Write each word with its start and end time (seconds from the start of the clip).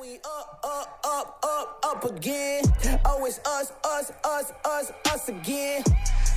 we 0.00 0.16
up, 0.16 0.60
up, 0.64 1.00
up, 1.04 1.38
up, 1.42 1.80
up 1.84 2.04
again. 2.04 2.64
Oh, 3.04 3.24
it's 3.24 3.38
us, 3.46 3.72
us, 3.84 4.12
us, 4.24 4.52
us, 4.64 4.92
us 5.06 5.28
again. 5.28 5.82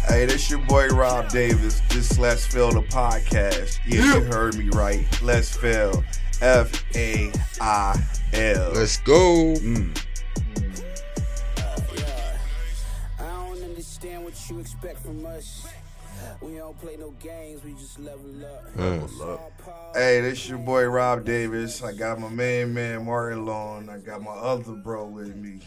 Hey, 0.07 0.25
this 0.25 0.49
your 0.49 0.59
boy 0.59 0.87
Rob 0.89 1.29
Davis. 1.29 1.81
This 1.89 2.17
Let's 2.17 2.45
Fail 2.45 2.71
the 2.71 2.81
podcast. 2.81 3.79
Yeah, 3.85 4.15
you 4.15 4.23
heard 4.23 4.55
me 4.55 4.69
right. 4.69 5.05
Let's 5.21 5.55
Fail. 5.55 6.03
F 6.41 6.83
A 6.95 7.31
I 7.59 8.01
L. 8.33 8.71
Let's 8.73 8.97
go. 8.97 9.55
Mm. 9.55 10.05
I 13.19 13.23
don't 13.23 13.63
understand 13.63 14.23
what 14.23 14.49
you 14.49 14.59
expect 14.59 14.99
from 14.99 15.25
us. 15.25 15.67
We 16.41 16.55
don't 16.55 16.79
play 16.79 16.97
no 16.97 17.11
games, 17.21 17.63
we 17.63 17.73
just 17.73 17.99
mm. 17.99 18.05
level 18.05 19.31
up. 19.31 19.95
Hey, 19.95 20.21
this 20.21 20.47
your 20.47 20.57
boy 20.57 20.85
Rob 20.85 21.25
Davis. 21.25 21.83
I 21.83 21.93
got 21.93 22.19
my 22.19 22.29
main 22.29 22.73
man 22.73 23.05
Martin 23.05 23.45
Long. 23.45 23.89
I 23.89 23.97
got 23.97 24.21
my 24.21 24.31
other 24.31 24.73
bro 24.73 25.05
with 25.05 25.35
me, 25.35 25.59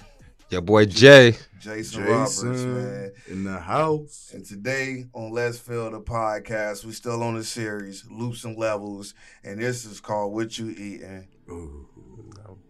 Your 0.52 0.61
boy 0.61 0.84
Jay. 0.84 1.34
Jason, 1.61 2.05
Roberts, 2.05 2.42
man. 2.42 3.12
in 3.27 3.45
the 3.45 3.59
house. 3.59 4.33
And 4.34 4.45
today 4.45 5.06
on 5.15 5.33
Let's 5.33 5.59
Fail 5.59 5.91
the 5.91 6.01
podcast, 6.02 6.84
we 6.84 6.92
still 6.92 7.23
on 7.23 7.37
the 7.37 7.42
series, 7.45 8.05
Loops 8.11 8.45
and 8.45 8.59
Levels, 8.59 9.15
and 9.42 9.62
this 9.62 9.87
is 9.87 9.98
called 9.98 10.34
What 10.34 10.59
You 10.59 10.69
Eating. 10.69 11.27
Ooh, 11.48 11.88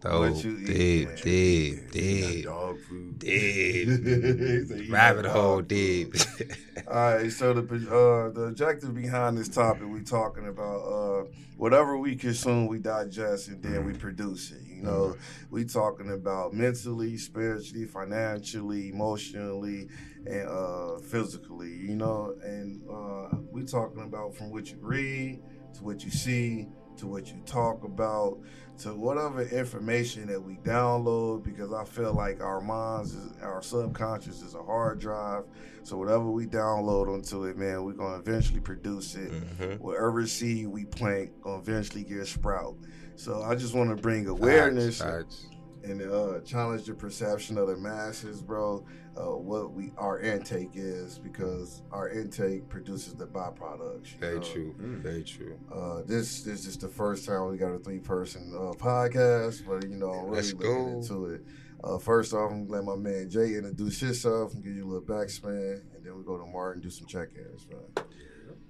Oh, 0.05 0.25
you 0.25 0.57
eat, 0.59 0.65
deep, 0.65 1.07
man? 1.07 1.17
deep, 1.23 1.75
that 1.75 1.91
deep, 1.93 2.45
dog 2.45 2.77
food. 2.89 3.19
deep. 3.19 3.87
Rabbit 4.91 5.25
hole 5.25 5.61
deep. 5.61 6.13
All 6.87 6.93
right, 7.15 7.31
so 7.31 7.53
the 7.53 7.61
uh, 7.61 8.29
the 8.33 8.41
objective 8.49 8.93
behind 8.93 9.37
this 9.37 9.47
topic, 9.47 9.87
we 9.87 10.01
talking 10.03 10.47
about 10.47 10.79
uh, 10.81 11.23
whatever 11.57 11.97
we 11.97 12.15
consume, 12.17 12.67
we 12.67 12.79
digest, 12.79 13.47
and 13.47 13.63
then 13.63 13.85
we 13.85 13.93
produce 13.93 14.51
it. 14.51 14.61
You 14.83 14.89
know, 14.89 15.15
we 15.49 15.63
talking 15.63 16.11
about 16.11 16.53
mentally, 16.53 17.15
spiritually, 17.17 17.85
financially, 17.85 18.89
emotionally, 18.89 19.87
and 20.25 20.47
uh, 20.47 20.97
physically. 20.99 21.71
You 21.73 21.95
know, 21.95 22.35
and 22.43 22.81
uh, 22.89 23.37
we 23.51 23.63
talking 23.63 24.03
about 24.03 24.35
from 24.35 24.51
what 24.51 24.69
you 24.69 24.77
read 24.81 25.41
to 25.75 25.83
what 25.83 26.03
you 26.03 26.11
see 26.11 26.67
to 26.97 27.07
what 27.07 27.27
you 27.31 27.41
talk 27.47 27.83
about 27.83 28.37
to 28.77 28.93
whatever 28.93 29.41
information 29.41 30.27
that 30.27 30.39
we 30.41 30.55
download 30.57 31.43
because 31.43 31.73
I 31.73 31.83
feel 31.85 32.13
like 32.13 32.39
our 32.41 32.61
minds, 32.61 33.13
is, 33.15 33.31
our 33.41 33.63
subconscious 33.63 34.41
is 34.43 34.53
a 34.53 34.61
hard 34.61 34.99
drive. 34.99 35.43
So 35.83 35.97
whatever 35.97 36.29
we 36.29 36.45
download 36.45 37.07
onto 37.11 37.45
it, 37.45 37.57
man, 37.57 37.83
we're 37.83 37.93
gonna 37.93 38.17
eventually 38.19 38.59
produce 38.59 39.15
it. 39.15 39.31
Mhm. 39.31 39.79
Whatever 39.79 40.25
seed 40.27 40.67
we 40.67 40.85
plant, 40.85 41.39
gonna 41.41 41.59
eventually 41.59 42.03
get 42.03 42.19
a 42.19 42.25
sprout. 42.27 42.75
So 43.15 43.41
I 43.43 43.55
just 43.55 43.73
want 43.75 43.95
to 43.95 44.01
bring 44.01 44.27
awareness 44.27 44.99
Facts, 45.01 45.45
facts. 45.45 45.47
and 45.83 46.01
uh, 46.01 46.39
challenge 46.41 46.85
the 46.85 46.93
perception 46.93 47.57
of 47.57 47.67
the 47.67 47.77
masses, 47.77 48.41
bro. 48.41 48.85
Uh, 49.15 49.37
what 49.37 49.71
we 49.73 49.91
our 49.97 50.19
intake 50.19 50.71
is 50.73 51.19
because 51.19 51.83
our 51.91 52.09
intake 52.09 52.67
produces 52.67 53.13
the 53.13 53.27
byproducts. 53.27 54.13
you 54.13 54.19
Very 54.19 54.35
know? 54.37 54.41
true. 54.41 54.75
Very 54.79 55.23
true. 55.23 55.59
Uh, 55.71 56.01
this 56.05 56.41
this 56.41 56.65
is 56.65 56.77
the 56.77 56.87
first 56.89 57.25
time 57.25 57.49
we 57.51 57.57
got 57.57 57.71
a 57.73 57.79
three 57.79 57.99
person 57.99 58.51
uh, 58.55 58.71
podcast, 58.73 59.65
but 59.67 59.87
you 59.87 59.95
know, 59.97 60.11
I'm 60.11 60.23
really 60.25 60.35
Let's 60.37 60.53
looking 60.53 60.67
go. 60.71 60.87
into 60.99 61.25
it. 61.27 61.41
Uh, 61.83 61.97
first 61.99 62.33
off, 62.33 62.51
I'm 62.51 62.65
gonna 62.65 62.81
let 62.81 62.85
my 62.85 62.95
man 62.95 63.29
Jay 63.29 63.55
introduce 63.55 63.99
himself 63.99 64.53
and 64.55 64.63
give 64.63 64.73
you 64.75 64.85
a 64.85 64.89
little 64.89 65.01
backspin, 65.03 65.81
and 65.95 66.03
then 66.03 66.17
we 66.17 66.23
go 66.23 66.37
to 66.37 66.45
Martin 66.45 66.81
do 66.81 66.89
some 66.89 67.05
check 67.05 67.29
ins, 67.37 67.67
man. 67.69 68.05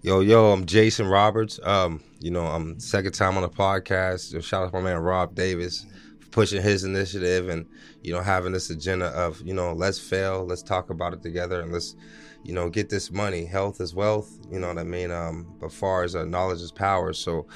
Yo, 0.06 0.20
yo, 0.20 0.52
I'm 0.52 0.66
Jason 0.66 1.08
Roberts. 1.08 1.62
Um, 1.64 2.04
you 2.20 2.30
know, 2.30 2.46
I'm 2.46 2.78
second 2.78 3.14
time 3.14 3.38
on 3.38 3.42
the 3.42 3.48
podcast. 3.48 4.44
Shout 4.44 4.64
out 4.66 4.74
to 4.74 4.78
my 4.78 4.84
man 4.84 4.98
Rob 4.98 5.34
Davis 5.34 5.86
for 6.20 6.28
pushing 6.28 6.62
his 6.62 6.84
initiative 6.84 7.48
and, 7.48 7.66
you 8.02 8.12
know, 8.12 8.20
having 8.20 8.52
this 8.52 8.70
agenda 8.70 9.06
of, 9.18 9.40
you 9.46 9.54
know, 9.54 9.72
let's 9.72 9.98
fail, 9.98 10.46
let's 10.46 10.62
talk 10.62 10.90
about 10.90 11.14
it 11.14 11.24
together 11.24 11.62
and 11.62 11.72
let's, 11.72 11.96
you 12.44 12.54
know, 12.54 12.70
get 12.70 12.90
this 12.90 13.12
money. 13.12 13.46
Health 13.46 13.80
is 13.80 13.96
wealth, 13.96 14.30
you 14.52 14.60
know 14.60 14.68
what 14.68 14.78
I 14.78 14.84
mean? 14.84 15.10
Um, 15.10 15.56
but 15.62 15.72
far 15.72 16.04
as 16.04 16.18
uh, 16.18 16.26
knowledge 16.26 16.60
is 16.60 16.74
power. 16.74 17.14
So 17.14 17.48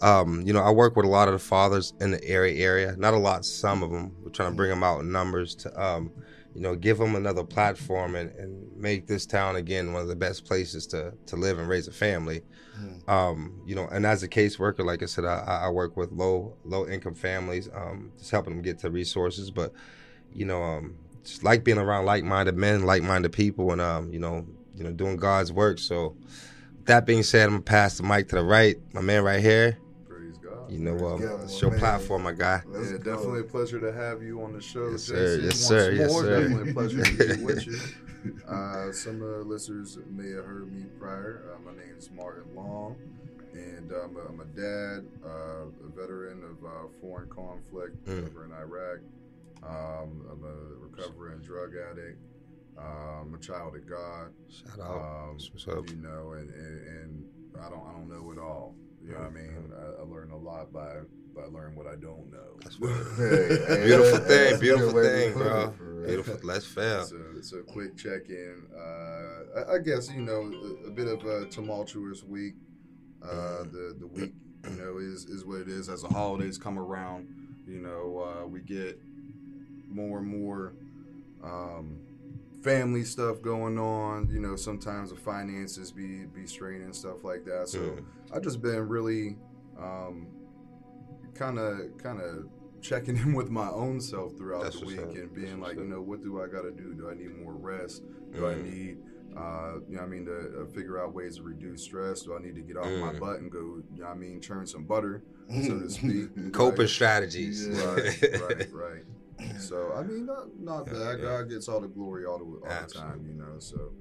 um, 0.00 0.42
you 0.46 0.52
know, 0.52 0.62
I 0.62 0.70
work 0.70 0.94
with 0.94 1.06
a 1.06 1.08
lot 1.08 1.26
of 1.26 1.32
the 1.32 1.40
fathers 1.40 1.92
in 2.00 2.12
the 2.12 2.22
area 2.24 2.64
area. 2.64 2.94
Not 2.96 3.14
a 3.14 3.18
lot, 3.18 3.44
some 3.44 3.82
of 3.82 3.90
them. 3.90 4.14
We're 4.22 4.30
trying 4.30 4.50
to 4.50 4.56
bring 4.56 4.70
them 4.70 4.84
out 4.84 5.00
in 5.00 5.10
numbers 5.10 5.56
to, 5.56 5.82
um, 5.82 6.12
you 6.56 6.62
know, 6.62 6.74
give 6.74 6.96
them 6.96 7.14
another 7.16 7.44
platform 7.44 8.14
and, 8.14 8.30
and 8.38 8.74
make 8.78 9.06
this 9.06 9.26
town 9.26 9.56
again 9.56 9.92
one 9.92 10.00
of 10.00 10.08
the 10.08 10.16
best 10.16 10.46
places 10.46 10.86
to 10.86 11.12
to 11.26 11.36
live 11.36 11.58
and 11.58 11.68
raise 11.68 11.86
a 11.86 11.92
family. 11.92 12.40
Um, 13.08 13.60
you 13.66 13.74
know, 13.74 13.86
and 13.88 14.06
as 14.06 14.22
a 14.22 14.28
caseworker, 14.28 14.82
like 14.82 15.02
I 15.02 15.06
said, 15.06 15.26
I, 15.26 15.64
I 15.64 15.68
work 15.68 15.98
with 15.98 16.12
low 16.12 16.56
low 16.64 16.88
income 16.88 17.14
families, 17.14 17.68
um, 17.74 18.10
just 18.16 18.30
helping 18.30 18.54
them 18.54 18.62
get 18.62 18.78
to 18.78 18.90
resources. 18.90 19.50
But 19.50 19.74
you 20.32 20.46
know, 20.46 20.62
um, 20.62 20.96
just 21.24 21.44
like 21.44 21.62
being 21.62 21.76
around 21.76 22.06
like 22.06 22.24
minded 22.24 22.56
men, 22.56 22.86
like 22.86 23.02
minded 23.02 23.32
people, 23.32 23.72
and 23.72 23.82
um, 23.82 24.10
you 24.10 24.18
know, 24.18 24.46
you 24.74 24.82
know, 24.82 24.92
doing 24.92 25.16
God's 25.16 25.52
work. 25.52 25.78
So. 25.78 26.16
That 26.86 27.04
being 27.04 27.24
said, 27.24 27.46
I'm 27.46 27.54
gonna 27.54 27.62
pass 27.62 27.96
the 27.96 28.04
mic 28.04 28.28
to 28.28 28.36
the 28.36 28.44
right. 28.44 28.76
My 28.94 29.00
man 29.00 29.24
right 29.24 29.40
here. 29.40 29.76
Praise 30.66 30.78
God. 30.80 30.84
You 30.90 30.98
know, 30.98 31.06
um, 31.08 31.20
God, 31.20 31.44
it's 31.44 31.60
your 31.60 31.70
man. 31.70 31.80
platform, 31.80 32.22
my 32.22 32.32
guy. 32.32 32.62
Let's 32.66 32.90
yeah, 32.92 32.98
go. 32.98 33.14
definitely 33.16 33.40
a 33.40 33.44
pleasure 33.44 33.80
to 33.80 33.92
have 33.92 34.22
you 34.22 34.42
on 34.42 34.52
the 34.52 34.60
show, 34.60 34.90
Yes, 34.90 35.06
Jason. 35.06 35.08
sir. 35.08 35.40
Yes, 35.40 35.44
Once 35.44 35.56
sir. 35.68 35.90
Yes, 35.92 36.12
more, 36.12 36.22
sir. 36.22 36.40
Definitely 36.42 36.70
a 36.70 36.74
pleasure 36.74 37.02
to 37.04 37.36
be 37.36 37.44
with 37.44 37.66
you. 37.66 37.78
Uh, 38.48 38.90
some 38.90 39.22
uh, 39.22 39.44
listeners 39.44 39.98
may 40.10 40.28
have 40.30 40.44
heard 40.44 40.72
me 40.72 40.84
prior. 40.98 41.44
Uh, 41.54 41.60
my 41.64 41.70
name 41.70 41.94
is 41.96 42.10
Martin 42.10 42.42
Long, 42.56 42.96
and 43.52 43.92
um, 43.92 44.16
I'm 44.28 44.40
a 44.40 44.44
dad, 44.46 45.06
uh, 45.24 45.66
a 45.86 45.88
veteran 45.94 46.42
of 46.42 46.64
uh, 46.66 46.88
foreign 47.00 47.28
conflict 47.28 48.04
Mm. 48.06 48.26
over 48.26 48.44
in 48.44 48.50
Iraq. 48.52 48.98
Um, 49.62 50.26
I'm 50.32 50.42
a 50.44 50.74
recovering 50.88 51.38
drug 51.38 51.74
addict. 51.76 52.18
Um, 52.76 53.32
a 53.34 53.38
child 53.38 53.76
of 53.76 53.88
God. 53.88 54.32
Shout 54.50 54.80
out. 54.84 54.96
Um, 54.96 55.38
what's 55.52 55.68
up. 55.68 55.88
You 55.88 55.96
know, 55.96 56.32
and, 56.32 56.50
and, 56.50 56.88
and 56.88 57.24
I 57.64 57.70
don't 57.70 57.86
I 57.86 57.92
don't 57.92 58.08
know 58.08 58.32
it 58.32 58.38
all. 58.40 58.74
You 59.06 59.12
know 59.12 59.18
what 59.18 59.28
I 59.28 59.30
mean? 59.30 59.72
I, 59.72 60.02
I 60.02 60.04
learn 60.04 60.30
a 60.32 60.36
lot 60.36 60.72
by 60.72 60.96
by 61.34 61.44
learning 61.44 61.76
what 61.76 61.86
I 61.86 61.96
don't 61.96 62.30
know. 62.32 62.42
Hey, 63.68 63.84
beautiful 63.84 64.18
thing, 64.18 64.58
beautiful 64.58 65.02
thing, 65.02 65.32
bro. 65.34 65.74
Beautiful. 66.06 66.38
Let's 66.42 66.66
fail. 66.66 67.04
So 67.04 67.16
it's 67.36 67.52
a 67.52 67.60
quick 67.62 67.96
check 67.96 68.28
in. 68.28 68.62
Uh, 68.76 69.60
I, 69.60 69.74
I 69.74 69.78
guess 69.78 70.10
you 70.10 70.22
know 70.22 70.50
a, 70.84 70.88
a 70.88 70.90
bit 70.90 71.06
of 71.06 71.24
a 71.24 71.46
tumultuous 71.46 72.24
week. 72.24 72.54
Uh, 73.22 73.62
the 73.64 73.96
the 73.98 74.06
week 74.06 74.32
you 74.64 74.76
know 74.76 74.98
is 74.98 75.26
is 75.26 75.44
what 75.44 75.60
it 75.60 75.68
is. 75.68 75.88
As 75.88 76.02
the 76.02 76.08
holidays 76.08 76.58
come 76.58 76.78
around, 76.78 77.28
you 77.66 77.80
know 77.80 78.42
uh, 78.42 78.46
we 78.46 78.60
get 78.60 78.98
more 79.88 80.18
and 80.18 80.26
more 80.26 80.72
um, 81.44 81.98
family 82.66 83.04
stuff 83.04 83.40
going 83.42 83.78
on. 83.78 84.28
You 84.30 84.40
know 84.40 84.56
sometimes 84.56 85.10
the 85.10 85.16
finances 85.16 85.92
be 85.92 86.24
be 86.26 86.46
strained 86.46 86.82
and 86.82 86.94
stuff 86.96 87.24
like 87.24 87.44
that. 87.44 87.68
So 87.68 87.78
Mm. 87.80 88.04
I've 88.34 88.42
just 88.42 88.60
been 88.60 88.88
really 88.88 89.36
kind 91.34 91.58
of 91.58 91.80
kind 92.02 92.20
of 92.20 92.48
checking 92.82 93.16
in 93.22 93.34
with 93.34 93.50
my 93.50 93.68
own 93.68 94.00
self 94.00 94.36
throughout 94.36 94.64
That's 94.64 94.80
the 94.80 94.86
week 94.86 94.98
and 95.14 95.34
being 95.34 95.60
what's 95.60 95.76
like, 95.76 95.76
you 95.78 95.84
know, 95.84 96.00
what 96.02 96.22
do 96.22 96.42
I 96.42 96.46
got 96.46 96.62
to 96.62 96.72
do? 96.72 96.94
Do 96.94 97.10
I 97.10 97.14
need 97.14 97.30
more 97.42 97.54
rest? 97.54 98.02
Do 98.34 98.46
I 98.46 98.54
Mm. 98.54 98.64
need, 98.64 98.96
uh, 99.36 99.74
you 99.88 99.96
know, 99.96 100.02
I 100.02 100.06
mean, 100.06 100.24
to 100.26 100.62
uh, 100.62 100.66
figure 100.74 100.98
out 101.02 101.14
ways 101.14 101.36
to 101.36 101.42
reduce 101.42 101.82
stress? 101.82 102.22
Do 102.22 102.36
I 102.36 102.42
need 102.42 102.54
to 102.56 102.62
get 102.62 102.76
off 102.76 102.92
my 103.00 103.12
Mm. 103.12 103.20
butt 103.20 103.40
and 103.40 103.50
go, 103.50 103.58
you 103.58 104.00
know, 104.00 104.06
what 104.06 104.12
I 104.12 104.18
mean, 104.18 104.40
churn 104.40 104.66
some 104.66 104.84
butter, 104.84 105.22
so 105.62 105.78
to 105.78 105.90
speak? 105.98 106.52
Coping 106.52 106.80
Right. 106.80 106.90
strategies. 106.90 107.66
Right, 107.66 108.22
right, 108.40 108.66
right. 108.72 109.02
So 109.58 109.92
I 109.94 110.02
mean, 110.02 110.26
not 110.26 110.58
not 110.58 110.86
Yeah, 110.86 110.92
bad. 110.92 111.18
yeah. 111.18 111.24
God 111.24 111.48
gets 111.50 111.68
all 111.68 111.80
the 111.80 111.88
glory 111.88 112.24
all 112.24 112.38
the 112.38 112.44
all 112.44 112.82
the 112.86 112.92
time, 112.92 113.24
you 113.26 113.34
know. 113.34 113.58
So 113.58 113.92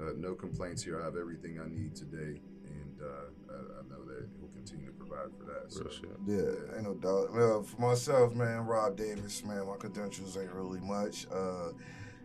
uh, 0.00 0.12
no 0.16 0.34
complaints 0.34 0.82
here. 0.82 1.00
I 1.00 1.04
have 1.04 1.16
everything 1.16 1.60
I 1.60 1.68
need 1.68 1.94
today, 1.94 2.40
and 2.66 3.00
uh, 3.02 3.52
I, 3.52 3.56
I 3.56 3.82
know 3.88 4.04
that 4.06 4.28
He'll 4.38 4.48
continue 4.48 4.86
to 4.86 4.92
provide 4.92 5.30
for 5.38 5.44
that. 5.44 5.72
So. 5.72 5.80
Real 5.82 5.90
shit. 5.92 6.10
Yeah, 6.26 6.76
ain't 6.76 6.84
no 6.84 6.94
doubt. 6.94 7.32
Well, 7.32 7.62
for 7.62 7.80
myself, 7.80 8.34
man, 8.34 8.66
Rob 8.66 8.96
Davis, 8.96 9.44
man, 9.44 9.66
my 9.66 9.76
credentials 9.76 10.36
ain't 10.36 10.52
really 10.52 10.80
much. 10.80 11.26
Uh, 11.32 11.70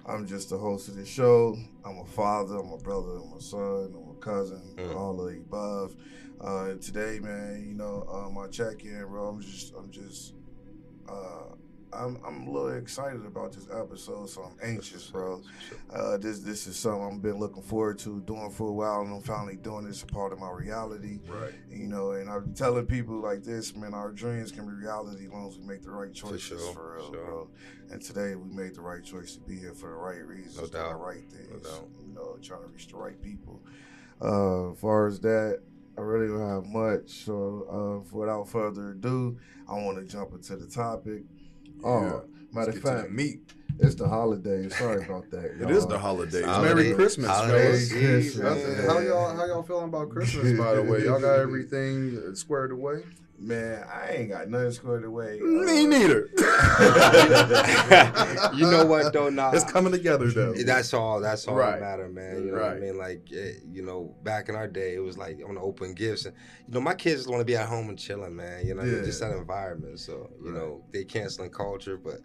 I'm 0.06 0.26
just 0.26 0.50
the 0.50 0.58
host 0.58 0.88
of 0.88 0.96
the 0.96 1.06
show. 1.06 1.56
I'm 1.86 2.00
a 2.00 2.06
father, 2.06 2.58
I'm 2.58 2.72
a 2.72 2.78
brother, 2.78 3.18
I'm 3.18 3.34
a 3.38 3.42
son, 3.42 3.94
I'm 3.96 4.16
a 4.16 4.20
cousin, 4.20 4.76
Mm. 4.78 4.96
all 4.96 5.20
of 5.22 5.32
the 5.32 5.38
above. 5.38 5.96
Uh, 6.42 6.74
today, 6.82 7.20
man, 7.20 7.66
you 7.68 7.76
know, 7.76 8.08
uh, 8.12 8.30
my 8.30 8.48
check-in, 8.48 9.06
bro. 9.08 9.28
I'm 9.28 9.42
just, 9.42 9.74
I'm 9.78 9.92
just, 9.92 10.34
uh, 11.08 11.54
I'm, 11.92 12.20
I'm 12.26 12.48
a 12.48 12.52
little 12.52 12.78
excited 12.78 13.26
about 13.26 13.54
this 13.54 13.68
episode, 13.72 14.30
so 14.30 14.44
I'm 14.44 14.70
anxious, 14.70 15.08
bro. 15.08 15.42
Uh, 15.92 16.18
this, 16.18 16.40
this 16.40 16.68
is 16.68 16.78
something 16.78 17.16
I've 17.16 17.22
been 17.22 17.40
looking 17.40 17.64
forward 17.64 17.98
to 18.00 18.22
doing 18.22 18.52
for 18.52 18.68
a 18.70 18.74
while, 18.74 19.02
and 19.02 19.14
I'm 19.14 19.22
finally 19.22 19.56
doing 19.56 19.86
this 19.86 20.04
a 20.04 20.06
part 20.06 20.32
of 20.32 20.40
my 20.40 20.52
reality. 20.52 21.20
Right. 21.28 21.54
You 21.70 21.88
know, 21.88 22.12
and 22.12 22.30
I'm 22.30 22.54
telling 22.54 22.86
people 22.86 23.20
like 23.20 23.44
this, 23.44 23.76
man, 23.76 23.94
our 23.94 24.12
dreams 24.12 24.52
can 24.52 24.66
be 24.68 24.74
reality 24.74 25.26
as 25.26 25.32
long 25.32 25.48
as 25.50 25.58
we 25.58 25.66
make 25.66 25.82
the 25.82 25.92
right 25.92 26.14
choices 26.14 26.50
for, 26.68 26.74
sure, 26.74 26.96
real, 26.98 27.12
sure. 27.14 27.26
bro. 27.26 27.50
And 27.92 28.02
today 28.02 28.36
we 28.36 28.56
made 28.56 28.76
the 28.76 28.82
right 28.82 29.04
choice 29.04 29.34
to 29.36 29.40
be 29.42 29.58
here 29.58 29.74
for 29.74 29.90
the 29.90 29.96
right 29.96 30.24
reasons, 30.26 30.58
No 30.58 30.66
do 30.66 30.72
the 30.90 30.96
right 30.96 31.28
things. 31.30 31.64
doubt. 31.64 31.88
You 32.08 32.14
know, 32.14 32.38
trying 32.42 32.62
to 32.62 32.68
reach 32.68 32.88
the 32.88 32.98
right 32.98 33.20
people. 33.22 33.62
Uh, 34.22 34.72
as 34.74 34.80
far 34.80 35.08
as 35.08 35.20
that, 35.22 35.62
I 35.98 36.02
really 36.02 36.28
don't 36.28 36.48
have 36.48 36.66
much. 36.66 37.10
So, 37.26 38.04
uh, 38.06 38.16
without 38.16 38.48
further 38.48 38.92
ado, 38.92 39.38
I 39.68 39.74
want 39.74 39.98
to 39.98 40.06
jump 40.06 40.34
into 40.34 40.56
the 40.56 40.68
topic. 40.68 41.24
Oh, 41.84 42.02
Yeah. 42.04 42.20
matter 42.54 42.70
of 42.70 42.76
get 42.76 42.84
to 42.84 42.90
the 42.92 42.98
fact, 43.04 43.12
meat. 43.12 43.40
it's 43.80 43.96
the 43.96 44.08
holidays. 44.08 44.76
Sorry 44.78 45.04
about 45.06 45.30
that. 45.32 45.46
It 45.62 45.70
is 45.70 45.80
y'all. 45.84 45.88
the 45.88 46.00
holidays. 46.00 46.46
Holiday- 46.46 46.74
Merry 46.74 46.94
Christmas, 46.94 47.28
holiday 47.28 47.64
fellas. 47.66 47.90
season, 47.90 48.44
man. 48.44 48.86
How 48.86 49.00
y'all 49.00 49.36
how 49.36 49.46
y'all 49.46 49.64
feeling 49.64 49.86
about 49.86 50.10
Christmas? 50.10 50.58
By 50.58 50.76
the 50.76 50.84
way, 50.84 51.04
y'all 51.06 51.20
got 51.22 51.40
everything 51.40 52.36
squared 52.36 52.72
away. 52.72 53.04
Man, 53.42 53.86
I 53.90 54.10
ain't 54.16 54.30
got 54.30 54.50
nothing 54.50 54.72
squared 54.72 55.06
away. 55.06 55.40
Me 55.42 55.86
Uh, 55.86 55.88
neither. 55.88 56.30
you 58.54 58.70
know 58.70 58.86
what 58.86 59.14
though? 59.14 59.30
Nah, 59.30 59.54
It's 59.54 59.64
coming 59.64 59.94
together 59.94 60.30
though. 60.30 60.54
That's 60.66 60.94
all. 60.94 61.22
That's 61.22 61.48
all 61.48 61.56
Right. 61.56 61.76
that 61.76 61.80
matter, 61.80 62.10
man. 62.10 62.44
You 62.44 62.52
know 62.52 62.60
what 62.60 62.72
I 62.72 62.80
mean? 62.80 62.98
Like, 62.98 63.22
eh, 63.34 63.52
you 63.72 63.82
know, 63.82 64.14
back 64.24 64.50
in 64.50 64.56
our 64.56 64.68
day, 64.68 64.94
it 64.96 65.00
was 65.00 65.18
like 65.18 65.40
on 65.48 65.56
the 65.56 65.62
open 65.62 65.94
gifts, 65.94 66.26
and 66.26 66.36
you 66.68 66.74
know, 66.74 66.82
my 66.82 66.96
kids 66.96 67.30
want 67.30 67.40
to 67.40 67.46
be 67.46 67.56
at 67.56 67.70
home 67.70 67.88
and 67.88 67.98
chilling, 67.98 68.36
man. 68.36 68.66
You 68.66 68.76
know, 68.76 68.84
Yeah. 68.84 69.04
just 69.04 69.22
that 69.22 69.32
environment. 69.32 70.00
So, 70.00 70.30
you 70.44 70.52
Right. 70.52 70.60
know, 70.60 70.84
they 70.92 71.06
canceling 71.06 71.52
culture, 71.52 71.96
but 71.96 72.16
you 72.16 72.20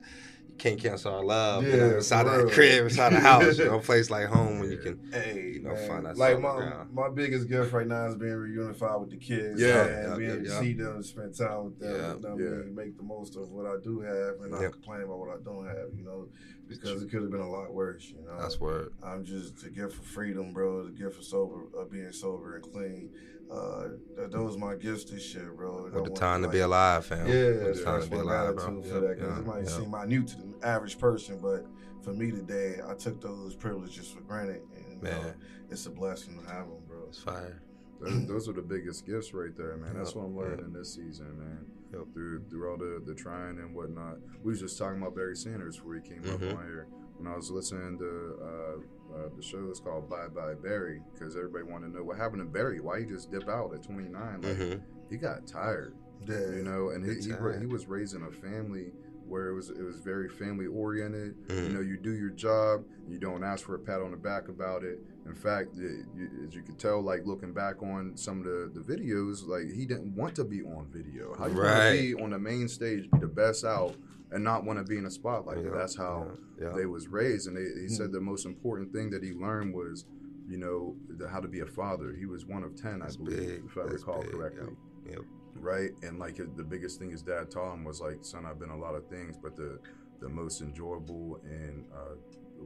can't 0.59 0.81
cancel 0.81 1.15
our 1.15 1.25
love. 1.25 1.65
you 1.65 1.71
Yeah, 1.71 1.77
know, 1.77 1.97
inside 1.97 2.27
of 2.27 2.33
the 2.33 2.45
real. 2.45 2.51
crib, 2.55 2.85
inside 2.85 3.13
the 3.13 3.21
house. 3.21 3.59
You 3.59 3.65
know, 3.67 3.79
a 3.79 3.81
place 3.83 4.11
like 4.11 4.27
home 4.27 4.61
when 4.61 4.71
you 4.71 4.79
can. 4.79 4.99
Hey, 5.13 5.53
You 5.55 5.63
know, 5.63 5.75
man, 5.75 5.89
find 5.89 6.07
that 6.07 6.17
like 6.17 6.31
solid 6.39 6.43
my 6.43 6.57
ground. 6.57 6.89
my 6.93 7.09
biggest 7.11 7.49
gift 7.49 7.73
right 7.73 7.87
now 7.87 8.07
is 8.07 8.15
being 8.17 8.33
reunified 8.33 9.01
with 9.01 9.11
the 9.11 9.17
kids. 9.17 9.61
Yeah. 9.61 9.85
and 9.85 10.03
Yeah, 10.13 10.17
being 10.17 10.29
yeah, 10.31 10.35
able 10.37 10.45
to 10.45 10.51
yeah. 10.51 10.61
see 10.61 10.73
them, 10.75 11.03
spend 11.03 11.37
time 11.37 11.65
with 11.65 11.79
them, 11.79 11.91
Yeah, 11.91 12.15
you 12.15 12.21
know, 12.21 12.37
yeah. 12.39 12.63
mean, 12.65 12.75
make 12.75 12.97
the 12.97 13.03
most 13.03 13.37
of 13.37 13.51
what 13.51 13.67
I 13.67 13.77
do 13.83 14.01
have, 14.01 14.41
and 14.43 14.53
Yeah. 14.53 14.61
not 14.63 14.73
complain 14.73 15.03
about 15.03 15.19
what 15.19 15.31
I 15.31 15.43
don't 15.45 15.67
have. 15.67 15.89
You 15.97 16.05
know, 16.05 16.29
because 16.69 17.03
it 17.03 17.11
could 17.11 17.23
have 17.23 17.31
been 17.31 17.41
a 17.41 17.51
lot 17.51 17.73
worse. 17.73 18.11
You 18.11 18.25
know, 18.25 18.37
That's 18.41 18.61
word. 18.61 18.93
I'm 19.03 19.25
just 19.25 19.65
a 19.65 19.71
gift 19.71 19.95
for 19.97 20.03
freedom, 20.03 20.53
bro. 20.53 20.85
The 20.85 20.93
gift 20.93 21.17
for 21.17 21.23
sober, 21.23 21.65
uh, 21.79 21.85
being 21.85 22.11
sober 22.13 22.55
and 22.57 22.65
clean. 22.65 23.11
Uh, 23.51 23.89
th- 24.17 24.31
those 24.31 24.57
my 24.57 24.75
gifts 24.75 25.05
this 25.05 25.35
year, 25.35 25.53
bro. 25.53 25.85
And 25.87 25.95
With 25.95 26.05
the 26.05 26.11
time 26.11 26.43
to 26.43 26.49
be 26.49 26.61
alive, 26.61 27.07
fam. 27.07 27.27
Yeah, 27.27 27.65
With 27.65 27.77
the 27.79 27.85
time 27.85 28.03
to 28.03 28.09
be 28.11 28.17
alive, 28.17 28.57
bro. 28.57 28.83
for 28.83 28.89
Yep, 28.89 29.01
that 29.03 29.17
because 29.19 29.35
yeah, 29.35 29.39
it 29.41 29.47
might 29.47 29.65
yeah. 29.65 29.69
seem 29.69 29.91
minute 29.91 30.29
to 30.29 30.37
the 30.37 30.67
average 30.67 30.99
person, 30.99 31.39
but 31.41 31.67
for 32.03 32.13
me 32.13 32.31
today, 32.31 32.81
I 32.87 32.95
took 32.95 33.21
those 33.21 33.55
privileges 33.55 34.09
for 34.11 34.21
granted, 34.23 34.63
and 34.77 35.03
you 35.03 35.09
know, 35.09 35.33
it's 35.71 35.87
a 35.87 35.91
blessing 35.91 36.39
to 36.41 36.47
have 36.53 36.67
them, 36.67 36.83
bro. 36.89 37.05
It's 37.09 37.19
fire. 37.19 37.63
Those, 38.01 38.27
those 38.29 38.49
are 38.49 38.53
the 38.53 38.63
biggest 38.63 39.07
gifts 39.07 39.33
right 39.35 39.57
there, 39.57 39.77
man. 39.77 39.95
That's 39.97 40.15
Yeah, 40.15 40.23
what 40.23 40.27
I'm 40.29 40.35
yeah. 40.37 40.43
learning 40.43 40.73
this 40.73 40.95
season, 40.95 41.39
man. 41.39 41.67
Yep. 41.93 42.03
Through 42.13 42.45
through 42.51 42.71
all 42.71 42.77
the 42.77 43.03
the 43.07 43.15
trying 43.15 43.59
and 43.59 43.73
whatnot. 43.75 44.17
We 44.43 44.51
was 44.51 44.61
just 44.61 44.77
talking 44.79 45.01
about 45.01 45.15
Barry 45.15 45.37
Sanders 45.37 45.77
before 45.77 45.95
he 45.95 46.01
came 46.01 46.23
Mhm. 46.23 46.35
up 46.53 46.59
on 46.59 46.65
here. 46.67 46.87
When 47.19 47.33
I 47.33 47.37
was 47.37 47.51
listening 47.51 47.99
to 47.99 48.37
uh, 48.43 49.17
uh, 49.17 49.29
the 49.37 49.43
show, 49.43 49.67
it's 49.71 49.81
called 49.81 50.09
Bye 50.11 50.29
Bye 50.29 50.55
Barry, 50.55 51.01
because 51.13 51.37
everybody 51.37 51.65
wanted 51.65 51.89
to 51.93 51.99
know 51.99 52.05
what 52.05 52.17
happened 52.17 52.41
to 52.41 52.45
Barry. 52.47 52.81
Why 52.81 53.01
he 53.01 53.07
just 53.07 53.31
dip 53.31 53.49
out 53.49 53.73
at 53.75 53.83
29? 53.83 54.43
Like 54.43 54.57
Mhm. 54.57 54.81
he 55.09 55.17
got 55.17 55.47
tired, 55.47 55.95
Yeah, 56.27 56.39
you 56.51 56.63
know. 56.65 56.91
And 56.91 57.05
he 57.05 57.15
Good 57.29 57.55
he, 57.55 57.61
he 57.61 57.67
was 57.67 57.87
raising 57.87 58.23
a 58.23 58.31
family 58.31 58.93
where 59.27 59.49
it 59.49 59.55
was 59.55 59.71
it 59.71 59.83
was 59.83 59.99
very 60.01 60.29
family 60.29 60.67
oriented. 60.67 61.37
Mhm. 61.49 61.69
You 61.69 61.73
know, 61.75 61.81
you 61.81 61.97
do 61.97 62.13
your 62.13 62.31
job. 62.31 62.85
You 63.09 63.19
don't 63.19 63.45
ask 63.45 63.65
for 63.65 63.75
a 63.77 63.79
pat 63.79 64.01
on 64.03 64.11
the 64.11 64.17
back 64.17 64.49
about 64.49 64.83
it. 64.85 64.99
In 65.27 65.35
fact, 65.35 65.77
it, 65.79 66.05
you, 66.15 66.29
as 66.47 66.55
you 66.55 66.63
can 66.63 66.75
tell, 66.75 67.01
like 67.01 67.25
looking 67.25 67.53
back 67.55 67.83
on 67.83 68.17
some 68.17 68.41
of 68.41 68.45
the, 68.45 68.71
the 68.75 68.81
videos, 68.81 69.47
like 69.47 69.71
he 69.73 69.87
didn't 69.87 70.15
want 70.15 70.35
to 70.35 70.45
be 70.45 70.63
on 70.63 70.87
video. 70.91 71.35
How 71.39 71.47
you 71.47 71.55
want 71.55 71.69
Right. 71.69 71.97
to 71.97 72.17
be 72.17 72.23
on 72.23 72.31
the 72.31 72.39
main 72.39 72.69
stage, 72.69 73.11
be 73.11 73.19
the 73.21 73.27
best 73.27 73.65
out, 73.65 73.95
and 74.31 74.43
not 74.45 74.65
want 74.65 74.79
to 74.79 74.85
be 74.85 74.99
in 74.99 75.07
a 75.07 75.11
spotlight? 75.11 75.59
Yeah, 75.65 75.71
That's 75.75 75.97
how 75.97 76.33
yeah, 76.59 76.67
yeah. 76.69 76.77
they 76.77 76.87
was 76.87 77.09
raised. 77.09 77.47
And 77.49 77.57
they, 77.57 77.63
he 77.81 77.89
Hmm. 77.89 77.95
said 77.95 78.13
the 78.13 78.21
most 78.21 78.47
important 78.47 78.93
thing 78.93 79.11
that 79.11 79.23
he 79.23 79.33
learned 79.33 79.75
was, 79.75 80.05
you 80.49 80.59
know, 80.59 80.97
the, 81.09 81.29
how 81.29 81.41
to 81.41 81.49
be 81.49 81.61
a 81.61 81.67
father. 81.67 82.15
He 82.19 82.27
was 82.27 82.47
one 82.47 82.63
of 82.65 82.75
ten, 82.77 83.01
That's 83.01 83.15
I 83.17 83.19
believe, 83.19 83.39
big. 83.39 83.63
if 83.67 83.77
I 83.77 83.83
That's 83.83 83.95
recall 83.95 84.23
big, 84.23 84.33
correctly 84.33 84.77
Yep. 85.09 85.21
right? 85.57 85.91
And 86.03 86.19
like 86.19 86.37
the 86.37 86.65
biggest 86.65 86.99
thing 86.99 87.11
his 87.11 87.23
dad 87.23 87.51
taught 87.51 87.75
him 87.75 87.85
was 87.85 88.01
like, 88.01 88.25
son, 88.25 88.47
I've 88.47 88.59
been 88.59 88.71
a 88.71 88.77
lot 88.79 88.95
of 88.95 89.07
things, 89.09 89.37
but 89.43 89.57
the 89.57 89.79
the 90.21 90.29
most 90.29 90.63
enjoyable 90.63 91.41
and 91.45 91.85
uh, 91.95 92.15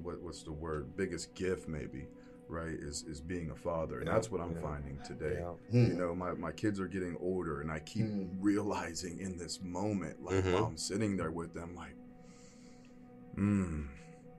what 0.03 0.23
what's 0.23 0.43
the 0.43 0.53
word? 0.53 0.97
Biggest 0.97 1.35
gift 1.35 1.67
maybe, 1.69 2.07
right? 2.49 2.75
Is 2.79 3.05
is 3.09 3.21
being 3.21 3.51
a 3.51 3.55
father, 3.57 3.99
and 3.99 4.07
Yeah, 4.07 4.15
that's 4.15 4.31
what 4.31 4.41
I'm 4.41 4.55
yeah. 4.55 4.61
finding 4.61 4.99
today. 5.05 5.41
Yeah. 5.71 5.87
You 5.87 5.95
know, 5.95 6.15
my, 6.15 6.33
my 6.33 6.53
kids 6.53 6.81
are 6.81 6.89
getting 6.89 7.17
older, 7.21 7.61
and 7.61 7.71
I 7.71 7.81
keep 7.81 8.07
Mm. 8.07 8.37
realizing 8.41 9.19
in 9.21 9.37
this 9.37 9.61
moment, 9.63 10.23
like 10.23 10.37
Mhm. 10.45 10.53
while 10.53 10.65
I'm 10.65 10.77
sitting 10.77 11.17
there 11.17 11.31
with 11.31 11.53
them, 11.55 11.75
like, 11.75 11.95
hmm, 13.35 13.83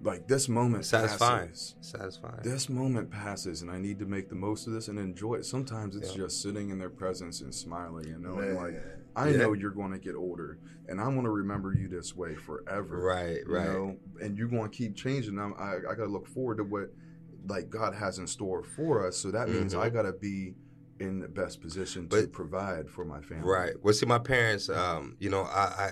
like 0.02 0.28
this 0.28 0.48
moment 0.50 0.86
Satisfying. 0.86 1.48
passes. 1.50 1.76
Satisfying. 1.82 2.42
This 2.44 2.70
moment 2.70 3.12
passes, 3.12 3.62
and 3.62 3.70
I 3.72 3.80
need 3.80 4.00
to 4.00 4.06
make 4.06 4.30
the 4.30 4.36
most 4.36 4.68
of 4.68 4.74
this 4.74 4.88
and 4.88 4.98
enjoy 4.98 5.36
it. 5.36 5.46
Sometimes 5.46 5.96
it's 5.96 6.10
Yeah. 6.12 6.24
just 6.24 6.42
sitting 6.42 6.70
in 6.70 6.80
their 6.80 6.90
presence 6.90 7.42
and 7.42 7.54
smiling 7.54 8.08
and 8.08 8.24
knowing, 8.24 8.48
Man. 8.48 8.56
like, 8.56 8.76
I 9.16 9.32
Yeah. 9.32 9.38
know 9.38 9.54
you're 9.54 9.72
going 9.72 9.92
to 9.92 10.00
get 10.00 10.16
older, 10.16 10.60
and 10.88 11.02
I'm 11.02 11.14
going 11.14 11.26
to 11.26 11.32
remember 11.32 11.74
you 11.74 11.88
this 11.90 12.16
way 12.16 12.36
forever. 12.36 12.98
Right, 13.00 13.46
You 13.46 13.54
right. 13.54 13.66
know, 13.66 13.98
and 14.22 14.38
you're 14.38 14.48
going 14.48 14.70
to 14.70 14.78
keep 14.78 14.96
changing. 14.96 15.38
I'm, 15.38 15.54
I 15.56 15.78
I 15.78 15.96
got 15.96 16.06
to 16.06 16.06
look 16.06 16.28
forward 16.28 16.58
to 16.58 16.64
what 16.64 16.94
like 17.48 17.70
God 17.70 17.94
has 17.96 18.18
in 18.20 18.28
store 18.28 18.64
for 18.64 19.06
us. 19.06 19.18
So 19.18 19.32
that 19.32 19.50
means 19.50 19.74
Mhm. 19.74 19.80
I 19.82 19.90
got 19.90 20.04
to 20.04 20.14
be 20.14 20.56
in 21.00 21.20
the 21.20 21.28
best 21.30 21.62
position 21.62 22.10
to 22.10 22.28
provide 22.28 22.90
for 22.90 23.06
my 23.06 23.22
family. 23.22 23.48
Right. 23.48 23.74
Well, 23.82 23.94
see, 23.94 24.06
my 24.06 24.20
parents, 24.20 24.68
um, 24.70 25.16
you 25.20 25.30
know, 25.30 25.44
I, 25.44 25.64
I 25.64 25.92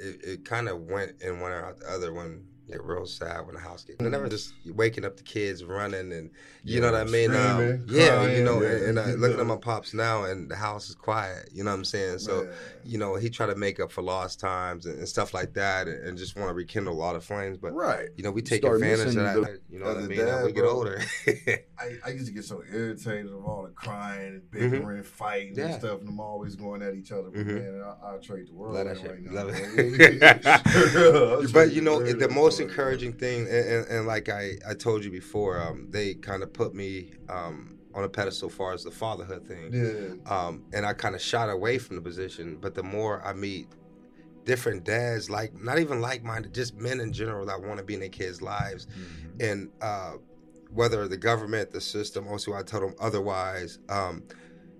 it, 0.00 0.24
it 0.24 0.44
kind 0.44 0.68
of 0.68 0.80
went 0.82 1.20
in 1.22 1.40
one 1.40 1.52
or 1.52 1.74
the 1.78 1.88
other 1.90 2.12
when 2.12 2.44
get 2.68 2.82
real 2.84 3.06
sad 3.06 3.46
when 3.46 3.54
the 3.54 3.60
house 3.60 3.84
get. 3.84 3.96
I 4.00 4.08
never 4.08 4.28
just 4.28 4.52
waking 4.66 5.04
up 5.04 5.16
the 5.16 5.22
kids 5.22 5.64
running 5.64 6.12
and 6.12 6.30
you 6.64 6.80
know 6.80 6.92
what 6.92 7.00
I 7.00 7.04
mean. 7.04 7.34
Um, 7.34 7.84
yeah, 7.88 8.26
you 8.26 8.42
know, 8.44 8.60
yeah. 8.62 8.68
and, 8.68 8.82
and 8.84 8.98
uh, 8.98 9.04
looking 9.18 9.40
at 9.40 9.46
my 9.46 9.56
pops 9.56 9.94
now, 9.94 10.24
and 10.24 10.50
the 10.50 10.56
house 10.56 10.88
is 10.88 10.94
quiet. 10.94 11.48
You 11.52 11.64
know 11.64 11.70
what 11.70 11.78
I'm 11.78 11.84
saying? 11.84 12.18
So. 12.18 12.48
You 12.84 12.96
know, 12.96 13.16
he 13.16 13.28
tried 13.28 13.48
to 13.48 13.54
make 13.54 13.80
up 13.80 13.92
for 13.92 14.00
lost 14.00 14.40
times 14.40 14.86
and, 14.86 14.98
and 14.98 15.06
stuff 15.06 15.34
like 15.34 15.52
that, 15.52 15.88
and, 15.88 16.08
and 16.08 16.16
just 16.16 16.36
want 16.36 16.48
to 16.48 16.54
rekindle 16.54 16.94
a 16.94 16.96
lot 16.96 17.16
of 17.16 17.22
flames. 17.24 17.58
But 17.58 17.74
Right. 17.74 18.08
you 18.16 18.24
know, 18.24 18.30
we 18.30 18.40
take 18.40 18.64
advantage 18.64 19.08
of 19.08 19.14
that. 19.16 19.34
the- 19.34 19.60
you 19.68 19.78
know 19.78 19.88
what 19.88 19.98
I 19.98 20.06
mean? 20.06 20.16
dad, 20.18 20.42
we 20.46 20.52
get 20.52 20.62
bro, 20.62 20.70
older. 20.70 21.02
I, 21.78 21.98
I 22.06 22.08
used 22.10 22.24
to 22.28 22.32
get 22.32 22.44
so 22.46 22.62
irritated 22.72 23.26
of 23.30 23.44
all 23.44 23.64
the 23.64 23.68
crying 23.72 24.40
and 24.50 24.50
bickering, 24.50 25.02
fighting 25.02 25.50
Mm-hmm. 25.52 25.58
Yeah. 25.60 25.66
and 25.66 25.74
stuff, 25.74 25.98
and 25.98 26.08
them 26.08 26.18
always 26.18 26.56
going 26.56 26.80
at 26.80 26.94
each 26.94 27.12
other. 27.12 27.28
But 27.28 27.46
Mhm. 27.46 27.54
man, 27.56 27.82
I, 28.02 28.14
I 28.14 28.16
trade 28.18 28.48
the 28.48 28.54
world 28.54 28.74
Love 28.76 28.86
that 28.86 28.96
shit. 28.98 29.10
right 29.10 29.22
now. 29.22 29.32
Love. 29.44 31.42
I'll 31.42 31.52
but 31.52 31.72
you 31.72 31.82
know 31.82 32.00
the 32.02 32.10
in, 32.10 32.18
most 32.60 32.70
encouraging 32.70 33.12
thing 33.12 33.40
and, 33.42 33.68
and, 33.68 33.86
and 33.88 34.06
like 34.06 34.28
I, 34.28 34.52
I 34.68 34.74
told 34.74 35.04
you 35.04 35.10
before 35.10 35.60
um, 35.60 35.86
they 35.90 36.14
kind 36.14 36.42
of 36.42 36.52
put 36.52 36.74
me 36.74 37.12
um, 37.28 37.78
on 37.94 38.04
a 38.04 38.08
pedestal 38.08 38.48
as 38.48 38.54
far 38.54 38.72
as 38.72 38.84
the 38.84 38.90
fatherhood 38.90 39.46
thing 39.46 39.70
Yeah. 39.72 40.32
um, 40.32 40.64
and 40.72 40.84
i 40.86 40.92
kind 40.92 41.14
of 41.14 41.20
shot 41.22 41.48
away 41.50 41.78
from 41.78 41.96
the 41.96 42.02
position 42.02 42.58
but 42.60 42.74
the 42.74 42.82
more 42.82 43.24
i 43.24 43.32
meet 43.32 43.68
different 44.44 44.84
dads 44.84 45.28
like 45.28 45.52
not 45.62 45.78
even 45.78 46.00
like-minded 46.00 46.54
just 46.54 46.74
men 46.76 47.00
in 47.00 47.12
general 47.12 47.44
that 47.46 47.60
want 47.60 47.78
to 47.78 47.84
be 47.84 47.94
in 47.94 48.00
their 48.00 48.08
kids 48.08 48.40
lives 48.40 48.86
Mhm. 48.86 49.40
and 49.50 49.70
uh, 49.82 50.12
whether 50.70 51.08
the 51.08 51.16
government, 51.16 51.70
the 51.70 51.80
system, 51.80 52.28
also 52.28 52.52
I 52.52 52.62
told 52.62 52.82
them 52.82 52.94
otherwise. 53.00 53.78
Um, 53.88 54.24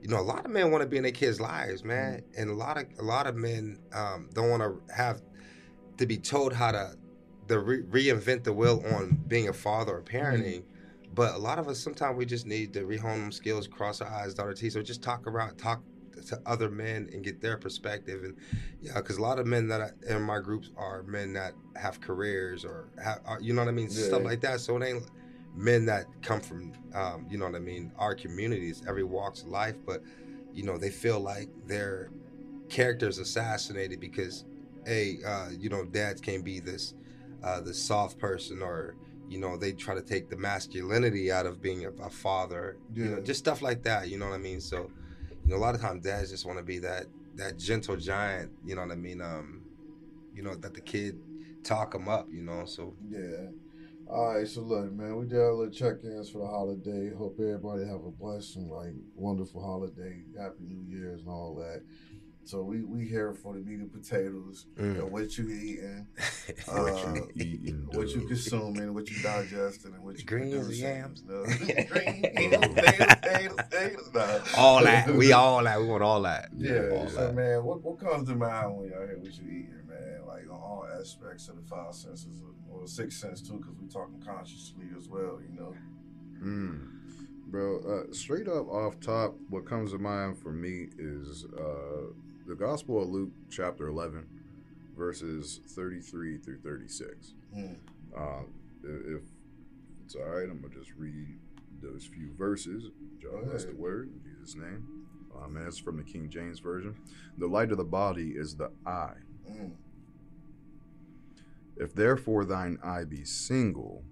you 0.03 0.09
know, 0.09 0.21
a 0.21 0.23
lot 0.23 0.45
of 0.45 0.51
men 0.51 0.71
want 0.71 0.83
to 0.83 0.87
be 0.87 0.99
in 0.99 1.03
their 1.03 1.13
kids' 1.13 1.41
lives, 1.41 1.83
man, 1.83 2.23
and 2.37 2.51
a 2.51 2.53
lot 2.55 2.77
of 2.77 2.85
a 2.99 3.03
lot 3.03 3.27
of 3.27 3.37
men 3.37 3.79
um, 3.95 4.29
don't 4.35 4.51
want 4.51 4.63
to 4.63 4.95
have 4.95 5.23
to 5.97 6.05
be 6.07 6.19
told 6.19 6.53
how 6.53 6.73
to 6.73 6.95
the 7.49 7.59
re- 7.59 7.83
reinvent 7.83 8.45
the 8.45 8.53
wheel 8.53 8.83
on 8.95 9.23
being 9.27 9.49
a 9.49 9.53
father 9.53 9.97
or 9.97 10.03
parenting. 10.03 10.63
But 11.15 11.35
a 11.35 11.39
lot 11.39 11.59
of 11.59 11.67
us 11.69 11.81
sometimes 11.81 12.17
we 12.17 12.27
just 12.27 12.47
need 12.47 12.73
to 12.75 12.83
rehome 12.83 13.17
them 13.17 13.33
skills, 13.33 13.67
cross 13.67 14.01
our 14.01 14.09
eyes, 14.09 14.35
dot 14.35 14.47
our 14.47 14.55
T's, 14.55 14.77
or 14.77 14.83
just 14.83 15.03
talk 15.03 15.27
around, 15.27 15.57
talk 15.57 15.83
to 16.29 16.41
other 16.47 16.69
men 16.71 17.09
and 17.13 17.25
get 17.25 17.41
their 17.41 17.57
perspective. 17.57 18.23
And 18.25 18.37
yeah, 18.81 18.95
because 18.95 19.17
a 19.17 19.23
lot 19.23 19.39
of 19.39 19.47
men 19.47 19.67
that 19.69 19.81
I, 19.81 20.15
in 20.15 20.23
my 20.23 20.39
groups 20.39 20.71
are 20.77 21.03
men 21.05 21.33
that 21.33 21.55
have 21.77 22.01
careers 22.01 22.65
or 22.65 22.89
have, 23.03 23.21
are, 23.25 23.41
you 23.41 23.53
know 23.53 23.63
what 23.63 23.69
I 23.69 23.73
mean, 23.73 23.89
stuff 23.89 24.23
like 24.23 24.41
that. 24.43 24.61
So 24.61 24.77
it 24.77 24.85
ain't 24.85 25.05
men 25.55 25.87
that 25.87 26.07
come 26.23 26.41
from, 26.41 26.73
um, 26.95 27.27
you 27.31 27.39
know 27.39 27.47
what 27.47 27.55
I 27.55 27.61
mean, 27.61 27.91
our 27.99 28.15
communities, 28.15 28.83
every 28.87 29.05
walks 29.05 29.43
of 29.43 29.49
life, 29.49 29.77
but 29.87 30.03
you 30.53 30.63
know 30.65 30.77
they 30.79 30.91
feel 30.91 31.21
like 31.21 31.49
their 31.67 32.11
characters 32.69 33.19
assassinated 33.19 34.01
because, 34.01 34.45
hey, 34.87 35.19
uh, 35.27 35.49
you 35.59 35.69
know, 35.69 35.85
dads 35.85 36.21
can't 36.21 36.45
be 36.45 36.61
this, 36.61 36.95
uh, 37.43 37.61
this 37.61 37.83
soft 37.83 38.19
person 38.19 38.63
or. 38.63 38.95
You 39.31 39.39
know, 39.39 39.59
they 39.59 39.73
try 39.73 39.95
to 39.95 40.01
take 40.01 40.31
the 40.31 40.39
masculinity 40.39 41.31
out 41.31 41.45
of 41.45 41.61
being 41.61 41.85
a, 41.85 41.91
a 42.03 42.09
father. 42.09 42.79
You 42.95 43.05
know, 43.05 43.21
just 43.21 43.39
stuff 43.39 43.61
like 43.61 43.83
that. 43.83 44.09
You 44.09 44.17
know 44.17 44.25
what 44.27 44.35
I 44.35 44.39
mean? 44.39 44.59
So, 44.59 44.91
you 45.45 45.51
know, 45.51 45.57
a 45.57 45.61
lot 45.61 45.75
of 45.75 45.83
times 45.83 46.03
dads 46.03 46.31
just 46.31 46.47
want 46.47 46.57
to 46.57 46.65
be 46.65 46.79
that 46.79 47.09
that 47.35 47.59
gentle 47.59 47.97
giant. 47.97 48.51
You 48.65 48.75
know 48.75 48.81
what 48.81 48.91
I 48.91 48.95
mean? 48.95 49.21
Um, 49.21 49.63
you 50.35 50.43
know 50.43 50.55
that 50.55 50.73
the 50.73 50.81
kid 50.81 51.19
talk 51.63 51.95
him 51.95 52.09
up. 52.09 52.29
You 52.31 52.43
know, 52.43 52.65
so 52.65 52.95
Yeah. 53.07 53.49
All 54.11 54.35
right, 54.35 54.49
so 54.49 54.63
look, 54.63 54.91
man, 54.93 55.17
we 55.17 55.27
did 55.27 55.39
a 55.39 55.53
little 55.53 55.71
check-ins 55.71 56.31
for 56.31 56.39
the 56.39 56.47
holiday. 56.47 57.13
Hope 57.15 57.37
everybody 57.39 57.85
have 57.85 58.03
a 58.07 58.11
blessed 58.11 58.57
and 58.57 58.71
like 58.71 58.95
wonderful 59.15 59.63
holiday, 59.63 60.23
happy 60.41 60.65
New 60.67 60.83
Year's 60.89 61.21
and 61.21 61.29
all 61.29 61.55
that. 61.57 61.83
So 62.49 62.63
we 62.63 62.83
we 62.83 63.07
here 63.07 63.35
for 63.35 63.53
the 63.53 63.61
meat 63.61 63.79
and 63.81 63.93
potatoes, 63.93 64.65
Mm. 64.79 65.01
and 65.01 65.13
what 65.13 65.37
you 65.37 65.51
eating, 65.51 66.07
What 66.67 66.79
uh, 66.95 67.15
you 67.15 67.29
eating, 67.35 67.87
what 67.93 68.09
you 68.09 68.23
consuming, 68.27 68.95
what 68.95 69.11
you 69.11 69.23
digesting, 69.23 69.93
and 69.93 70.03
what 70.03 70.19
you 70.19 70.25
Greens 70.25 70.55
and 70.55 70.75
yams. 70.75 71.25
you? 71.29 71.85
Greens, 71.91 72.27
potatoes, 72.75 73.55
potatoes, 73.55 73.57
potatoes. 73.57 74.11
Nah. 74.15 74.39
all 74.57 74.83
that. 74.83 75.15
We 75.15 75.33
all 75.33 75.63
that. 75.63 75.79
We 75.79 75.87
want 75.89 76.03
all 76.03 76.23
that. 76.23 76.49
Yeah, 76.57 76.89
all 76.93 77.09
so 77.11 77.27
that. 77.27 77.35
man, 77.35 77.65
what, 77.65 77.83
what 77.85 78.01
comes 78.01 78.27
to 78.31 78.35
mind 78.35 78.79
when 78.79 78.89
y'all 78.93 79.07
hear 79.07 79.19
what 79.19 79.37
you 79.37 79.45
eating, 79.45 79.83
man? 79.87 80.21
Like 80.27 80.45
on 80.51 80.57
all 80.57 80.87
aspects 80.99 81.51
of 81.51 81.57
the 81.57 81.63
five 81.69 81.93
senses, 81.93 82.41
or 82.73 82.81
the 82.81 82.89
sixth 82.89 83.19
sense 83.21 83.43
too, 83.43 83.59
because 83.59 83.75
we're 83.79 83.89
talking 83.89 84.23
consciously 84.25 84.87
as 84.97 85.07
well, 85.07 85.39
you 85.47 85.55
know. 85.55 85.75
Mm. 86.43 86.89
Bro, 87.49 87.81
uh, 88.09 88.13
straight 88.15 88.49
up 88.49 88.69
off 88.71 88.99
top, 89.01 89.35
what 89.51 89.67
comes 89.67 89.93
to 89.93 89.99
mind 89.99 90.39
for 90.39 90.53
me 90.53 90.89
is 90.99 91.45
uh, 91.59 92.13
the 92.49 92.55
Gospel 92.55 93.03
of 93.03 93.11
Luke, 93.11 93.31
chapter 93.51 93.89
11, 93.89 94.27
verses 94.97 95.61
33 95.67 96.39
through 96.39 96.59
36. 96.61 97.35
Mm. 97.55 97.77
Uh, 98.17 98.43
if 98.83 99.21
it's 100.03 100.15
all 100.15 100.23
right, 100.23 100.49
I'm 100.49 100.59
going 100.63 100.73
to 100.73 100.79
just 100.79 100.93
read 100.97 101.29
those 101.83 102.07
few 102.07 102.33
verses. 102.39 102.91
John, 103.21 103.47
that's 103.51 103.67
the 103.67 103.75
word 103.75 104.09
in 104.09 104.23
Jesus' 104.23 104.57
name. 104.57 104.89
Um, 105.37 105.59
and 105.59 105.69
it's 105.69 105.77
from 105.77 105.99
the 105.99 106.03
King 106.03 106.31
James 106.31 106.59
Version. 106.59 106.97
The 107.37 107.47
light 107.47 107.71
of 107.71 107.77
the 107.77 107.85
body 107.85 108.31
is 108.31 108.57
the 108.57 108.71
eye. 108.87 109.19
Mm. 109.49 109.73
If 111.77 111.95
therefore 111.95 112.47
thine 112.47 112.79
eye 112.83 113.05
be 113.05 113.25
single, 113.25 114.05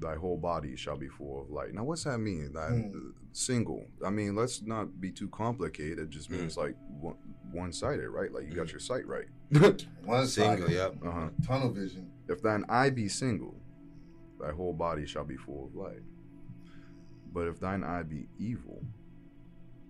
thy 0.00 0.14
whole 0.14 0.36
body 0.36 0.76
shall 0.76 0.96
be 0.96 1.08
full 1.08 1.42
of 1.42 1.50
light. 1.50 1.74
Now, 1.74 1.84
what's 1.84 2.04
that 2.04 2.18
mean? 2.18 2.52
That 2.52 2.70
Hmm. 2.70 3.10
single. 3.32 3.86
I 4.04 4.10
mean, 4.10 4.34
let's 4.36 4.62
not 4.62 5.00
be 5.00 5.10
too 5.10 5.28
complicated. 5.28 5.98
It 5.98 6.10
just 6.10 6.30
means 6.30 6.56
like 6.56 6.76
one, 7.00 7.16
one-sided, 7.52 8.08
right? 8.08 8.32
Like 8.32 8.46
you 8.48 8.54
got 8.54 8.66
Mm. 8.68 8.72
your 8.72 8.80
sight 8.80 9.06
right. 9.06 9.26
One 10.04 10.26
Single, 10.26 10.70
yep. 10.70 10.96
uh-huh. 11.02 11.30
tunnel 11.46 11.70
vision. 11.72 12.10
If 12.28 12.42
thine 12.42 12.64
eye 12.68 12.90
be 12.90 13.08
single, 13.08 13.54
thy 14.40 14.52
whole 14.52 14.74
body 14.74 15.06
shall 15.06 15.24
be 15.24 15.36
full 15.36 15.64
of 15.66 15.74
light. 15.74 16.02
But 17.32 17.48
if 17.48 17.58
thine 17.58 17.82
eye 17.84 18.02
be 18.02 18.28
evil, 18.38 18.82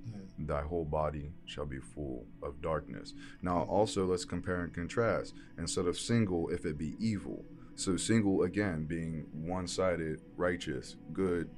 Mm. 0.09 0.47
thy 0.47 0.63
whole 0.63 0.85
body 0.85 1.33
shall 1.45 1.67
be 1.67 1.81
full 1.81 2.27
of 2.43 2.63
darkness. 2.63 3.15
Now, 3.43 3.63
also, 3.65 4.07
let's 4.07 4.25
compare 4.25 4.63
and 4.63 4.73
contrast. 4.73 5.35
Instead 5.59 5.87
of 5.87 5.99
single, 5.99 6.49
if 6.49 6.65
it 6.65 6.79
be 6.79 6.95
evil. 6.99 7.45
So, 7.79 7.97
single 7.97 8.43
again 8.43 8.87
being 8.87 9.27
one 9.33 9.69
sided, 9.69 10.21
righteous, 10.37 10.97
good, 11.13 11.49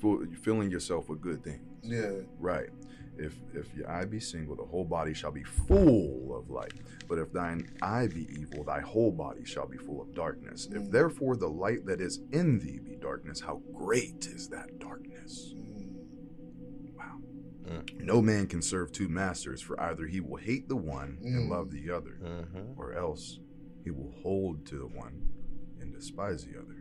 full, 0.00 0.24
filling 0.42 0.70
yourself 0.70 1.08
with 1.08 1.20
good 1.20 1.42
things. 1.42 1.66
Yeah, 1.82 2.20
Right. 2.38 2.68
If 3.18 3.34
if 3.52 3.74
your 3.74 3.90
eye 3.90 4.04
be 4.04 4.20
single, 4.20 4.54
the 4.54 4.64
whole 4.64 4.84
body 4.84 5.12
shall 5.12 5.32
be 5.32 5.42
full 5.42 6.36
of 6.38 6.48
light. 6.50 6.72
But 7.08 7.18
if 7.18 7.32
thine 7.32 7.68
eye 7.82 8.06
be 8.06 8.28
evil, 8.40 8.62
thy 8.62 8.80
whole 8.80 9.10
body 9.10 9.44
shall 9.44 9.66
be 9.66 9.76
full 9.76 10.00
of 10.00 10.14
darkness. 10.14 10.66
If 10.70 10.82
Mm. 10.84 10.90
therefore 10.92 11.34
the 11.36 11.48
light 11.50 11.84
that 11.86 12.00
is 12.00 12.20
in 12.30 12.60
thee 12.60 12.78
be 12.78 12.94
darkness, 12.96 13.40
how 13.40 13.60
great 13.74 14.26
is 14.28 14.48
that 14.50 14.78
darkness? 14.78 15.52
Mm. 15.54 16.94
Wow. 16.96 17.18
Mm. 17.66 18.04
No 18.04 18.22
man 18.22 18.46
can 18.46 18.62
serve 18.62 18.92
two 18.92 19.08
masters, 19.08 19.60
for 19.60 19.78
either 19.80 20.06
he 20.06 20.20
will 20.20 20.36
hate 20.36 20.68
the 20.68 20.76
one 20.76 21.18
and 21.22 21.48
Mm. 21.48 21.50
love 21.50 21.72
the 21.72 21.90
other, 21.90 22.20
Mm-hmm. 22.22 22.80
or 22.80 22.92
else 22.94 23.40
he 23.84 23.90
will 23.90 24.12
hold 24.22 24.64
to 24.66 24.78
the 24.78 24.86
one 24.86 25.26
and 25.32 25.39
despise 26.00 26.44
the 26.44 26.58
other. 26.58 26.76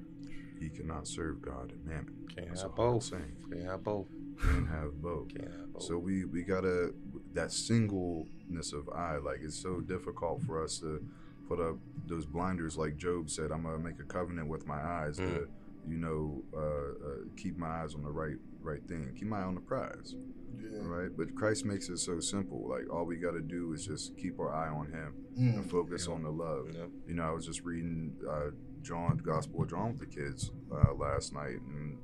He 0.59 0.69
cannot 0.69 1.07
serve 1.07 1.41
God 1.41 1.71
and 1.71 1.85
mammon. 1.85 2.27
Can't 2.35 2.47
That's 2.49 2.61
have 2.63 2.75
both. 2.75 3.03
saying. 3.03 3.35
Can't 3.51 3.65
have 3.65 3.83
both. 3.83 4.07
Can't 4.41 4.67
have 4.69 5.01
both. 5.01 5.29
Can't 5.35 5.51
have 5.51 5.73
both. 5.73 5.83
So 5.83 5.97
we 5.97 6.25
we 6.25 6.43
gotta 6.43 6.93
that 7.33 7.51
singleness 7.51 8.73
of 8.73 8.89
eye. 8.89 9.17
Like 9.17 9.39
it's 9.41 9.57
so 9.61 9.79
difficult 9.81 10.41
for 10.43 10.63
us 10.63 10.79
to 10.79 11.03
put 11.47 11.59
up 11.59 11.77
those 12.07 12.25
blinders. 12.25 12.77
Like 12.77 12.97
Job 12.97 13.29
said, 13.29 13.51
I'm 13.51 13.63
gonna 13.63 13.77
make 13.79 13.99
a 13.99 14.03
covenant 14.03 14.47
with 14.49 14.67
my 14.67 14.81
eyes 14.81 15.17
to, 15.17 15.47
you 15.87 15.97
know, 15.97 16.43
uh, 16.55 16.59
uh, 16.59 17.15
keep 17.37 17.57
my 17.57 17.67
eyes 17.83 17.95
on 17.95 18.03
the 18.03 18.11
right 18.11 18.35
right 18.61 18.85
thing. 18.87 19.13
Keep 19.17 19.29
my 19.29 19.39
eye 19.39 19.43
on 19.43 19.55
the 19.55 19.61
prize. 19.61 20.15
yeah. 20.61 20.79
Right. 20.81 21.09
But 21.15 21.33
Christ 21.35 21.63
makes 21.65 21.87
it 21.89 21.97
so 21.99 22.19
simple. 22.19 22.67
Like 22.69 22.91
all 22.93 23.05
we 23.05 23.15
gotta 23.15 23.41
do 23.41 23.71
is 23.73 23.85
just 23.85 24.17
keep 24.17 24.39
our 24.39 24.53
eye 24.53 24.69
on 24.69 24.87
Him 24.91 25.13
Mm. 25.39 25.53
and 25.55 25.71
focus 25.71 26.07
on 26.09 26.21
the 26.23 26.29
love. 26.29 26.67
Yep. 26.73 26.89
You 27.07 27.13
know, 27.13 27.23
I 27.23 27.31
was 27.31 27.45
just 27.45 27.63
reading 27.63 28.13
uh, 28.29 28.49
John, 28.81 29.17
Gospel 29.17 29.63
of 29.63 29.69
John 29.69 29.89
with 29.97 29.99
the 29.99 30.05
kids 30.05 30.51
uh, 30.71 30.93
last 30.93 31.33
night, 31.33 31.59
and 31.67 31.97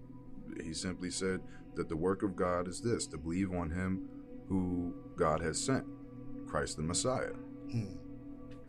he 0.64 0.74
simply 0.74 1.10
said 1.10 1.42
that 1.76 1.90
the 1.90 1.96
work 1.98 2.24
of 2.24 2.36
God 2.36 2.68
is 2.68 2.82
this: 2.82 3.08
to 3.08 3.18
believe 3.18 3.52
on 3.54 3.70
Him 3.72 4.08
who 4.48 4.94
God 5.18 5.42
has 5.42 5.60
sent, 5.64 5.86
Christ 6.48 6.78
the 6.78 6.84
Messiah. 6.84 7.34
Mm. 7.74 7.98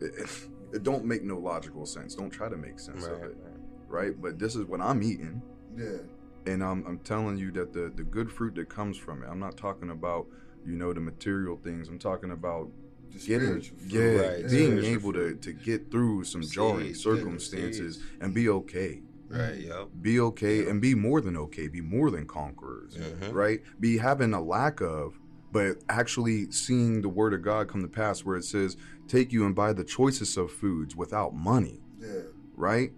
It, 0.01 0.13
it, 0.17 0.29
it 0.73 0.83
don't 0.83 1.05
make 1.05 1.23
no 1.23 1.37
logical 1.37 1.85
sense. 1.85 2.15
Don't 2.15 2.29
try 2.29 2.49
to 2.49 2.57
make 2.57 2.79
sense 2.79 3.03
Right, 3.05 3.13
of 3.15 3.23
it, 3.23 3.37
right. 3.41 3.59
right? 3.87 4.21
But 4.21 4.37
this 4.39 4.55
is 4.55 4.65
what 4.65 4.81
I'm 4.81 5.01
eating, 5.03 5.41
Yeah. 5.75 5.97
and 6.45 6.63
I'm, 6.63 6.85
I'm 6.85 6.99
telling 6.99 7.37
you 7.37 7.51
that 7.51 7.73
the 7.73 7.91
the 7.95 8.03
good 8.03 8.31
fruit 8.31 8.55
that 8.55 8.69
comes 8.69 8.97
from 8.97 9.23
it. 9.23 9.27
I'm 9.29 9.39
not 9.39 9.57
talking 9.57 9.91
about 9.91 10.27
you 10.65 10.75
know 10.75 10.93
the 10.93 10.99
material 10.99 11.57
things. 11.57 11.87
I'm 11.87 11.99
talking 11.99 12.31
about 12.31 12.69
The 13.13 13.19
getting 13.19 13.61
spiritual 13.61 13.77
yeah. 13.87 14.01
Right, 14.21 14.49
being 14.49 14.79
spiritual 14.81 14.85
able 14.93 15.13
to, 15.13 15.35
to 15.35 15.53
get 15.53 15.91
through 15.91 16.23
some 16.25 16.43
Seeds, 16.43 16.55
jarring 16.55 16.87
yeah, 16.87 16.93
circumstances 16.93 17.95
seeds. 17.95 18.07
and 18.21 18.33
be 18.33 18.49
okay 18.49 19.01
Right. 19.29 19.57
Yep. 19.59 19.89
be 20.01 20.19
okay 20.21 20.69
and 20.69 20.79
be 20.81 20.95
more 20.95 21.19
than 21.19 21.35
okay 21.37 21.67
be 21.67 21.81
more 21.81 22.09
than 22.11 22.25
conquerors 22.25 22.95
Mhm. 22.95 23.33
right 23.33 23.61
be 23.79 23.97
having 23.97 24.33
a 24.33 24.41
lack 24.41 24.79
of 24.81 25.19
but 25.51 25.77
actually 25.89 26.49
seeing 26.51 27.01
the 27.01 27.09
word 27.09 27.33
of 27.33 27.41
god 27.41 27.67
come 27.67 27.81
to 27.81 27.87
pass 27.89 28.23
where 28.23 28.37
it 28.37 28.45
says 28.45 28.77
take 29.07 29.33
you 29.33 29.45
and 29.45 29.53
buy 29.55 29.73
the 29.73 29.83
choicest 29.83 30.37
of 30.37 30.49
foods 30.51 30.95
without 30.95 31.35
money 31.35 31.81
Yeah. 31.99 32.21
right 32.55 32.91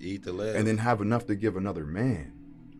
Eat 0.00 0.22
the 0.22 0.32
live. 0.32 0.54
and 0.54 0.64
then 0.66 0.78
have 0.78 1.00
enough 1.00 1.26
to 1.26 1.34
give 1.34 1.56
another 1.56 1.84
man 1.84 2.32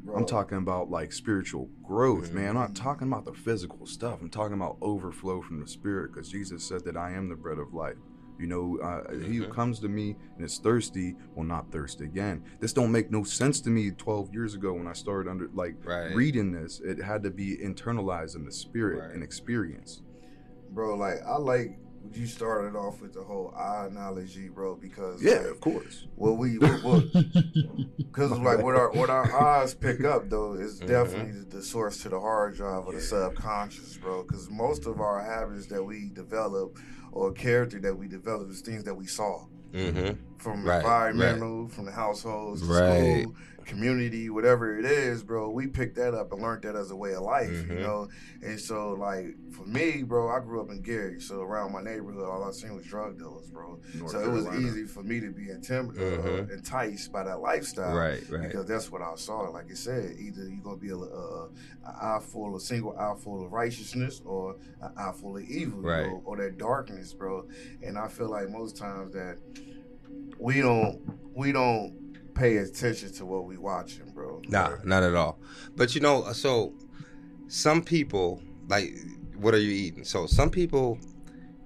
Bro. 0.08 0.16
I'm 0.20 0.26
talking 0.26 0.56
about 0.56 0.90
like 0.90 1.12
spiritual 1.12 1.68
growth, 1.82 2.32
man. 2.32 2.48
I'm 2.48 2.54
not 2.54 2.70
Mhm. 2.70 2.76
talking 2.82 3.08
about 3.08 3.26
the 3.26 3.34
physical 3.34 3.84
stuff. 3.84 4.22
I'm 4.22 4.30
talking 4.30 4.54
about 4.54 4.78
overflow 4.80 5.42
from 5.42 5.60
the 5.60 5.66
spirit 5.66 6.12
because 6.12 6.30
Jesus 6.30 6.64
said 6.66 6.82
that 6.86 6.96
I 6.96 7.12
am 7.12 7.28
the 7.28 7.36
bread 7.36 7.58
of 7.58 7.74
life. 7.74 7.98
You 8.38 8.46
know, 8.46 8.78
uh, 8.78 9.12
he 9.18 9.36
who 9.36 9.44
Mhm. 9.46 9.50
comes 9.50 9.80
to 9.80 9.88
me 9.88 10.16
and 10.36 10.44
is 10.46 10.58
thirsty 10.60 11.14
will 11.34 11.44
not 11.44 11.70
thirst 11.70 12.00
again. 12.00 12.42
This 12.58 12.72
don't 12.72 12.90
make 12.90 13.10
no 13.10 13.22
sense 13.22 13.60
to 13.62 13.70
me 13.70 13.90
12 13.90 14.32
years 14.32 14.54
ago 14.54 14.72
when 14.72 14.86
I 14.86 14.92
started 14.94 15.28
under 15.28 15.48
like 15.52 15.76
Right. 15.84 16.14
reading 16.14 16.52
this. 16.52 16.80
It 16.80 17.02
had 17.02 17.22
to 17.24 17.30
be 17.30 17.58
internalized 17.58 18.34
in 18.34 18.46
the 18.46 18.52
spirit 18.52 19.00
Right. 19.02 19.14
and 19.14 19.22
experience. 19.22 20.00
Bro, 20.70 20.96
like 20.96 21.18
I 21.26 21.36
like 21.36 21.78
you 22.16 22.26
started 22.26 22.76
off 22.76 23.00
with 23.00 23.12
the 23.14 23.22
whole 23.22 23.52
eye 23.56 23.86
analogy, 23.90 24.48
bro, 24.48 24.76
because 24.76 25.22
Yeah, 25.22 25.34
like, 25.38 25.46
of 25.46 25.60
course. 25.60 26.06
what 26.16 26.36
we 26.38 26.58
because 26.58 28.30
like 28.38 28.62
what 28.62 28.74
our 28.74 28.92
what 28.92 29.10
our 29.10 29.32
eyes 29.34 29.74
pick 29.74 30.04
up 30.04 30.28
though 30.30 30.54
is 30.54 30.80
Mhm. 30.80 30.86
definitely 30.86 31.32
the, 31.40 31.56
the 31.56 31.62
source 31.62 32.02
to 32.02 32.08
the 32.08 32.18
hard 32.20 32.54
drive 32.56 32.86
of 32.86 32.94
the 32.94 33.00
subconscious, 33.00 33.96
bro. 33.98 34.22
Because 34.22 34.48
most 34.50 34.86
of 34.86 35.00
our 35.00 35.22
habits 35.22 35.66
that 35.66 35.82
we 35.82 36.10
develop 36.12 36.76
or 37.12 37.32
character 37.32 37.78
that 37.80 37.96
we 37.96 38.08
develop 38.08 38.50
is 38.50 38.60
things 38.60 38.84
that 38.84 38.94
we 38.94 39.06
saw 39.06 39.44
Mm-hmm. 39.72 40.12
from 40.38 40.64
Right, 40.64 40.76
environmental, 40.76 41.68
from 41.68 41.84
the 41.84 41.92
households, 41.92 42.62
to 42.62 42.68
Right. 42.68 43.22
school, 43.24 43.34
community, 43.68 44.30
whatever 44.30 44.78
it 44.78 44.84
is, 44.84 45.22
bro. 45.22 45.50
We 45.50 45.66
picked 45.66 45.94
that 45.96 46.14
up 46.14 46.32
and 46.32 46.42
learned 46.42 46.62
that 46.62 46.74
as 46.74 46.90
a 46.90 46.96
way 46.96 47.12
of 47.14 47.22
life, 47.22 47.50
you 47.52 47.74
Mhm. 47.76 47.80
know. 47.80 48.08
And 48.42 48.58
so, 48.58 48.94
like 48.94 49.36
for 49.52 49.64
me, 49.66 50.02
bro, 50.02 50.28
I 50.30 50.40
grew 50.40 50.60
up 50.60 50.70
in 50.70 50.80
Gary, 50.80 51.20
so 51.20 51.42
around 51.42 51.72
my 51.72 51.82
neighborhood, 51.82 52.24
all 52.24 52.42
I 52.42 52.50
seen 52.50 52.74
was 52.74 52.86
drug 52.86 53.18
dealers, 53.18 53.50
bro. 53.50 53.78
North 53.96 54.10
so 54.10 54.20
it 54.20 54.28
was 54.30 54.46
easy 54.58 54.84
for 54.84 55.02
me 55.02 55.20
to 55.20 55.30
be 55.30 55.46
intim- 55.46 55.90
uh, 55.96 56.22
Mhm. 56.46 56.50
enticed 56.52 57.12
by 57.12 57.22
that 57.24 57.40
lifestyle, 57.40 57.94
Right. 57.96 58.22
Right. 58.30 58.42
Because 58.42 58.66
that's 58.66 58.90
what 58.90 59.02
I 59.02 59.14
saw. 59.16 59.40
Like 59.50 59.70
I 59.70 59.74
said, 59.74 60.16
either 60.18 60.48
you're 60.48 60.62
gonna 60.64 60.76
be 60.78 60.88
a, 60.90 60.96
a, 60.96 61.44
a 61.46 61.50
eye 61.86 62.20
full, 62.22 62.56
a 62.56 62.60
single 62.60 62.96
eye 62.98 63.14
full 63.18 63.44
of 63.44 63.52
righteousness, 63.52 64.22
or 64.24 64.56
an 64.80 64.92
eye 64.96 65.12
full 65.12 65.36
of 65.36 65.42
evil, 65.44 65.82
Right. 65.82 66.06
know, 66.06 66.22
or 66.24 66.36
that 66.38 66.56
darkness, 66.58 67.12
bro. 67.12 67.46
And 67.82 67.98
I 67.98 68.08
feel 68.08 68.28
like 68.30 68.48
most 68.48 68.76
times 68.76 69.12
that 69.12 69.36
we 70.38 70.60
don't 70.60 71.00
we 71.34 71.52
don't 71.52 71.94
pay 72.38 72.56
attention 72.58 73.12
to 73.14 73.26
what 73.26 73.44
we 73.44 73.56
watching, 73.56 74.10
bro. 74.10 74.40
Nah, 74.48 74.76
not 74.84 75.02
at 75.02 75.14
all. 75.14 75.38
But 75.76 75.94
you 75.94 76.00
know, 76.00 76.32
so 76.32 76.72
some 77.48 77.82
people 77.82 78.42
like, 78.68 78.94
what 79.36 79.54
are 79.54 79.58
you 79.58 79.70
eating? 79.70 80.04
So 80.04 80.26
some 80.26 80.50
people 80.50 80.98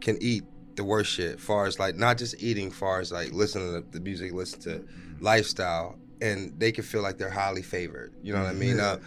can 0.01 0.19
eat 0.21 0.45
the 0.77 0.85
worst 0.85 1.13
shit. 1.13 1.39
Far 1.41 1.67
as 1.67 1.79
like 1.79 1.97
not 1.97 2.19
just 2.19 2.43
eating, 2.43 2.71
far 2.71 3.01
as 3.01 3.13
like 3.13 3.33
listening 3.33 3.73
to 3.73 3.91
the 3.91 4.01
music, 4.01 4.33
listen 4.33 4.61
to 4.63 4.85
lifestyle, 5.21 5.99
and 6.21 6.59
they 6.59 6.73
can 6.73 6.85
feel 6.85 7.03
like 7.03 7.19
they're 7.19 7.31
highly 7.31 7.63
favored. 7.63 8.15
You 8.23 8.33
know 8.33 8.43
what 8.43 8.51
I 8.51 8.55
mean? 8.55 8.79
Yeah. 8.79 8.85
Uh, 8.85 8.99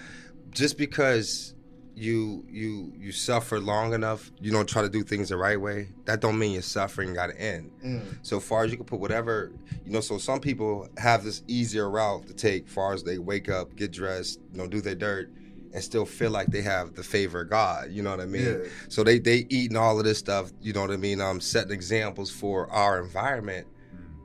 just 0.51 0.77
because 0.77 1.53
you 1.95 2.45
you 2.49 2.91
you 2.97 3.11
suffer 3.11 3.59
long 3.59 3.93
enough, 3.93 4.31
you 4.41 4.51
don't 4.51 4.67
try 4.67 4.81
to 4.81 4.89
do 4.89 5.01
things 5.03 5.29
the 5.29 5.37
right 5.37 5.59
way. 5.59 5.87
That 6.05 6.19
don't 6.19 6.37
mean 6.37 6.51
your 6.53 6.61
suffering 6.61 7.13
got 7.13 7.27
to 7.27 7.41
end. 7.41 7.71
Mm, 7.83 8.17
So 8.21 8.39
far 8.39 8.63
as 8.65 8.71
you 8.71 8.77
can 8.77 8.85
put 8.85 8.99
whatever, 8.99 9.51
you 9.85 9.91
know, 9.91 10.01
so 10.01 10.17
some 10.17 10.39
people 10.41 10.89
have 10.97 11.23
this 11.23 11.43
easier 11.47 11.89
route 11.89 12.27
to 12.27 12.33
take 12.33 12.67
far 12.67 12.93
as 12.93 13.03
they 13.03 13.17
wake 13.17 13.49
up, 13.49 13.75
get 13.75 13.91
dressed, 13.91 14.39
you 14.51 14.57
know, 14.57 14.67
do 14.67 14.81
their 14.81 14.95
dirt, 14.95 15.31
and 15.73 15.81
still 15.83 16.05
feel 16.05 16.31
like 16.31 16.47
they 16.47 16.61
have 16.61 16.95
the 16.95 17.03
favor 17.03 17.41
of 17.41 17.49
God. 17.49 17.91
You 17.91 18.03
know 18.03 18.11
what 18.11 18.19
I 18.19 18.25
mean? 18.25 18.43
Yeah. 18.43 18.69
So 18.89 19.03
they 19.03 19.19
they 19.19 19.45
eating 19.49 19.77
all 19.77 19.97
of 19.97 20.03
this 20.05 20.17
stuff. 20.19 20.51
You 20.61 20.73
know 20.73 20.81
what 20.81 20.91
I 20.91 20.97
mean? 20.97 21.21
Um, 21.21 21.39
setting 21.39 21.71
examples 21.71 22.29
for 22.29 22.69
our 22.71 22.99
environment, 23.01 23.67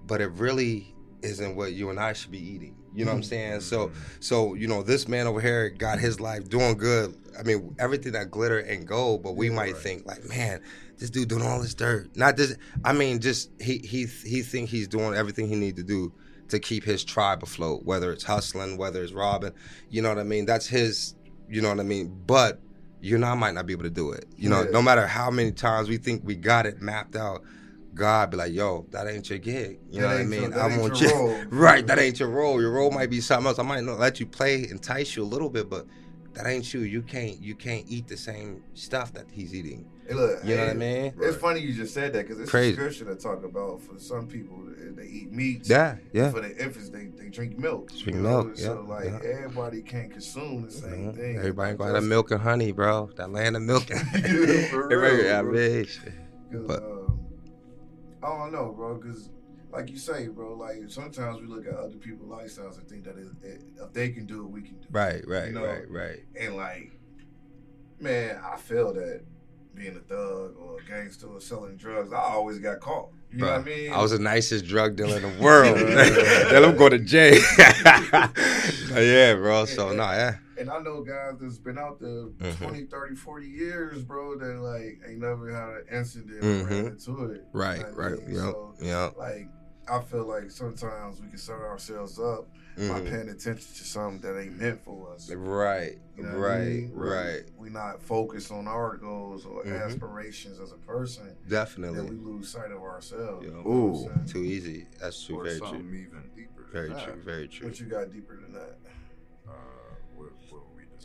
but 0.06 0.20
it 0.20 0.30
really 0.32 0.94
isn't 1.22 1.54
what 1.54 1.72
you 1.72 1.90
and 1.90 2.00
I 2.00 2.14
should 2.14 2.30
be 2.32 2.38
eating. 2.42 2.74
You 2.94 3.04
know 3.04 3.12
what 3.12 3.18
I'm 3.18 3.22
saying? 3.22 3.60
So 3.60 3.88
mm-hmm. 3.88 3.98
so 4.20 4.54
you 4.54 4.66
know 4.66 4.82
this 4.82 5.06
man 5.08 5.26
over 5.26 5.40
here 5.40 5.70
got 5.70 5.98
his 5.98 6.20
life 6.20 6.48
doing 6.48 6.76
good. 6.76 7.14
I 7.38 7.42
mean 7.42 7.74
everything 7.78 8.12
that 8.12 8.30
glitter 8.30 8.58
and 8.58 8.86
gold, 8.86 9.22
but 9.22 9.36
we 9.36 9.50
might 9.50 9.76
think 9.76 10.06
like, 10.06 10.28
man, 10.28 10.60
this 10.98 11.10
dude 11.10 11.28
doing 11.28 11.42
all 11.42 11.60
this 11.60 11.74
dirt. 11.74 12.14
Not 12.16 12.36
this. 12.36 12.56
I 12.84 12.92
mean, 12.92 13.20
just 13.20 13.50
he 13.60 13.78
he 13.78 14.06
he 14.06 14.42
think 14.42 14.68
he's 14.68 14.88
doing 14.88 15.14
everything 15.14 15.48
he 15.48 15.56
need 15.56 15.76
to 15.76 15.82
do 15.82 16.12
to 16.48 16.58
keep 16.58 16.84
his 16.84 17.04
tribe 17.04 17.42
afloat. 17.42 17.84
Whether 17.84 18.12
it's 18.12 18.24
hustling, 18.24 18.76
whether 18.76 19.02
it's 19.02 19.12
robbing, 19.12 19.52
you 19.88 20.02
know 20.02 20.08
what 20.08 20.18
I 20.18 20.24
mean. 20.24 20.46
That's 20.46 20.66
his. 20.66 21.14
You 21.48 21.62
know 21.62 21.68
what 21.68 21.80
I 21.80 21.84
mean. 21.84 22.22
But 22.26 22.60
you 23.00 23.16
and 23.16 23.24
I 23.24 23.34
might 23.34 23.54
not 23.54 23.66
be 23.66 23.72
able 23.72 23.84
to 23.84 23.90
do 23.90 24.12
it. 24.12 24.26
You 24.36 24.48
know, 24.50 24.62
Yeah. 24.62 24.70
no 24.70 24.82
matter 24.82 25.06
how 25.06 25.30
many 25.30 25.52
times 25.52 25.88
we 25.88 25.96
think 25.96 26.22
we 26.24 26.36
got 26.36 26.66
it 26.66 26.80
mapped 26.80 27.16
out. 27.16 27.42
God 27.94 28.30
be 28.30 28.36
like, 28.36 28.52
yo, 28.52 28.86
that 28.90 29.06
ain't 29.08 29.28
your 29.28 29.38
gig. 29.38 29.78
You 29.90 30.00
know 30.00 30.06
what 30.08 30.16
I 30.18 30.24
mean? 30.24 30.52
I 30.54 30.68
ain't 30.70 30.80
want 30.80 31.00
you 31.00 31.10
role. 31.12 31.44
right. 31.50 31.86
That 31.86 31.98
ain't 31.98 32.20
your 32.20 32.28
role. 32.30 32.60
Your 32.60 32.70
role 32.72 32.90
might 32.90 33.10
be 33.10 33.20
something 33.20 33.46
else. 33.48 33.58
I 33.58 33.62
might 33.62 33.82
not 33.84 33.98
let 33.98 34.20
you 34.20 34.26
play, 34.26 34.68
entice 34.70 35.16
you 35.16 35.22
a 35.22 35.24
little 35.24 35.50
bit, 35.50 35.68
but 35.68 35.86
that 36.34 36.46
ain't 36.46 36.72
you. 36.72 36.80
You 36.80 37.02
can't 37.02 37.42
you 37.42 37.54
can't 37.56 37.84
eat 37.88 38.06
the 38.06 38.16
same 38.16 38.62
stuff 38.74 39.12
that 39.14 39.26
he's 39.32 39.54
eating. 39.54 39.84
Hey, 40.06 40.14
look, 40.14 40.44
You 40.44 40.56
know 40.56 40.62
what 40.64 40.70
I 40.70 40.74
mean? 40.74 41.14
It's 41.20 41.36
funny 41.36 41.60
you 41.60 41.72
just 41.72 41.92
said 41.94 42.12
that 42.14 42.26
because 42.26 42.40
it's 42.40 42.50
Crazy. 42.50 42.72
a 42.72 42.74
scripture 42.74 43.04
that 43.06 43.20
talk 43.20 43.44
about 43.44 43.80
for 43.82 43.98
some 43.98 44.26
people 44.28 44.56
eh, 44.80 44.90
they 44.94 45.06
eat 45.06 45.32
meat. 45.32 45.62
Yeah, 45.68 45.96
yeah. 46.12 46.30
For 46.30 46.40
the 46.40 46.56
infants, 46.62 46.88
they, 46.90 47.06
they 47.16 47.28
drink 47.28 47.58
milk. 47.58 47.90
Drink 47.90 48.06
you 48.16 48.22
know? 48.22 48.44
milk, 48.44 48.56
So 48.56 48.84
yeah, 48.88 48.94
like 48.94 49.04
yeah. 49.04 49.30
everybody 49.44 49.82
can't 49.82 50.10
consume 50.12 50.62
the 50.66 50.70
same 50.70 51.12
Mhm. 51.12 51.16
thing. 51.16 51.36
Everybody 51.38 51.70
Like, 51.72 51.78
got 51.78 51.86
that 51.88 51.94
just- 51.98 52.06
milk 52.06 52.30
and 52.30 52.40
honey, 52.40 52.72
bro. 52.72 53.10
That 53.16 53.30
land 53.32 53.56
of 53.56 53.62
milk. 53.62 53.90
and 53.90 54.00
Yeah, 54.14 54.68
for 54.68 54.88
real, 55.00 55.24
yeah, 55.24 55.42
bro. 55.42 55.52
man, 55.52 55.84
shit. 55.86 56.12
'Cause, 56.52 56.64
But- 56.66 56.82
um, 56.82 56.99
Oh, 58.22 58.32
I 58.32 58.38
don't 58.38 58.52
know, 58.52 58.72
bro. 58.72 58.94
Because 58.96 59.30
like 59.72 59.90
you 59.90 59.98
say, 59.98 60.28
bro, 60.28 60.54
like 60.54 60.82
sometimes 60.88 61.40
we 61.40 61.46
look 61.46 61.66
at 61.66 61.74
other 61.74 61.96
people's 61.96 62.30
lifestyles 62.30 62.78
and 62.78 62.88
think 62.88 63.04
that 63.04 63.16
it, 63.16 63.28
it, 63.42 63.62
if 63.80 63.92
they 63.92 64.10
can 64.10 64.26
do 64.26 64.44
it, 64.44 64.50
we 64.50 64.62
can 64.62 64.74
do 64.74 64.82
it. 64.82 64.88
Right, 64.90 65.26
right, 65.26 65.48
You 65.48 65.54
know, 65.54 65.64
right, 65.64 65.90
right. 65.90 66.18
And 66.38 66.56
like, 66.56 66.92
man, 68.00 68.40
I 68.44 68.56
feel 68.56 68.92
that 68.94 69.22
being 69.74 69.96
a 69.96 70.00
thug 70.00 70.56
or 70.58 70.78
a 70.80 70.84
gangster 70.88 71.28
or 71.28 71.40
selling 71.40 71.76
drugs, 71.76 72.12
I 72.12 72.18
always 72.18 72.58
got 72.58 72.80
caught. 72.80 73.10
You 73.32 73.38
know 73.38 73.46
what 73.46 73.60
I 73.60 73.62
mean? 73.62 73.92
I 73.92 74.02
was 74.02 74.10
the 74.10 74.18
nicest 74.18 74.66
drug 74.66 74.96
dealer 74.96 75.16
in 75.18 75.22
the 75.22 75.42
world. 75.42 75.76
They 76.50 76.58
let 76.58 76.64
him 76.64 76.76
go 76.76 76.88
to 76.88 76.98
jail. 76.98 77.40
Yeah, 78.90 79.34
bro. 79.34 79.66
So 79.66 79.92
no, 79.92 80.02
yeah. 80.02 80.38
And 80.60 80.70
I 80.70 80.78
know 80.80 81.02
guys 81.02 81.34
that's 81.40 81.58
been 81.58 81.78
out 81.78 81.98
there 82.00 82.26
Mhm. 82.26 82.56
20, 82.58 82.84
30, 82.86 83.14
40 83.16 83.46
years, 83.48 84.02
bro, 84.02 84.36
that 84.38 84.58
like 84.60 85.00
ain't 85.06 85.20
never 85.20 85.50
had 85.50 85.68
an 85.70 85.84
incident 85.98 86.42
Mhm. 86.42 86.62
or 86.62 86.66
ran 86.66 86.86
into 86.86 87.24
it. 87.32 87.44
Right, 87.52 87.78
You 87.78 87.82
know 87.84 87.88
what 87.90 87.96
right. 87.98 88.18
mean? 88.26 88.34
Yep, 88.36 88.40
So, 88.44 88.74
yep. 88.80 89.16
like, 89.16 89.48
I 89.88 90.00
feel 90.02 90.24
like 90.24 90.50
sometimes 90.50 91.20
we 91.20 91.28
can 91.28 91.38
set 91.38 91.56
ourselves 91.56 92.18
up 92.20 92.48
by 92.76 93.00
Mhm. 93.00 93.10
paying 93.10 93.28
attention 93.28 93.56
to 93.74 93.84
something 93.84 94.20
that 94.20 94.38
ain't 94.40 94.56
meant 94.60 94.84
for 94.84 95.12
us. 95.12 95.28
Right, 95.32 95.98
You 96.16 96.22
know 96.22 96.38
what 96.38 96.50
I 96.50 96.56
right, 96.58 96.68
mean? 96.68 96.92
right. 96.94 97.42
We 97.58 97.70
not 97.70 98.00
focused 98.02 98.52
on 98.52 98.68
our 98.68 98.96
goals 98.96 99.44
or 99.46 99.64
Mhm. 99.64 99.82
aspirations 99.84 100.60
as 100.60 100.70
a 100.72 100.76
person, 100.76 101.36
then 101.48 102.06
we 102.06 102.16
lose 102.16 102.48
sight 102.50 102.70
of 102.70 102.82
ourselves. 102.82 103.44
Yo. 103.44 103.50
You 103.50 103.56
know 103.64 103.68
Ooh. 103.68 104.26
Too 104.26 104.44
easy. 104.44 104.86
That's 105.00 105.24
true. 105.24 105.40
or 105.40 105.44
Very 105.44 105.58
true. 105.58 105.78
even 105.78 106.30
deeper. 106.36 106.62
than 106.62 106.72
Very 106.72 106.88
that. 106.90 107.02
true. 107.04 107.22
Very 107.24 107.48
true. 107.48 107.68
But 107.68 107.80
you 107.80 107.86
got 107.86 108.12
deeper 108.12 108.36
than 108.36 108.52
that? 108.52 108.78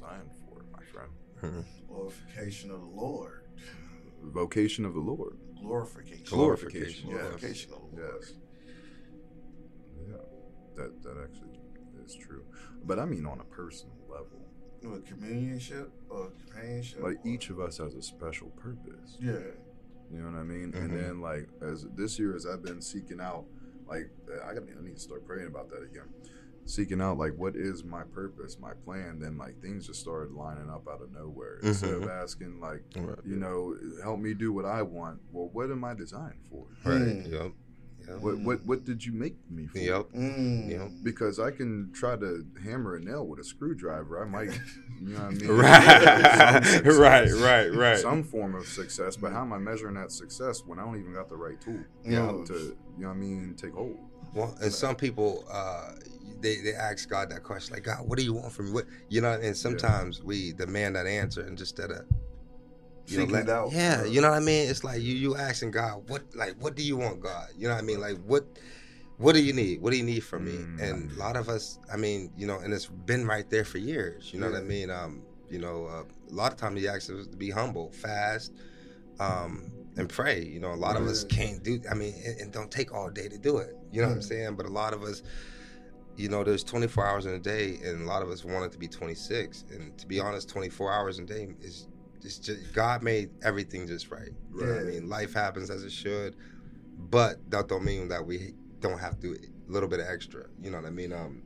Designed 0.06 0.30
for, 0.50 0.64
my 0.72 0.84
friend? 0.86 1.12
Mhm. 1.42 1.88
Glorification 1.88 2.72
of 2.72 2.82
the 2.82 2.88
Lord. 2.88 3.44
Vocation 4.22 4.86
of 4.86 4.94
the 4.94 5.00
Lord. 5.00 5.38
Glorification. 5.62 6.26
Glorification, 6.26 7.10
yes. 7.10 7.20
Glorification 7.22 7.74
of 7.74 7.80
the 7.92 8.02
Lord. 8.02 8.14
Yes. 8.22 8.34
Yeah, 10.08 10.16
that 10.76 11.04
that 11.04 11.18
actually 11.24 11.60
is 12.04 12.16
true. 12.16 12.46
But 12.84 13.00
I 13.00 13.06
mean 13.06 13.26
on 13.26 13.40
a 13.40 13.44
personal 13.46 13.96
level. 14.10 14.42
With 14.84 15.06
communionship 15.06 15.92
or 16.10 16.32
companionship. 16.46 17.02
Like 17.02 17.18
or- 17.26 17.28
each 17.28 17.50
of 17.50 17.60
us 17.60 17.78
has 17.78 17.96
a 17.96 18.02
special 18.02 18.50
purpose. 18.52 19.18
Yeah. 19.20 19.40
You 20.12 20.20
know 20.22 20.32
what 20.32 20.40
I 20.40 20.44
mean? 20.44 20.72
Mhm. 20.72 20.84
And 20.84 20.94
then 20.94 21.22
like 21.22 21.50
as 21.62 21.86
this 21.96 22.20
year 22.20 22.36
as 22.36 22.46
I've 22.46 22.62
been 22.64 22.82
seeking 22.82 23.20
out, 23.20 23.46
like 23.88 24.10
I 24.44 24.54
got 24.54 24.64
I 24.64 24.82
need 24.82 24.96
to 24.96 25.02
start 25.02 25.26
praying 25.26 25.48
about 25.48 25.70
that 25.70 25.84
again. 25.84 26.10
Seeking 26.68 27.00
out 27.00 27.18
like 27.20 27.34
what 27.38 27.56
is 27.56 27.84
my 27.84 28.02
purpose, 28.04 28.58
my 28.60 28.74
plan, 28.86 29.20
then 29.20 29.38
like 29.38 29.62
things 29.62 29.86
just 29.86 30.00
started 30.00 30.32
lining 30.34 30.70
up 30.70 30.88
out 30.92 31.02
of 31.02 31.12
nowhere. 31.14 31.60
Instead 31.62 31.94
of 31.94 32.02
Mhm. 32.04 32.24
asking 32.24 32.60
like, 32.60 32.82
Right. 32.98 33.18
you 33.24 33.36
know, 33.36 33.76
help 34.02 34.20
me 34.20 34.34
do 34.34 34.52
what 34.52 34.66
I 34.66 34.82
want. 34.82 35.20
Well, 35.32 35.50
what 35.54 35.70
am 35.70 35.84
I 35.84 35.94
designed 35.94 36.40
for? 36.50 36.66
Right. 36.84 37.02
Mm. 37.02 37.32
Yep. 37.32 37.52
Yep. 38.08 38.20
What 38.20 38.40
what 38.40 38.66
what 38.66 38.84
did 38.86 39.06
you 39.06 39.12
make 39.14 39.36
me 39.50 39.68
for? 39.68 39.78
Yep. 39.78 40.12
Mm. 40.14 40.70
Yeah. 40.72 40.88
Because 41.04 41.40
I 41.40 41.52
can 41.52 41.92
try 41.94 42.16
to 42.16 42.44
hammer 42.64 42.96
a 42.96 43.00
nail 43.00 43.28
with 43.28 43.40
a 43.40 43.44
screwdriver. 43.44 44.20
I 44.24 44.26
might, 44.28 44.60
you 45.00 45.10
know 45.14 45.20
what 45.20 45.26
I 45.26 45.30
mean? 45.36 45.50
Right. 45.58 46.66
Success, 46.66 46.98
Right, 46.98 47.32
right, 47.32 47.74
right. 47.76 47.98
Some 48.00 48.24
form 48.24 48.56
of 48.56 48.66
success, 48.68 49.16
but 49.18 49.32
how 49.34 49.42
am 49.42 49.54
I 49.54 49.60
measuring 49.60 49.96
that 49.96 50.12
success 50.12 50.66
when 50.66 50.80
I 50.80 50.84
don't 50.84 51.00
even 51.00 51.14
got 51.14 51.30
the 51.30 51.38
right 51.38 51.62
tool 51.62 51.80
Yeah. 52.04 52.32
to, 52.48 52.54
you 52.54 52.76
know 52.98 53.10
what 53.10 53.14
I 53.14 53.18
mean, 53.18 53.54
take 53.56 53.74
hold? 53.74 53.98
Well, 54.34 54.56
and 54.62 54.72
some 54.74 54.96
people, 54.96 55.46
uh, 55.50 55.94
they 56.46 56.58
they 56.62 56.74
ask 56.74 57.10
God 57.10 57.30
that 57.32 57.44
question, 57.44 57.74
like, 57.74 57.84
God, 57.84 58.08
what 58.08 58.18
do 58.18 58.24
you 58.24 58.34
want 58.34 58.52
from 58.54 58.68
me? 58.68 58.72
What 58.72 58.86
you 59.10 59.22
know? 59.22 59.34
And 59.34 59.58
sometimes 59.58 60.22
we 60.24 60.54
demand 60.54 60.96
that 60.96 61.08
answer, 61.08 61.42
and 61.42 61.58
just 61.58 61.78
instead 61.80 61.92
of 61.92 62.06
you 63.08 63.20
know, 63.20 63.26
let- 63.26 63.50
out. 63.50 63.72
yeah, 63.72 64.06
you 64.06 64.22
know 64.22 64.30
what 64.30 64.38
I 64.38 64.46
mean. 64.46 64.70
It's 64.70 64.84
like 64.84 65.02
you 65.02 65.16
you 65.16 65.36
asking 65.36 65.72
God, 65.72 66.08
what 66.10 66.24
like 66.36 66.56
what 66.60 66.76
do 66.76 66.84
you 66.84 66.98
want, 66.98 67.20
God? 67.20 67.50
You 67.58 67.68
know 67.68 67.74
what 67.74 67.84
I 67.84 67.86
mean? 67.86 68.00
Like 68.00 68.18
what 68.26 68.46
what 69.18 69.34
do 69.34 69.42
you 69.42 69.54
need? 69.54 69.82
What 69.82 69.92
do 69.92 69.98
you 69.98 70.04
need 70.04 70.24
from 70.24 70.46
me? 70.46 70.52
Mm. 70.52 70.82
And 70.82 71.12
a 71.12 71.16
lot 71.16 71.38
of 71.38 71.48
us, 71.48 71.80
I 71.92 71.98
mean, 71.98 72.32
you 72.38 72.48
know, 72.48 72.60
and 72.60 72.74
it's 72.74 72.88
been 72.88 73.26
right 73.26 73.50
there 73.50 73.64
for 73.64 73.78
years. 73.78 74.34
You 74.34 74.40
know 74.40 74.50
what 74.50 74.60
I 74.60 74.64
mean? 74.64 74.90
Um, 74.90 75.22
you 75.50 75.60
know, 75.60 75.86
uh, 75.86 76.04
a 76.04 76.34
lot 76.34 76.52
of 76.52 76.58
times 76.58 76.82
He 76.82 76.88
asks 76.88 77.10
us 77.10 77.28
to 77.28 77.38
be 77.38 77.50
humble, 77.50 77.92
fast, 77.92 78.52
um, 79.20 79.72
and 79.98 80.10
pray. 80.10 80.44
You 80.44 80.60
know, 80.60 80.74
a 80.74 80.76
lot 80.76 80.98
of 80.98 81.08
us 81.08 81.24
can't 81.24 81.64
do. 81.64 81.80
I 81.90 81.94
mean, 81.94 82.14
and, 82.26 82.42
and 82.42 82.52
don't 82.52 82.70
take 82.70 82.94
all 82.94 83.10
day 83.10 83.30
to 83.30 83.38
do 83.38 83.58
it. 83.58 83.78
You 83.92 84.02
know 84.02 84.10
what 84.10 84.16
I'm 84.16 84.22
saying? 84.22 84.56
But 84.56 84.66
a 84.66 84.72
lot 84.72 84.94
of 84.94 85.04
us, 85.04 85.24
you 86.18 86.30
know, 86.30 86.44
there's 86.44 86.64
24 86.64 87.06
hours 87.06 87.26
in 87.26 87.34
a 87.34 87.40
day, 87.40 87.78
and 87.84 88.02
a 88.02 88.06
lot 88.06 88.22
of 88.22 88.30
us 88.30 88.44
want 88.44 88.66
it 88.66 88.72
to 88.72 88.78
be 88.78 88.88
26. 88.88 89.66
And 89.72 89.98
to 89.98 90.08
be 90.08 90.20
honest, 90.20 90.50
24 90.50 90.92
hours 90.92 91.20
in 91.20 91.26
a 91.26 91.28
day 91.28 91.48
is 91.62 91.88
it's 92.22 92.40
just 92.40 92.74
God 92.74 93.04
made 93.04 93.30
everything 93.44 93.88
just 93.88 94.10
right. 94.10 94.32
You 94.54 94.66
know 94.66 94.74
what 94.74 94.82
I 94.82 94.86
mean? 94.86 95.10
Life 95.10 95.34
happens 95.34 95.70
as 95.70 95.84
it 95.84 95.92
should, 95.92 96.36
but 96.98 97.38
that 97.52 97.68
don't 97.68 97.84
mean 97.84 98.08
that 98.08 98.26
we 98.26 98.54
don't 98.80 98.98
have 98.98 99.20
to 99.20 99.34
do 99.34 99.36
a 99.36 99.72
little 99.72 99.90
bit 99.90 100.00
of 100.00 100.08
extra. 100.08 100.46
You 100.62 100.72
know 100.72 100.78
what 100.78 100.88
I 100.88 100.92
mean? 100.92 101.14
Um, 101.14 101.44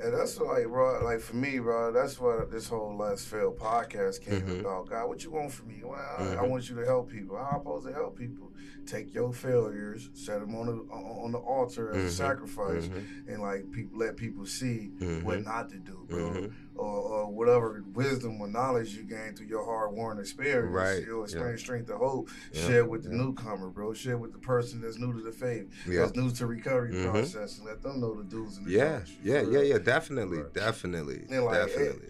And 0.00 0.12
that's 0.12 0.38
like, 0.40 0.64
bro, 0.66 1.04
like 1.04 1.20
for 1.20 1.36
me, 1.36 1.60
bro, 1.60 1.92
that's 1.92 2.18
what 2.20 2.50
this 2.50 2.68
whole 2.68 2.96
Let's 2.96 3.24
Fail 3.24 3.52
podcast 3.52 4.20
came 4.22 4.42
Mhm. 4.42 4.60
about. 4.60 4.88
God, 4.90 5.08
what 5.08 5.22
you 5.22 5.30
want 5.30 5.52
from 5.52 5.68
me? 5.68 5.82
Well, 5.84 5.94
I, 5.94 6.22
I 6.22 6.36
Mhm. 6.44 6.48
want 6.48 6.68
you 6.68 6.74
to 6.76 6.84
help 6.84 7.10
people. 7.10 7.36
How 7.36 7.50
am 7.50 7.54
I 7.54 7.58
supposed 7.60 7.86
to 7.86 7.92
help 7.92 8.16
people? 8.18 8.52
Take 8.86 9.14
your 9.14 9.32
failures, 9.32 10.10
set 10.12 10.40
them 10.40 10.54
on 10.56 10.66
the 10.66 10.72
on 10.92 11.30
the 11.32 11.38
altar 11.38 11.90
as 11.92 12.02
Mhm. 12.02 12.06
a 12.06 12.10
sacrifice, 12.10 12.88
mhm, 12.88 13.02
and 13.28 13.40
like 13.42 13.70
people 13.70 13.98
let 13.98 14.16
people 14.16 14.44
see 14.46 14.90
what 15.22 15.38
mhm, 15.38 15.44
not 15.44 15.70
to 15.70 15.78
do, 15.78 16.06
bro. 16.10 16.50
Or, 16.76 16.86
or 16.86 17.30
whatever 17.32 17.84
wisdom 17.94 18.40
or 18.40 18.48
knowledge 18.48 18.94
you 18.94 19.04
gain 19.04 19.36
through 19.36 19.46
your 19.46 19.64
hard-won 19.64 20.18
experience. 20.18 20.74
Right, 20.74 21.06
You'll 21.06 21.18
yeah. 21.18 21.24
experience 21.24 21.60
strength 21.60 21.88
of 21.88 21.98
hope. 21.98 22.30
Yeah, 22.52 22.66
Share 22.66 22.84
with 22.84 23.04
the 23.04 23.10
yeah. 23.10 23.16
newcomer, 23.22 23.68
bro. 23.70 23.94
Share 23.94 24.18
with 24.18 24.32
the 24.32 24.40
person 24.40 24.80
that's 24.80 24.98
new 24.98 25.12
to 25.12 25.22
the 25.22 25.30
faith, 25.30 25.70
Yeah. 25.86 26.00
that's 26.00 26.16
new 26.16 26.32
to 26.32 26.46
recovery 26.48 26.92
Mhm. 26.92 27.10
process, 27.12 27.58
and 27.58 27.66
let 27.66 27.80
them 27.80 28.00
know 28.00 28.14
the 28.20 28.24
do's 28.24 28.56
and 28.58 28.66
the 28.66 28.72
Yeah, 28.72 29.00
yeah, 29.22 29.42
yeah, 29.42 29.60
yeah, 29.60 29.78
definitely, 29.78 30.38
Right. 30.38 30.52
definitely, 30.52 31.26
And 31.30 31.44
like, 31.44 31.66
definitely. 31.68 32.08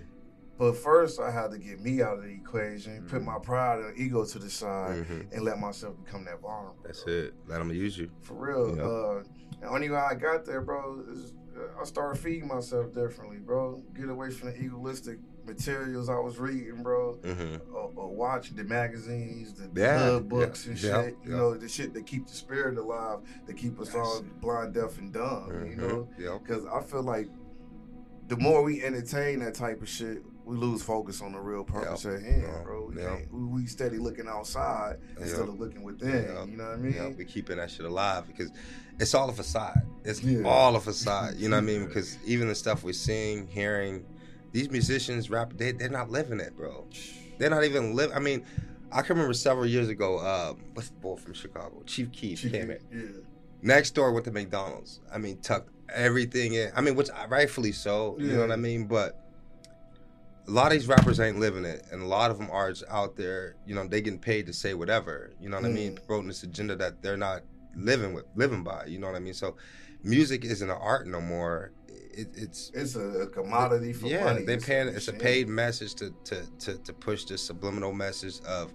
But 0.56 0.76
first, 0.76 1.20
I 1.20 1.30
had 1.30 1.50
to 1.50 1.58
get 1.58 1.80
me 1.80 2.00
out 2.00 2.18
of 2.18 2.22
the 2.24 2.30
equation, 2.30 3.04
put 3.06 3.20
Mhm. 3.20 3.24
my 3.26 3.38
pride 3.40 3.80
and 3.80 3.98
ego 3.98 4.24
to 4.24 4.38
the 4.38 4.48
side, 4.48 5.04
Mhm. 5.04 5.32
and 5.32 5.42
let 5.44 5.58
myself 5.60 5.94
become 6.02 6.24
that 6.24 6.40
vulnerable. 6.40 6.78
That's 6.84 7.02
bro. 7.04 7.12
it. 7.12 7.34
Let 7.48 7.58
them 7.58 7.70
use 7.70 7.98
you. 7.98 8.08
For 8.22 8.34
real. 8.34 8.68
Yep. 8.76 8.86
Uh, 8.86 9.22
the 9.60 9.68
only 9.68 9.90
way 9.90 9.98
I 9.98 10.14
got 10.14 10.44
there, 10.46 10.62
bro, 10.62 11.02
is 11.12 11.34
I 11.80 11.84
started 11.84 12.20
feeding 12.20 12.48
myself 12.48 12.92
differently, 12.94 13.38
bro. 13.38 13.82
Get 13.94 14.08
away 14.08 14.30
from 14.30 14.50
the 14.50 14.56
egoistic 14.58 15.18
materials 15.46 16.08
I 16.08 16.18
was 16.18 16.38
reading, 16.38 16.82
bro. 16.82 17.14
hmm 17.24 17.56
Or, 17.72 17.90
or 17.96 18.08
watching 18.14 18.56
the 18.56 18.64
magazines, 18.64 19.54
the 19.54 19.68
Yeah, 19.74 20.18
books 20.20 20.64
yeah, 20.66 20.70
and 20.72 20.80
yeah, 20.82 21.02
shit. 21.02 21.18
You 21.24 21.30
know, 21.30 21.54
the 21.54 21.68
shit 21.68 21.94
that 21.94 22.06
keep 22.06 22.26
the 22.26 22.34
spirit 22.34 22.78
alive, 22.78 23.20
that 23.46 23.56
keep 23.56 23.78
us 23.80 23.94
all 23.94 24.22
blind, 24.40 24.74
deaf, 24.74 24.98
and 24.98 25.12
dumb. 25.12 25.66
You 25.68 25.76
know, 25.76 26.08
because 26.38 26.64
I 26.66 26.80
feel 26.82 27.02
like 27.02 27.28
the 28.28 28.36
more 28.36 28.62
we 28.62 28.82
entertain 28.82 29.40
that 29.40 29.54
type 29.54 29.82
of 29.82 29.88
shit, 29.88 30.22
we 30.44 30.56
lose 30.56 30.82
focus 30.82 31.20
on 31.22 31.32
the 31.32 31.38
real 31.40 31.64
purpose 31.64 32.04
Yep. 32.04 32.14
at 32.14 32.22
hand, 32.22 32.42
Yeah. 32.42 32.62
bro. 32.62 32.90
We, 32.94 33.00
Yeah. 33.02 33.16
can't, 33.16 33.32
we, 33.32 33.66
steady 33.66 33.98
looking 33.98 34.28
outside 34.28 34.98
instead 35.18 35.40
Yep. 35.40 35.48
of 35.48 35.58
looking 35.60 35.82
within. 35.82 36.10
Yep. 36.10 36.48
You 36.48 36.56
know 36.56 36.64
what 36.64 36.72
I 36.72 36.76
mean? 36.76 36.92
Yeah, 36.94 37.08
we 37.08 37.24
keeping 37.24 37.56
that 37.56 37.70
shit 37.70 37.86
alive 37.86 38.26
because 38.26 38.50
it's 39.00 39.14
all 39.14 39.28
a 39.30 39.32
facade. 39.32 39.82
It's 40.04 40.22
Yeah. 40.22 40.42
all 40.46 40.76
a 40.76 40.80
facade. 40.80 41.36
You 41.36 41.48
know 41.48 41.56
what 41.56 41.62
I 41.62 41.66
mean? 41.78 41.86
Because 41.86 42.18
even 42.26 42.48
the 42.48 42.54
stuff 42.54 42.84
we're 42.84 42.92
seeing, 42.92 43.46
hearing, 43.46 44.04
these 44.52 44.70
musicians 44.70 45.30
rap 45.30 45.52
they 45.56 45.72
they're 45.72 45.88
not 45.88 46.10
living 46.10 46.40
it, 46.40 46.56
bro. 46.56 46.86
They're 47.38 47.50
not 47.50 47.64
even 47.64 47.96
live. 47.96 48.12
I 48.14 48.18
mean, 48.20 48.44
I 48.92 49.02
can 49.02 49.16
remember 49.16 49.34
several 49.34 49.66
years 49.66 49.88
ago. 49.88 50.18
Uh, 50.18 50.54
what's 50.74 50.90
the 50.90 51.00
boy 51.00 51.16
from 51.16 51.32
Chicago? 51.32 51.82
Chief 51.86 52.12
Keef 52.12 52.40
Chief 52.42 52.52
came 52.52 52.70
in. 52.70 52.78
Yeah. 52.92 53.02
Next 53.62 53.92
door 53.92 54.12
went 54.12 54.26
to 54.26 54.30
McDonald's. 54.30 55.00
I 55.12 55.16
mean, 55.18 55.38
tucked 55.38 55.70
everything 55.92 56.52
in. 56.54 56.70
I 56.76 56.80
mean, 56.82 56.94
which 56.94 57.08
rightfully 57.28 57.72
so. 57.72 58.16
You 58.20 58.32
know 58.34 58.40
what 58.40 58.52
I 58.52 58.56
mean? 58.56 58.86
But 58.86 59.23
a 60.46 60.50
lot 60.50 60.66
of 60.66 60.72
these 60.72 60.86
rappers 60.88 61.20
ain't 61.20 61.38
living 61.40 61.64
it, 61.64 61.84
and 61.90 62.02
a 62.02 62.06
lot 62.06 62.30
of 62.30 62.38
them 62.38 62.50
are 62.50 62.72
out 62.90 63.16
there. 63.16 63.56
You 63.66 63.74
know, 63.74 63.86
they 63.86 64.00
getting 64.00 64.18
paid 64.18 64.46
to 64.46 64.52
say 64.52 64.74
whatever. 64.74 65.32
You 65.40 65.48
know 65.48 65.56
what 65.56 65.66
I 65.66 65.70
mean? 65.70 65.92
Mm. 65.96 66.06
Promoting 66.06 66.28
this 66.28 66.42
agenda 66.42 66.76
that 66.76 67.02
they're 67.02 67.16
not 67.16 67.42
living 67.76 68.12
with, 68.12 68.24
living 68.34 68.62
by. 68.62 68.84
You 68.86 68.98
know 68.98 69.06
what 69.06 69.16
I 69.16 69.20
mean? 69.20 69.34
So, 69.34 69.56
music 70.02 70.44
isn't 70.44 70.68
an 70.68 70.76
art 70.78 71.06
no 71.06 71.20
more. 71.20 71.72
It, 71.88 72.28
it's 72.34 72.70
It's 72.74 72.94
a, 72.94 73.26
commodity 73.32 73.92
for 73.92 74.06
yeah, 74.06 74.24
money. 74.24 74.44
they 74.44 74.56
paying. 74.58 74.88
It's 74.88 75.08
a 75.08 75.12
paid 75.12 75.48
message 75.48 75.94
to 75.96 76.14
to 76.24 76.46
to, 76.60 76.78
to 76.78 76.92
push 76.92 77.24
this 77.24 77.42
subliminal 77.42 77.92
message 77.92 78.40
of. 78.46 78.72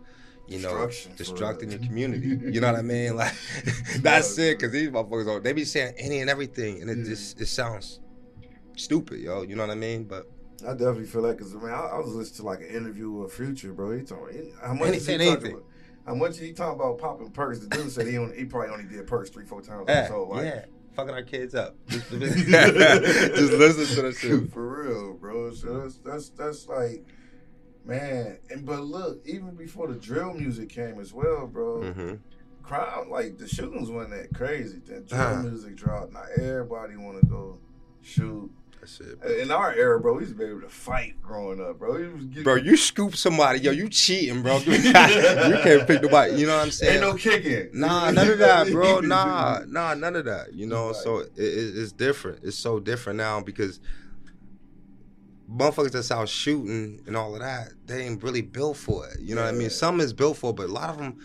You 0.48 0.58
know, 0.58 0.88
destructing 1.16 1.70
your 1.70 1.80
community. 1.88 2.30
You 2.52 2.60
know 2.60 2.72
what 2.72 2.80
I 2.80 2.82
mean? 2.82 3.16
Like, 3.16 3.34
that's 4.02 4.36
it. 4.40 4.60
Cause 4.60 4.72
these 4.72 4.90
motherfuckers, 4.90 5.44
they 5.44 5.54
be 5.54 5.64
saying 5.64 5.94
any 6.00 6.22
and 6.22 6.30
everything, 6.30 6.82
and 6.82 6.90
it 6.90 6.98
Yeah. 6.98 7.04
just 7.04 7.40
it 7.40 7.46
sounds 7.46 8.00
stupid, 8.76 9.20
yo. 9.20 9.44
You 9.44 9.56
know 9.56 9.62
what 9.62 9.72
I 9.72 9.76
mean? 9.76 10.06
But 10.06 10.28
I 10.64 10.72
definitely 10.72 11.06
feel 11.06 11.22
that 11.24 11.38
because 11.38 11.56
I 11.56 11.60
mean 11.60 11.70
I, 11.70 11.80
I 11.94 11.98
was 12.00 12.14
listening 12.14 12.38
to 12.38 12.44
like 12.44 12.60
an 12.62 12.68
interview 12.76 13.10
with 13.12 13.34
Future, 13.34 13.74
bro. 13.74 13.98
He 13.98 14.04
talking 14.04 14.54
how 14.62 14.74
much 14.74 14.96
he 15.06 15.18
talking. 15.18 15.52
About, 15.54 15.64
how 16.06 16.16
much 16.16 16.40
he 16.40 16.54
talking 16.54 16.80
about 16.80 16.98
popping 16.98 17.32
perks? 17.32 17.60
The 17.60 17.68
dude 17.68 17.92
said 17.92 18.08
he 18.08 18.18
only, 18.18 18.38
he 18.38 18.46
probably 18.46 18.70
only 18.72 18.86
did 18.86 19.06
perks 19.08 19.30
three 19.30 19.46
four 19.46 19.62
times. 19.62 19.86
yeah, 19.88 20.08
so 20.08 20.24
like, 20.24 20.46
yeah, 20.46 20.66
fucking 20.96 21.14
our 21.14 21.22
kids 21.24 21.54
up. 21.56 21.76
Just, 21.90 22.10
just 22.12 23.54
listen 23.54 23.96
to 23.96 24.02
the 24.04 24.14
shit. 24.20 24.52
for 24.52 24.84
real, 24.86 25.14
bro. 25.14 25.52
So 25.54 25.82
that's 25.82 25.98
that's 26.00 26.30
that's 26.30 26.68
like, 26.68 27.06
man. 27.86 28.38
And 28.50 28.66
but 28.66 28.82
look, 28.84 29.22
even 29.26 29.56
before 29.56 29.88
the 29.88 29.96
drill 30.00 30.34
music 30.34 30.70
came 30.70 31.00
as 31.00 31.14
well, 31.14 31.48
bro. 31.48 31.92
hmm 31.94 32.16
Crowd 32.64 33.08
like 33.08 33.38
the 33.40 33.48
shootings 33.48 33.90
wasn't 33.90 34.14
that 34.16 34.34
crazy. 34.34 34.80
Then 34.86 35.06
drill 35.06 35.22
Uh-huh. 35.22 35.42
music 35.44 35.76
dropped. 35.76 36.14
Now 36.14 36.24
everybody 36.38 36.98
want 36.98 37.20
to 37.20 37.26
go 37.26 37.58
shoot. 38.02 38.52
Bro. 38.80 39.32
In 39.38 39.52
our 39.52 39.74
era, 39.74 40.00
bro, 40.00 40.14
we 40.14 40.22
used 40.22 40.34
to 40.34 40.38
be 40.38 40.46
able 40.46 40.62
to 40.62 40.70
fight 40.70 41.22
growing 41.22 41.62
up, 41.62 41.80
bro. 41.80 41.94
Was 41.94 42.26
getting, 42.26 42.44
Bro, 42.44 42.56
you 42.56 42.78
scoop 42.78 43.16
somebody, 43.16 43.60
yo, 43.60 43.72
you 43.72 43.90
cheating, 43.90 44.42
bro. 44.42 44.58
you 44.66 44.92
can't 44.92 45.88
pick 45.88 46.02
nobody. 46.02 46.36
You 46.36 46.48
know 46.48 46.58
what 46.58 46.66
I'm 46.66 46.72
saying? 46.72 46.94
Ain't 46.94 47.02
no 47.02 47.16
kicking. 47.16 47.70
Nah, 47.74 48.12
none 48.12 48.30
of 48.30 48.40
that, 48.40 48.72
bro. 48.72 49.00
Nah, 49.10 49.62
nah, 49.68 49.94
none 49.96 50.16
of 50.16 50.26
that. 50.26 50.54
You 50.54 50.68
know, 50.68 50.94
so 50.94 51.20
it, 51.20 51.32
it, 51.38 51.78
it's 51.78 51.92
different. 51.92 52.44
It's 52.44 52.58
so 52.58 52.80
different 52.80 53.18
now 53.18 53.42
because 53.42 53.80
motherfuckers 55.52 55.92
that's 55.92 56.12
out 56.12 56.30
shooting 56.30 57.02
and 57.08 57.18
all 57.18 57.34
of 57.34 57.42
that, 57.42 57.74
they 57.86 58.04
ain't 58.04 58.22
really 58.22 58.42
built 58.42 58.78
for 58.78 59.08
it. 59.08 59.20
You 59.20 59.36
know 59.36 59.42
what 59.42 59.50
I 59.50 59.54
mean? 59.54 59.64
Yeah. 59.64 59.70
Some 59.70 60.00
is 60.00 60.14
built 60.14 60.38
for, 60.38 60.52
it, 60.52 60.56
but 60.56 60.68
a 60.68 60.72
lot 60.72 60.90
of 60.90 60.98
them, 60.98 61.20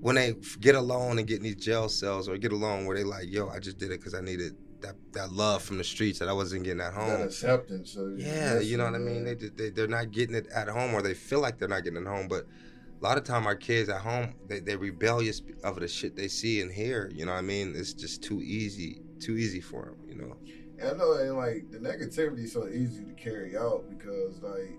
when 0.00 0.16
they 0.16 0.34
get 0.60 0.74
alone 0.74 1.18
and 1.18 1.26
get 1.26 1.38
in 1.38 1.42
these 1.44 1.56
jail 1.56 1.88
cells 1.88 2.28
or 2.28 2.36
get 2.36 2.52
alone 2.52 2.86
where 2.86 2.96
they 2.96 3.04
like, 3.04 3.24
yo, 3.28 3.48
I 3.48 3.58
just 3.58 3.78
did 3.78 3.90
it 3.90 4.00
because 4.00 4.14
I 4.14 4.20
needed 4.20 4.56
that 4.82 4.96
that 5.12 5.32
love 5.32 5.62
from 5.62 5.78
the 5.78 5.84
streets 5.84 6.18
that 6.18 6.28
I 6.28 6.32
wasn't 6.32 6.64
getting 6.64 6.80
at 6.80 6.92
home. 6.92 7.08
That 7.08 7.22
acceptance. 7.22 7.92
So 7.92 8.14
Yeah, 8.16 8.60
you 8.60 8.76
know 8.76 8.84
what 8.84 8.94
I 8.94 8.98
mean. 8.98 9.24
They, 9.24 9.34
they 9.34 9.70
they're 9.70 9.86
not 9.86 10.10
getting 10.10 10.34
it 10.34 10.46
at 10.54 10.68
home, 10.68 10.94
or 10.94 11.02
they 11.02 11.14
feel 11.14 11.40
like 11.40 11.58
they're 11.58 11.68
not 11.68 11.84
getting 11.84 12.02
it 12.02 12.08
home. 12.08 12.28
But 12.28 12.46
a 13.00 13.04
lot 13.04 13.18
of 13.18 13.24
time, 13.24 13.46
our 13.46 13.56
kids 13.56 13.88
at 13.88 14.00
home, 14.00 14.34
they 14.48 14.60
they're 14.60 14.78
rebellious 14.78 15.42
of 15.64 15.80
the 15.80 15.88
shit 15.88 16.16
they 16.16 16.28
see 16.28 16.60
and 16.60 16.70
hear. 16.70 17.10
You 17.14 17.26
know 17.26 17.32
what 17.32 17.38
I 17.38 17.42
mean? 17.42 17.74
It's 17.76 17.94
just 17.94 18.22
too 18.22 18.40
easy, 18.42 19.02
too 19.20 19.36
easy 19.36 19.60
for 19.60 19.86
them. 19.86 19.96
You 20.08 20.14
know. 20.16 20.36
I 20.82 20.96
know, 20.96 21.12
and 21.12 21.36
like 21.36 21.70
the 21.70 21.78
negativity 21.78 22.44
is 22.44 22.52
so 22.52 22.66
easy 22.68 23.04
to 23.04 23.12
carry 23.12 23.56
out 23.56 23.84
because 23.90 24.40
like 24.42 24.78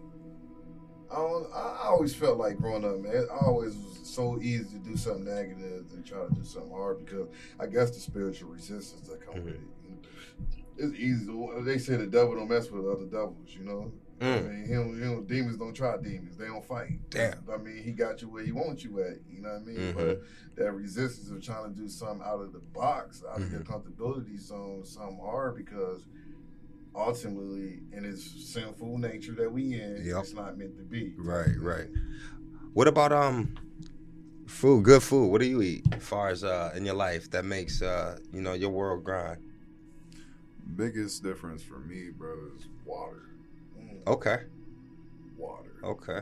I 1.12 1.16
don't. 1.16 1.48
I 1.54 1.88
always 1.90 2.16
felt 2.16 2.38
like 2.38 2.58
growing 2.58 2.86
up, 2.86 3.00
man. 3.00 3.14
It 3.14 3.30
always 3.30 3.76
was 3.76 4.00
so 4.04 4.40
easy 4.42 4.64
to 4.64 4.78
do 4.78 4.96
something 4.96 5.26
negative 5.26 5.90
than 5.90 6.04
try 6.04 6.20
to 6.26 6.34
do 6.34 6.44
something 6.44 6.72
hard 6.72 7.06
because 7.06 7.28
I 7.60 7.68
guess 7.68 7.92
the 7.92 8.00
spiritual 8.00 8.50
resistance 8.50 9.08
that 9.10 9.26
come 9.26 9.44
with 9.44 9.56
mm-hmm. 9.56 9.64
it. 9.64 9.81
You 10.82 10.88
know? 10.88 10.92
It's 10.94 11.00
easy. 11.00 11.64
They 11.64 11.78
say 11.78 11.96
the 11.98 12.08
devil 12.08 12.36
don't 12.36 12.50
mess 12.50 12.70
with 12.72 12.86
other 12.86 13.06
devils. 13.06 13.50
You 13.58 13.64
know. 13.66 13.92
I 14.20 14.24
Mm. 14.24 14.50
mean, 14.50 14.66
him, 14.66 15.02
him, 15.02 15.26
demons 15.26 15.58
don't 15.58 15.74
try 15.74 15.98
demons. 15.98 16.38
They 16.38 16.46
don't 16.46 16.64
fight. 16.64 17.00
Damn. 17.10 17.40
I 17.52 17.58
mean, 17.58 17.78
he 17.82 17.92
got 17.92 18.22
you 18.22 18.30
where 18.30 18.44
he 18.44 18.52
wants 18.52 18.84
you 18.84 19.00
at. 19.02 19.18
You 19.28 19.42
know 19.42 19.50
what 19.50 19.62
I 19.64 19.66
mean? 19.66 19.78
Mhm. 19.80 19.96
But 19.96 20.22
that 20.58 20.74
resistance 20.74 21.32
of 21.32 21.42
trying 21.42 21.74
to 21.74 21.76
do 21.76 21.90
something 21.90 22.22
out 22.24 22.40
of 22.40 22.54
the 22.54 22.60
box, 22.60 23.24
out 23.28 23.42
of 23.42 23.52
your 23.52 23.62
Mm-hmm. 23.62 23.74
comfortability 23.74 24.38
zone, 24.40 24.86
some 24.86 25.18
hard 25.18 25.56
because 25.56 26.06
ultimately, 26.94 27.80
in 27.94 28.06
its 28.06 28.54
sinful 28.54 28.98
nature 29.00 29.34
that 29.34 29.52
we 29.52 29.74
in, 29.82 30.04
Yep. 30.06 30.18
it's 30.24 30.34
not 30.34 30.58
meant 30.58 30.78
to 30.78 30.84
be. 30.84 31.16
Right, 31.18 31.58
right. 31.60 31.88
What 32.74 32.88
about 32.88 33.12
um, 33.12 33.56
food? 34.46 34.84
Good 34.84 35.02
food. 35.02 35.28
What 35.32 35.42
do 35.42 35.48
you 35.48 35.62
eat? 35.62 35.86
As 35.94 36.04
far 36.04 36.30
as 36.30 36.44
uh, 36.44 36.74
in 36.76 36.86
your 36.86 36.96
life 36.96 37.32
that 37.32 37.44
makes 37.46 37.82
uh, 37.82 38.20
you 38.32 38.42
know, 38.42 38.54
your 38.54 38.70
world 38.70 39.04
grind. 39.04 39.40
Biggest 40.76 41.24
difference 41.24 41.62
for 41.62 41.80
me, 41.80 42.10
bro, 42.18 42.34
is 42.58 42.68
water. 42.86 43.24
Mm. 43.80 44.08
Okay, 44.08 44.38
Water. 45.38 45.72
okay. 45.84 46.20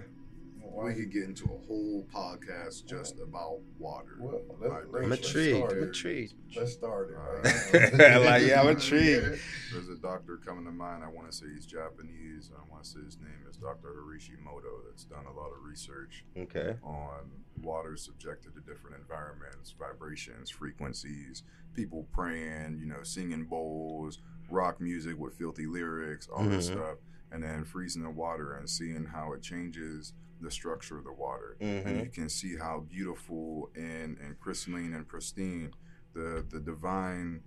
Why 0.62 0.86
We 0.86 0.90
you 0.92 0.96
could 1.04 1.12
get 1.14 1.24
into 1.24 1.46
a 1.46 1.68
whole 1.68 2.06
podcast 2.14 2.86
just 2.86 3.20
about 3.20 3.60
water. 3.80 4.16
Well, 4.20 4.42
let- 4.60 4.70
Vibration. 4.70 4.92
let- 4.92 5.04
I'm 5.04 5.10
let's 5.10 5.28
intrigued. 5.28 5.58
start 5.58 5.72
I'm 5.74 5.78
it. 5.80 5.84
intrigued. 5.88 6.34
Let's 6.56 6.74
start 6.74 7.10
it. 7.10 7.16
Right. 7.16 7.94
Like, 8.26 8.44
yeah, 8.48 8.62
I'm 8.62 8.70
intrigued. 8.70 9.40
There's 9.72 9.90
a 9.90 9.96
doctor 10.02 10.38
coming 10.38 10.66
to 10.66 10.72
mind. 10.72 11.04
I 11.04 11.08
want 11.10 11.30
to 11.32 11.36
say 11.36 11.46
he's 11.54 11.66
Japanese. 11.66 12.52
I 12.56 12.70
want 12.72 12.84
to 12.84 12.90
say 12.90 13.00
his 13.04 13.18
name 13.18 13.46
is 13.50 13.58
Dr. 13.58 13.88
Harishimoto. 13.90 14.86
That's 14.90 15.04
done 15.06 15.26
a 15.26 15.34
lot 15.34 15.48
of 15.52 15.64
research 15.64 16.24
Okay. 16.38 16.76
on 16.84 17.30
water 17.62 17.98
subjected 17.98 18.54
to 18.56 18.62
different 18.62 18.96
environments, 18.98 19.74
vibrations, 19.78 20.50
frequencies, 20.50 21.44
people 21.74 22.08
praying, 22.14 22.78
you 22.80 22.86
know, 22.86 23.04
singing 23.04 23.46
bowls, 23.46 24.20
rock 24.52 24.80
music 24.82 25.18
with 25.18 25.36
filthy 25.36 25.66
lyrics, 25.68 26.28
all 26.28 26.44
this 26.44 26.70
Mhm. 26.70 26.72
stuff, 26.72 26.98
and 27.32 27.44
then 27.44 27.64
freezing 27.66 28.04
the 28.04 28.10
water 28.10 28.54
and 28.56 28.70
seeing 28.70 29.06
how 29.06 29.34
it 29.34 29.42
changes 29.42 30.14
the 30.42 30.52
structure 30.52 30.98
of 30.98 31.04
the 31.04 31.14
water. 31.14 31.58
And 31.60 31.68
Mm-hmm. 31.68 32.04
you 32.06 32.10
can 32.10 32.30
see 32.30 32.56
how 32.58 32.82
beautiful 32.90 33.72
and, 33.76 34.18
and 34.20 34.40
crystalline 34.40 34.94
and 34.94 35.08
pristine 35.08 35.72
the, 36.14 36.46
the 36.50 36.60
divine 36.60 37.42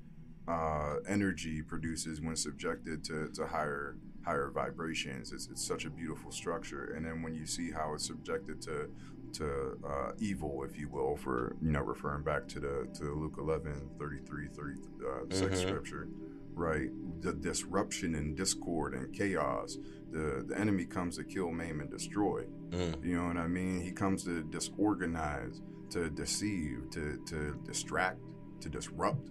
uh, 0.48 0.96
energy 1.08 1.62
produces 1.62 2.20
when 2.20 2.36
subjected 2.36 3.04
to, 3.04 3.28
to 3.34 3.46
higher 3.46 3.96
higher 4.22 4.50
vibrations. 4.54 5.32
It's, 5.32 5.48
it's 5.48 5.66
such 5.66 5.84
a 5.84 5.90
beautiful 5.90 6.30
structure. 6.30 6.92
And 6.96 7.04
then 7.04 7.22
when 7.22 7.34
you 7.34 7.46
see 7.46 7.70
how 7.72 7.94
it's 7.94 8.06
subjected 8.06 8.60
to 8.62 8.88
to 9.34 9.76
uh, 9.88 10.12
evil, 10.18 10.62
if 10.64 10.78
you 10.78 10.88
will, 10.90 11.16
for 11.16 11.56
you 11.60 11.72
know 11.72 11.80
referring 11.80 12.22
back 12.22 12.46
to 12.48 12.60
the 12.60 12.86
to 12.98 13.14
Luke 13.14 13.36
11, 13.38 13.90
33, 13.98 14.48
36 14.48 15.40
Mhm. 15.40 15.56
scripture, 15.56 16.08
right? 16.54 16.88
The 17.20 17.32
disruption 17.32 18.14
and 18.14 18.36
discord 18.36 18.94
and 18.94 19.12
chaos. 19.14 19.78
The 20.10 20.44
the 20.46 20.58
enemy 20.58 20.84
comes 20.84 21.16
to 21.16 21.24
kill, 21.24 21.50
maim, 21.50 21.80
and 21.80 21.90
destroy. 21.90 22.44
Mm. 22.70 23.04
You 23.04 23.16
know 23.16 23.26
what 23.26 23.36
I 23.36 23.46
mean? 23.46 23.80
He 23.80 23.92
comes 23.92 24.24
to 24.24 24.42
disorganize, 24.44 25.62
to 25.90 26.10
deceive, 26.10 26.90
to 26.90 27.18
to 27.26 27.58
distract, 27.64 28.20
to 28.60 28.68
disrupt, 28.68 29.30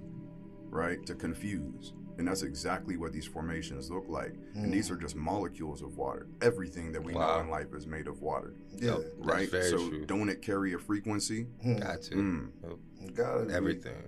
right? 0.70 1.06
To 1.06 1.16
confuse. 1.16 1.94
And 2.18 2.28
that's 2.28 2.44
exactly 2.44 2.98
what 2.98 3.14
these 3.14 3.26
formations 3.26 3.90
look 3.90 4.06
like. 4.08 4.34
And 4.54 4.72
these 4.72 4.92
are 4.92 4.96
just 4.98 5.16
molecules 5.16 5.82
of 5.82 5.98
water. 5.98 6.28
Everything 6.42 6.92
that 6.92 7.04
we 7.04 7.14
Wow. 7.14 7.38
know 7.38 7.42
in 7.44 7.50
life 7.50 7.74
is 7.74 7.88
made 7.88 8.08
of 8.08 8.22
water, 8.22 8.54
Yeah. 8.76 8.92
Yep. 8.98 8.98
That's 9.00 9.26
right? 9.28 9.50
very 9.50 9.70
so 9.70 9.90
true. 9.90 10.06
don't 10.06 10.30
it 10.30 10.42
carry 10.42 10.74
a 10.74 10.78
frequency? 10.78 11.44
Hmm. 11.64 11.78
Got 11.78 12.02
to. 12.04 12.16
Mm. 12.16 13.16
Gotta 13.16 13.46
be. 13.46 13.54
Everything. 13.54 14.04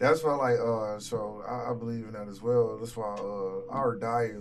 That's 0.00 0.24
why, 0.24 0.34
like, 0.34 0.58
uh, 0.58 0.98
so 0.98 1.44
I, 1.46 1.70
I 1.70 1.74
believe 1.74 2.06
in 2.06 2.12
that 2.14 2.26
as 2.26 2.40
well. 2.40 2.78
That's 2.78 2.96
why 2.96 3.14
uh, 3.18 3.70
our 3.70 3.94
diet, 3.96 4.34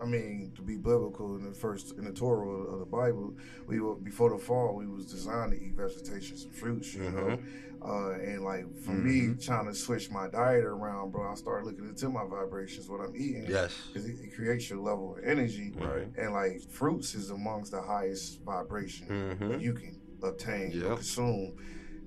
I 0.00 0.06
mean, 0.06 0.52
to 0.54 0.62
be 0.62 0.76
biblical 0.76 1.34
in 1.36 1.42
the 1.44 1.50
first 1.52 1.96
in 1.98 2.04
the 2.04 2.12
Torah 2.12 2.48
of 2.48 2.78
the 2.78 2.86
Bible, 2.86 3.34
we 3.66 3.80
were 3.80 3.96
before 3.96 4.30
the 4.30 4.38
fall, 4.38 4.76
we 4.76 4.86
was 4.86 5.06
designed 5.06 5.50
to 5.52 5.58
eat 5.60 5.74
vegetations 5.74 6.44
and 6.44 6.54
fruits, 6.54 6.94
you 6.94 7.10
know. 7.10 7.38
Uh, 7.84 8.10
and 8.20 8.44
like 8.44 8.66
for 8.84 8.92
me, 8.92 9.34
trying 9.42 9.66
to 9.66 9.74
switch 9.74 10.10
my 10.10 10.28
diet 10.28 10.64
around, 10.64 11.10
bro, 11.10 11.32
I 11.32 11.34
started 11.34 11.66
looking 11.66 11.88
into 11.88 12.08
my 12.08 12.24
vibrations, 12.26 12.88
what 12.88 13.00
I'm 13.00 13.16
eating, 13.16 13.46
Yes. 13.48 13.74
because 13.88 14.08
it, 14.08 14.16
it 14.22 14.34
creates 14.36 14.70
your 14.70 14.78
level 14.78 15.16
of 15.16 15.24
energy, 15.24 15.72
Right. 15.76 16.06
and 16.16 16.32
like 16.34 16.60
fruits 16.70 17.14
is 17.16 17.30
amongst 17.30 17.72
the 17.72 17.82
highest 17.82 18.42
vibration 18.42 19.08
Mhm. 19.40 19.60
you 19.60 19.72
can 19.72 19.98
obtain 20.22 20.80
or 20.84 20.96
consume. 20.96 21.56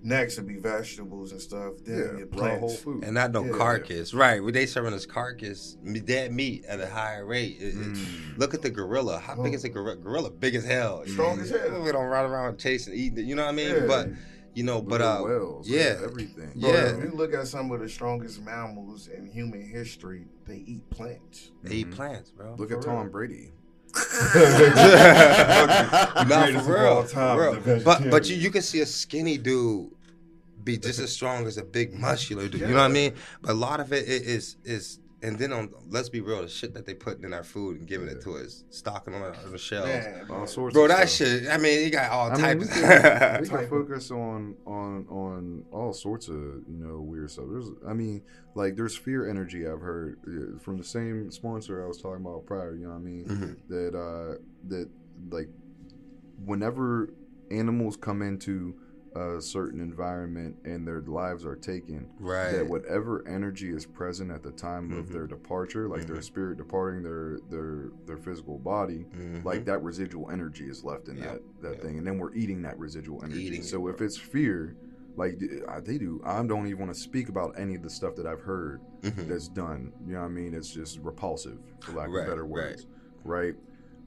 Next 0.05 0.37
would 0.37 0.47
be 0.47 0.57
vegetables 0.57 1.31
and 1.31 1.39
stuff. 1.41 1.75
Then 1.85 1.97
Yeah, 1.97 2.17
your 2.19 2.27
raw 2.27 2.59
whole 2.59 2.69
food. 2.69 3.03
And 3.05 3.13
not 3.13 3.31
no 3.31 3.45
Yeah. 3.45 3.53
carcass, 3.57 4.13
right? 4.13 4.43
When 4.43 4.53
they 4.53 4.65
serving 4.65 4.93
us 4.93 5.05
carcass, 5.05 5.77
dead 6.05 6.33
meat 6.33 6.65
at 6.65 6.81
a 6.81 6.87
higher 6.87 7.25
rate. 7.25 7.57
It- 7.61 7.67
it- 7.69 7.75
Mm. 7.75 8.37
Look 8.37 8.53
at 8.53 8.61
the 8.61 8.69
gorilla. 8.69 9.17
How 9.19 9.41
big 9.41 9.53
is 9.53 9.63
a 9.63 9.69
gorilla? 9.69 9.95
Gorilla 9.95 10.29
big 10.29 10.55
as 10.55 10.65
hell. 10.65 11.03
Strong 11.07 11.39
as 11.39 11.51
hell. 11.51 11.81
We 11.81 11.91
don't 11.93 12.07
run 12.07 12.29
around 12.29 12.57
chasing, 12.59 12.93
eating 12.93 13.19
it. 13.19 13.25
You 13.25 13.35
know 13.35 13.43
what 13.43 13.49
I 13.53 13.55
mean? 13.55 13.75
Yeah. 13.75 13.87
But 13.87 14.09
you 14.55 14.63
know, 14.63 14.81
but 14.83 15.01
uh, 15.01 15.21
wells, 15.23 15.67
yeah. 15.67 15.95
everything. 16.03 16.51
Bro, 16.59 16.69
Yeah. 16.71 16.97
if 16.97 17.03
you 17.03 17.09
look 17.11 17.33
at 17.33 17.47
some 17.47 17.71
of 17.71 17.79
the 17.79 17.89
strongest 17.89 18.43
mammals 18.43 19.07
in 19.07 19.25
human 19.25 19.61
history, 19.63 20.27
they 20.45 20.57
eat 20.57 20.87
plants. 20.91 21.51
they 21.63 21.75
eat 21.77 21.87
Mhm. 21.89 21.95
plants, 21.95 22.29
bro. 22.29 22.55
Look 22.59 22.69
For 22.69 22.77
at 22.77 22.83
Tom 22.83 23.03
real. 23.03 23.11
Brady. 23.11 23.53
Not 26.27 26.51
for 26.63 26.73
real. 26.73 27.03
for 27.03 27.61
real. 27.63 27.81
But 27.83 28.09
but 28.09 28.29
you, 28.29 28.35
you 28.35 28.49
can 28.49 28.61
see 28.61 28.81
a 28.81 28.85
skinny 28.85 29.37
dude 29.37 29.91
be 30.63 30.77
just 30.77 30.99
as 30.99 31.11
strong 31.11 31.45
as 31.45 31.57
a 31.57 31.63
big 31.63 31.93
muscular 31.93 32.47
dude. 32.47 32.61
You 32.61 32.67
know 32.67 32.75
what 32.75 32.81
I 32.83 32.87
mean? 32.87 33.13
But 33.41 33.51
a 33.51 33.55
lot 33.55 33.79
of 33.79 33.93
it 33.93 34.07
is 34.07 34.55
is 34.63 34.99
and 35.23 35.39
then 35.39 35.51
on 35.53 35.69
let's 35.89 36.09
be 36.09 36.19
real, 36.21 36.41
the 36.41 36.47
shit 36.49 36.73
that 36.75 36.85
they 36.85 36.93
put 36.93 37.23
in 37.23 37.33
our 37.33 37.43
food 37.43 37.79
and 37.79 37.87
giving 37.87 38.07
it 38.09 38.21
to 38.23 38.37
us, 38.37 38.63
stocking 38.69 39.13
on 39.15 39.21
the, 39.21 39.27
on 39.39 39.51
the 39.51 39.57
shelves. 39.57 39.87
Man, 39.87 40.25
All 40.29 40.45
sorts 40.45 40.73
Bro, 40.73 40.83
of 40.83 40.89
that 40.89 41.09
stuff. 41.09 41.27
shit. 41.29 41.47
I 41.49 41.57
mean, 41.57 41.83
you 41.83 41.89
got 41.89 42.11
all 42.11 42.27
I 42.31 42.33
mean, 42.33 42.41
types. 42.41 42.75
we 42.75 42.83
of 42.83 42.89
can, 43.01 43.41
we 43.41 43.47
can 43.49 43.67
focus 43.69 44.11
on 44.11 44.55
on 44.67 45.07
on 45.09 45.65
all 45.71 45.93
sorts 45.93 46.27
of 46.27 46.35
you 46.35 46.63
know 46.77 46.99
weird 46.99 47.31
stuff. 47.31 47.45
There's, 47.49 47.69
I 47.87 47.93
mean, 47.93 48.21
like 48.53 48.75
there's 48.75 48.95
fear 48.95 49.29
energy 49.29 49.65
I've 49.67 49.81
heard 49.81 50.19
uh, 50.27 50.59
from 50.59 50.77
the 50.77 50.83
same 50.83 51.31
sponsor 51.31 51.83
I 51.83 51.87
was 51.87 52.01
talking 52.01 52.23
about 52.25 52.45
prior. 52.45 52.75
You 52.75 52.83
know 52.87 52.89
what 52.89 52.97
I 52.97 52.99
mean? 52.99 53.25
Mhm. 53.25 53.57
That 53.69 53.97
uh 53.97 54.37
that 54.67 54.89
like 55.31 55.49
whenever 56.45 57.13
animals 57.51 57.95
come 57.97 58.21
into 58.21 58.75
a 59.15 59.41
certain 59.41 59.79
environment 59.79 60.55
and 60.65 60.87
their 60.87 61.01
lives 61.01 61.45
are 61.45 61.55
taken, 61.55 62.07
Right. 62.19 62.51
that 62.51 62.67
whatever 62.67 63.27
energy 63.27 63.69
is 63.69 63.85
present 63.85 64.31
at 64.31 64.41
the 64.43 64.51
time 64.51 64.91
of 64.91 65.07
Mhm. 65.07 65.11
their 65.11 65.27
departure, 65.27 65.87
like 65.87 66.07
their 66.07 66.17
Mhm. 66.17 66.23
spirit 66.23 66.57
departing 66.57 67.03
their 67.03 67.39
their 67.49 67.91
their 68.05 68.17
physical 68.17 68.57
body, 68.57 69.05
Mhm. 69.15 69.43
like 69.45 69.65
that 69.65 69.83
residual 69.83 70.29
energy 70.31 70.69
is 70.69 70.83
left 70.83 71.07
in 71.09 71.17
Yep, 71.17 71.25
that 71.25 71.61
that 71.61 71.73
yep. 71.73 71.81
thing, 71.81 71.97
and 71.97 72.07
then 72.07 72.17
we're 72.17 72.33
eating 72.33 72.61
that 72.63 72.77
residual 72.79 73.23
energy. 73.23 73.41
Eating 73.45 73.59
it, 73.61 73.65
so 73.65 73.87
if 73.87 74.01
it's 74.01 74.17
fear, 74.17 74.75
like 75.15 75.37
they 75.83 75.97
do, 75.99 76.19
I 76.25 76.43
don't 76.45 76.65
even 76.65 76.79
want 76.79 76.93
to 76.93 76.99
speak 76.99 77.29
about 77.29 77.53
any 77.57 77.75
of 77.75 77.83
the 77.83 77.89
stuff 77.89 78.15
that 78.15 78.25
I've 78.25 78.41
heard 78.41 78.81
Mhm. 79.03 79.27
that's 79.27 79.47
done. 79.47 79.91
You 80.07 80.13
know 80.13 80.21
what 80.21 80.25
I 80.25 80.29
mean? 80.29 80.53
It's 80.53 80.71
just 80.71 80.99
repulsive, 81.01 81.59
for 81.81 81.91
lack 81.93 82.09
Right, 82.09 82.21
of 82.21 82.27
better 82.27 82.45
words 82.45 82.63
right. 82.63 82.69
words. 82.71 82.87
Right. 83.23 83.55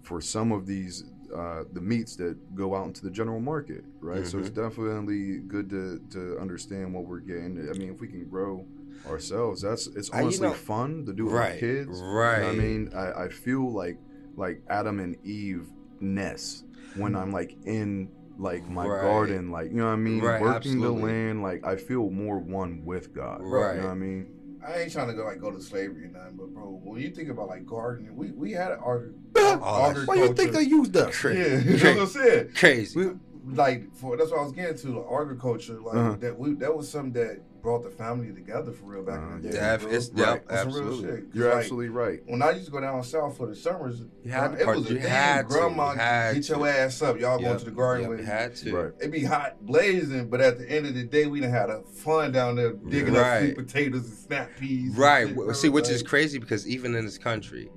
For 0.02 0.20
some 0.20 0.52
of 0.52 0.66
these, 0.66 1.04
uh, 1.36 1.64
the 1.72 1.80
meats 1.80 2.16
that 2.16 2.36
go 2.54 2.74
out 2.74 2.86
into 2.86 3.02
the 3.02 3.10
general 3.10 3.40
market, 3.40 3.84
right? 4.00 4.26
So 4.26 4.38
it's 4.38 4.48
Mm-hmm. 4.48 4.62
definitely 4.68 5.38
good 5.46 5.68
to 5.70 6.00
to 6.10 6.38
understand 6.40 6.94
what 6.94 7.04
we're 7.06 7.20
getting. 7.20 7.68
I 7.70 7.74
mean, 7.78 7.90
if 7.92 8.00
we 8.00 8.08
can 8.08 8.24
grow 8.28 8.64
ourselves, 9.04 9.62
that's 9.62 9.86
it's 9.88 10.10
Uh, 10.12 10.18
you 10.18 10.22
honestly 10.24 10.48
know- 10.48 10.54
fun 10.54 11.04
to 11.06 11.12
do 11.12 11.24
with 11.26 11.34
Right, 11.34 11.58
kids. 11.60 12.00
You 12.00 12.06
know 12.06 12.12
right. 12.12 12.42
I 12.44 12.52
mean, 12.52 12.90
I, 12.94 13.24
I 13.24 13.28
feel 13.28 13.70
like 13.72 13.98
like 14.36 14.62
Adam 14.68 15.00
and 15.00 15.16
Eve 15.24 15.66
nest 16.00 16.64
when 16.94 17.14
I'm 17.16 17.32
like 17.32 17.56
in 17.64 18.10
like 18.38 18.68
my 18.68 18.86
Right. 18.86 19.00
garden, 19.00 19.50
like 19.50 19.70
you 19.70 19.76
know 19.78 19.86
what 19.86 19.92
I 19.92 19.96
mean, 19.96 20.20
Right, 20.22 20.40
working 20.40 20.56
absolutely. 20.56 21.00
the 21.02 21.06
land. 21.16 21.42
Like 21.42 21.64
I 21.66 21.76
feel 21.76 22.10
more 22.10 22.38
one 22.38 22.84
with 22.84 23.14
God. 23.14 23.40
Right. 23.42 23.76
You 23.76 23.80
know 23.80 23.86
what 23.88 23.92
I 23.92 23.96
mean? 23.96 24.26
I 24.66 24.80
ain't 24.80 24.92
trying 24.92 25.08
to 25.08 25.14
go 25.14 25.24
like 25.24 25.40
go 25.40 25.50
to 25.50 25.60
slavery 25.62 26.04
or 26.04 26.08
nothing, 26.08 26.36
but 26.36 26.48
bro, 26.54 26.80
when 26.84 27.00
you 27.00 27.10
think 27.10 27.28
about 27.28 27.48
like 27.48 27.66
gardening, 27.66 28.14
we 28.16 28.30
we 28.32 28.52
had 28.52 28.72
an 28.72 28.78
art. 28.82 29.14
All 29.38 29.92
that 29.92 30.06
Why 30.06 30.14
you 30.16 30.32
think 30.34 30.52
they 30.52 30.62
used 30.62 30.96
us? 30.96 31.16
Cra- 31.20 31.34
Yeah, 31.36 31.62
cra- 31.62 31.72
that's 31.72 31.84
what 31.84 31.98
I 31.98 32.04
said. 32.28 32.54
crazy. 32.54 32.98
We, 32.98 33.10
like 33.54 33.94
for 33.94 34.16
that's 34.16 34.30
what 34.30 34.40
I 34.40 34.42
was 34.42 34.52
getting 34.52 34.76
to. 34.78 34.98
Like, 35.00 35.20
agriculture, 35.22 35.80
like 35.80 35.94
Uh-huh. 35.96 36.16
that. 36.20 36.38
We 36.38 36.54
that 36.54 36.74
was 36.76 36.88
something 36.90 37.12
that 37.12 37.40
brought 37.66 37.82
the 37.82 37.90
family 37.90 38.32
together 38.32 38.70
for 38.70 38.84
real 38.84 39.02
back 39.02 39.18
Uh, 39.20 39.26
in 39.34 39.42
the 39.42 39.48
day. 39.48 39.54
yeah, 39.56 39.74
it's- 39.74 40.08
Like, 40.14 40.18
yep, 40.18 40.46
on 40.48 40.56
some 40.56 40.68
real 40.68 40.86
absolutely. 40.86 41.22
You're 41.34 41.48
like, 41.48 41.56
absolutely 41.58 41.88
right. 41.88 42.20
When 42.26 42.40
I 42.40 42.50
used 42.52 42.66
to 42.66 42.70
go 42.70 42.80
down 42.80 43.02
south 43.02 43.36
for 43.36 43.46
the 43.48 43.56
summers, 43.56 44.04
You 44.22 44.30
had 44.30 44.52
uh, 44.52 44.54
to 44.54 44.60
it 44.60 44.66
was 44.68 44.76
a 44.88 44.94
you 44.94 45.00
thing. 45.00 45.46
Grandma 45.48 45.90
you 45.90 45.96
get 45.96 46.48
your 46.48 46.58
to. 46.58 46.64
ass 46.78 47.02
up. 47.02 47.18
Y'all 47.18 47.38
going 47.38 47.50
Yep, 47.50 47.58
to 47.58 47.64
the 47.64 47.70
garden 47.72 48.02
yep, 48.02 48.10
with 48.18 48.24
had 48.24 48.54
to. 48.54 48.72
Right. 48.76 48.92
It 49.00 49.10
be 49.10 49.24
hot 49.24 49.66
blazing, 49.66 50.28
but 50.28 50.40
at 50.40 50.58
the 50.58 50.70
end 50.70 50.86
of 50.86 50.94
the 50.94 51.02
day, 51.02 51.26
we 51.26 51.40
done 51.40 51.50
had 51.50 51.68
a 51.70 51.82
fun 51.82 52.30
down 52.30 52.54
there 52.54 52.72
digging 52.74 53.16
up 53.16 53.40
sweet 53.40 53.56
potatoes 53.56 54.04
and 54.06 54.16
snap 54.16 54.50
peas. 54.60 54.96
Right. 54.96 55.34
shit, 55.34 55.56
See, 55.56 55.68
which 55.68 55.88
is 55.88 56.04
crazy 56.04 56.38
because 56.38 56.68
even 56.68 56.94
in 56.94 57.04
this 57.04 57.18
country, 57.18 57.68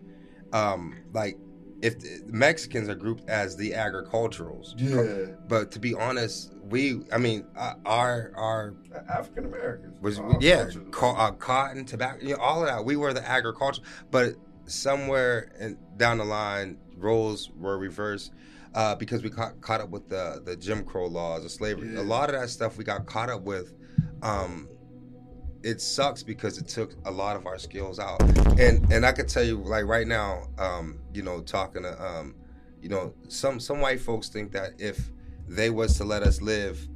um, 0.53 0.93
like 1.13 1.35
if 1.81 1.99
the 1.99 2.21
Mexicans 2.27 2.89
are 2.89 2.95
grouped 2.95 3.29
as 3.29 3.55
the 3.55 3.71
agriculturals, 3.71 4.73
Yeah, 4.77 5.33
but 5.47 5.71
to 5.71 5.79
be 5.79 5.93
honest, 5.95 6.53
we, 6.69 7.01
I 7.11 7.17
mean, 7.17 7.45
uh, 7.57 7.73
our 7.85 8.31
our 8.35 8.75
African 9.09 9.45
Americans. 9.45 9.93
was 10.01 10.19
yeah, 10.41 10.69
co- 10.91 11.15
uh, 11.15 11.31
cotton, 11.31 11.85
tobacco, 11.85 12.19
you 12.21 12.35
know, 12.35 12.41
all 12.41 12.61
of 12.61 12.67
that. 12.67 12.83
We 12.85 12.95
were 12.95 13.13
the 13.13 13.27
agriculture, 13.27 13.81
but 14.11 14.35
somewhere 14.65 15.51
in, 15.59 15.77
down 15.97 16.17
the 16.19 16.25
line, 16.25 16.77
roles 16.97 17.49
were 17.57 17.77
reversed. 17.77 18.31
Uh, 18.75 18.93
because 18.93 19.23
we 19.23 19.31
caught, 19.31 19.59
caught 19.61 19.81
up 19.81 19.89
with 19.89 20.07
the, 20.09 20.43
the 20.45 20.55
Jim 20.55 20.83
Crow 20.85 21.07
laws, 21.07 21.41
the 21.41 21.49
slavery, 21.49 21.91
Yeah. 21.95 22.01
a 22.01 22.03
lot 22.03 22.29
of 22.29 22.39
that 22.39 22.49
stuff 22.51 22.77
we 22.77 22.83
got 22.83 23.07
caught 23.07 23.27
up 23.31 23.41
with. 23.41 23.73
Um, 24.21 24.69
it 25.63 25.81
sucks 25.81 26.23
because 26.23 26.57
it 26.57 26.67
took 26.67 26.93
a 27.05 27.11
lot 27.11 27.35
of 27.35 27.45
our 27.45 27.57
skills 27.57 27.99
out, 27.99 28.21
and 28.59 28.91
and 28.91 29.05
I 29.05 29.11
could 29.11 29.27
tell 29.27 29.43
you 29.43 29.57
like 29.57 29.85
right 29.85 30.07
now, 30.07 30.47
um, 30.57 30.99
you 31.13 31.21
know, 31.21 31.41
talking 31.41 31.83
to, 31.83 32.03
um, 32.03 32.35
you 32.81 32.89
know, 32.89 33.13
some 33.27 33.59
some 33.59 33.81
white 33.81 33.99
folks 33.99 34.29
think 34.29 34.51
that 34.53 34.71
if 34.79 35.09
they 35.47 35.69
was 35.69 35.97
to 35.97 36.03
let 36.03 36.23
us 36.23 36.41
live 36.41 36.87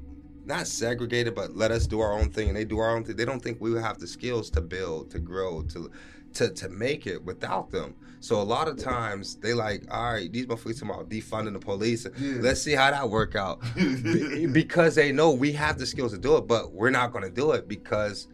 not 0.46 0.68
segregated, 0.68 1.36
but 1.36 1.56
let 1.56 1.72
us 1.72 1.88
do 1.88 2.02
our 2.02 2.14
own 2.14 2.30
thing, 2.30 2.50
and 2.50 2.58
they 2.58 2.66
do 2.66 2.80
our 2.80 2.96
own 2.96 3.04
thing. 3.04 3.16
They 3.16 3.26
don't 3.26 3.42
think 3.42 3.62
we 3.62 3.72
would 3.72 3.82
have 3.82 4.00
the 4.00 4.08
skills 4.08 4.50
to 4.52 4.62
build, 4.62 5.12
to 5.12 5.20
grow, 5.20 5.64
to 5.64 5.92
to 6.34 6.50
to 6.50 6.70
make 6.70 7.08
it 7.08 7.24
without 7.24 7.72
them. 7.72 7.96
So 8.20 8.42
a 8.42 8.44
lot 8.44 8.68
of 8.68 8.78
times 8.78 9.36
they 9.36 9.54
like, 9.54 9.84
all 9.92 10.14
right, 10.14 10.32
these 10.32 10.46
motherfuckers 10.46 10.80
talking 10.80 10.90
about 10.90 11.10
defunding 11.10 11.54
the 11.54 11.60
police. 11.60 12.08
Yeah. 12.18 12.38
Let's 12.40 12.62
see 12.62 12.74
how 12.74 12.90
that 12.92 13.10
work 13.10 13.36
out. 13.36 13.62
Be- 13.76 14.48
because 14.48 14.96
they 14.96 15.12
know 15.12 15.32
we 15.32 15.52
have 15.54 15.78
the 15.78 15.86
skills 15.86 16.14
to 16.14 16.18
do 16.18 16.38
it, 16.38 16.48
but 16.48 16.72
we're 16.72 16.90
not 16.90 17.12
going 17.12 17.24
to 17.24 17.30
do 17.30 17.52
it 17.52 17.68
because 17.68 18.28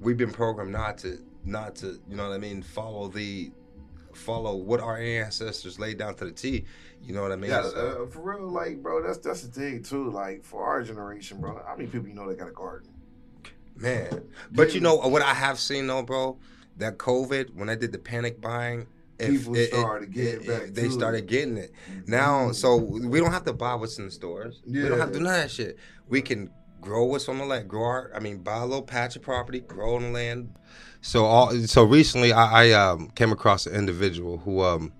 we've 0.00 0.16
been 0.16 0.32
programmed 0.32 0.72
not 0.72 0.98
to 0.98 1.18
not 1.44 1.76
to 1.76 2.00
you 2.08 2.16
know 2.16 2.28
what 2.28 2.34
I 2.34 2.38
mean 2.38 2.62
follow 2.62 3.08
the 3.08 3.52
follow 4.14 4.56
what 4.56 4.80
our 4.80 4.98
ancestors 4.98 5.78
laid 5.78 5.98
down 5.98 6.14
to 6.16 6.24
the 6.24 6.32
T. 6.32 6.64
You 7.02 7.14
know 7.14 7.22
what 7.22 7.32
I 7.32 7.36
mean? 7.36 7.50
Yeah, 7.50 7.62
So- 7.62 8.02
uh, 8.04 8.10
for 8.10 8.36
real, 8.36 8.48
like, 8.50 8.82
bro, 8.82 9.02
that's 9.02 9.18
that's 9.18 9.42
the 9.42 9.48
thing 9.60 9.82
too. 9.82 10.10
Like, 10.10 10.44
for 10.44 10.64
our 10.64 10.82
generation, 10.82 11.40
bro, 11.40 11.62
how 11.66 11.74
many 11.76 11.88
people 11.88 12.08
you 12.08 12.14
know 12.14 12.28
that 12.28 12.38
got 12.38 12.48
a 12.48 12.52
garden? 12.52 12.90
Man, 13.76 14.28
but 14.52 14.74
you 14.74 14.80
know 14.80 14.96
what 14.96 15.22
I 15.22 15.32
have 15.34 15.58
seen 15.58 15.86
though, 15.86 16.02
bro? 16.02 16.38
That 16.76 16.98
COVID 16.98 17.54
when 17.54 17.68
I 17.70 17.74
did 17.76 17.92
the 17.92 17.98
panic 17.98 18.40
buying, 18.40 18.86
if 19.18 19.30
People 19.30 19.54
started 19.54 20.12
getting 20.12 20.46
back 20.46 20.66
They 20.72 20.82
Mm-hmm. 20.84 20.90
started 20.92 21.26
getting 21.26 21.56
it 21.56 21.72
now, 22.06 22.52
so 22.52 22.76
we 22.76 23.20
don't 23.20 23.32
have 23.32 23.44
to 23.44 23.52
buy 23.52 23.74
what's 23.74 23.98
in 23.98 24.06
the 24.06 24.10
stores. 24.10 24.62
We 24.66 24.80
don't 24.82 24.98
have 24.98 25.12
to 25.12 25.18
do 25.18 25.24
none 25.24 25.34
of 25.34 25.40
that 25.42 25.50
shit. 25.50 25.78
We 26.08 26.20
can 26.22 26.50
grow 26.80 27.04
what's 27.04 27.28
on 27.28 27.38
the 27.38 27.44
land. 27.44 27.68
Grow 27.68 27.84
our, 27.84 28.10
I 28.14 28.20
mean, 28.20 28.38
buy 28.38 28.58
a 28.58 28.66
little 28.66 28.82
patch 28.82 29.16
of 29.16 29.22
property, 29.22 29.60
grow 29.60 29.96
on 29.96 30.02
the 30.02 30.10
land. 30.10 30.54
So 31.02 31.24
all, 31.24 31.52
so 31.52 31.84
recently, 31.84 32.32
I, 32.32 32.66
I 32.66 32.72
um, 32.72 33.10
came 33.10 33.32
across 33.32 33.66
an 33.66 33.74
individual 33.74 34.38
who 34.38 34.62
um, 34.62 34.92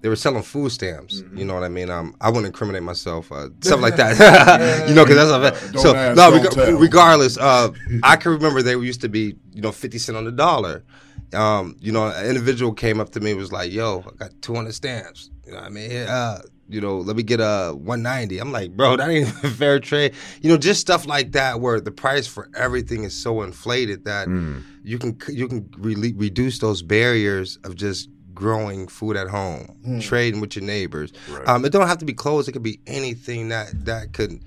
they 0.00 0.08
were 0.08 0.16
selling 0.16 0.42
food 0.42 0.70
stamps. 0.70 1.22
Mm-hmm. 1.22 1.38
You 1.38 1.44
know 1.44 1.54
what 1.54 1.62
I 1.62 1.68
mean? 1.68 1.90
Um, 1.90 2.16
I 2.20 2.28
wouldn't 2.28 2.46
incriminate 2.46 2.82
myself, 2.82 3.30
uh, 3.30 3.48
stuff 3.60 3.80
like 3.80 3.96
that. 3.96 4.84
you 4.88 4.94
know, 4.94 5.04
because 5.04 5.30
that's 5.30 5.74
a 5.74 5.78
so 5.78 5.94
ask, 5.94 6.16
no. 6.16 6.32
reg- 6.32 6.80
regardless, 6.80 7.38
uh, 7.38 7.70
I 8.02 8.16
can 8.16 8.32
remember 8.32 8.62
they 8.62 8.72
used 8.72 9.00
to 9.02 9.08
be 9.08 9.36
you 9.52 9.62
know 9.62 9.72
fifty 9.72 9.98
cent 9.98 10.18
on 10.18 10.24
the 10.24 10.32
dollar. 10.32 10.84
Um, 11.32 11.76
you 11.80 11.92
know, 11.92 12.08
an 12.08 12.26
individual 12.26 12.74
came 12.74 13.00
up 13.00 13.10
to 13.10 13.20
me 13.20 13.30
and 13.30 13.40
was 13.40 13.52
like, 13.52 13.72
"Yo, 13.72 14.04
I 14.06 14.16
got 14.16 14.42
two 14.42 14.54
hundred 14.54 14.74
stamps. 14.74 15.30
You 15.46 15.52
know 15.52 15.58
what 15.58 15.66
I 15.66 15.70
mean? 15.70 15.92
Uh, 15.92 16.42
you 16.68 16.80
know, 16.80 16.98
let 16.98 17.16
me 17.16 17.22
get 17.22 17.40
a 17.40 17.72
one 17.76 18.02
ninety. 18.02 18.38
I'm 18.38 18.52
like, 18.52 18.76
bro, 18.76 18.96
that 18.98 19.08
ain't 19.10 19.28
even 19.28 19.50
fair 19.50 19.80
trade. 19.80 20.14
You 20.40 20.50
know, 20.50 20.56
just 20.58 20.80
stuff 20.80 21.06
like 21.06 21.32
that 21.32 21.60
where 21.60 21.80
the 21.80 21.90
price 21.90 22.26
for 22.26 22.48
everything 22.54 23.04
is 23.04 23.14
so 23.14 23.42
inflated 23.42 24.04
that 24.04 24.28
Mm. 24.28 24.62
you 24.84 24.98
can 24.98 25.16
you 25.28 25.48
can 25.48 25.68
really 25.78 26.12
reduce 26.12 26.58
those 26.60 26.82
barriers 26.82 27.58
of 27.64 27.74
just 27.76 28.08
growing 28.34 28.88
food 28.88 29.16
at 29.16 29.28
home, 29.28 30.00
trading 30.00 30.40
with 30.40 30.56
your 30.56 30.64
neighbors. 30.64 31.12
Right. 31.28 31.46
Um, 31.46 31.64
it 31.64 31.70
don't 31.70 31.86
have 31.86 31.98
to 31.98 32.04
be 32.06 32.14
clothes. 32.14 32.48
It 32.48 32.52
could 32.52 32.62
be 32.62 32.80
anything 32.86 33.48
that 33.50 33.84
that 33.84 34.14
could, 34.14 34.42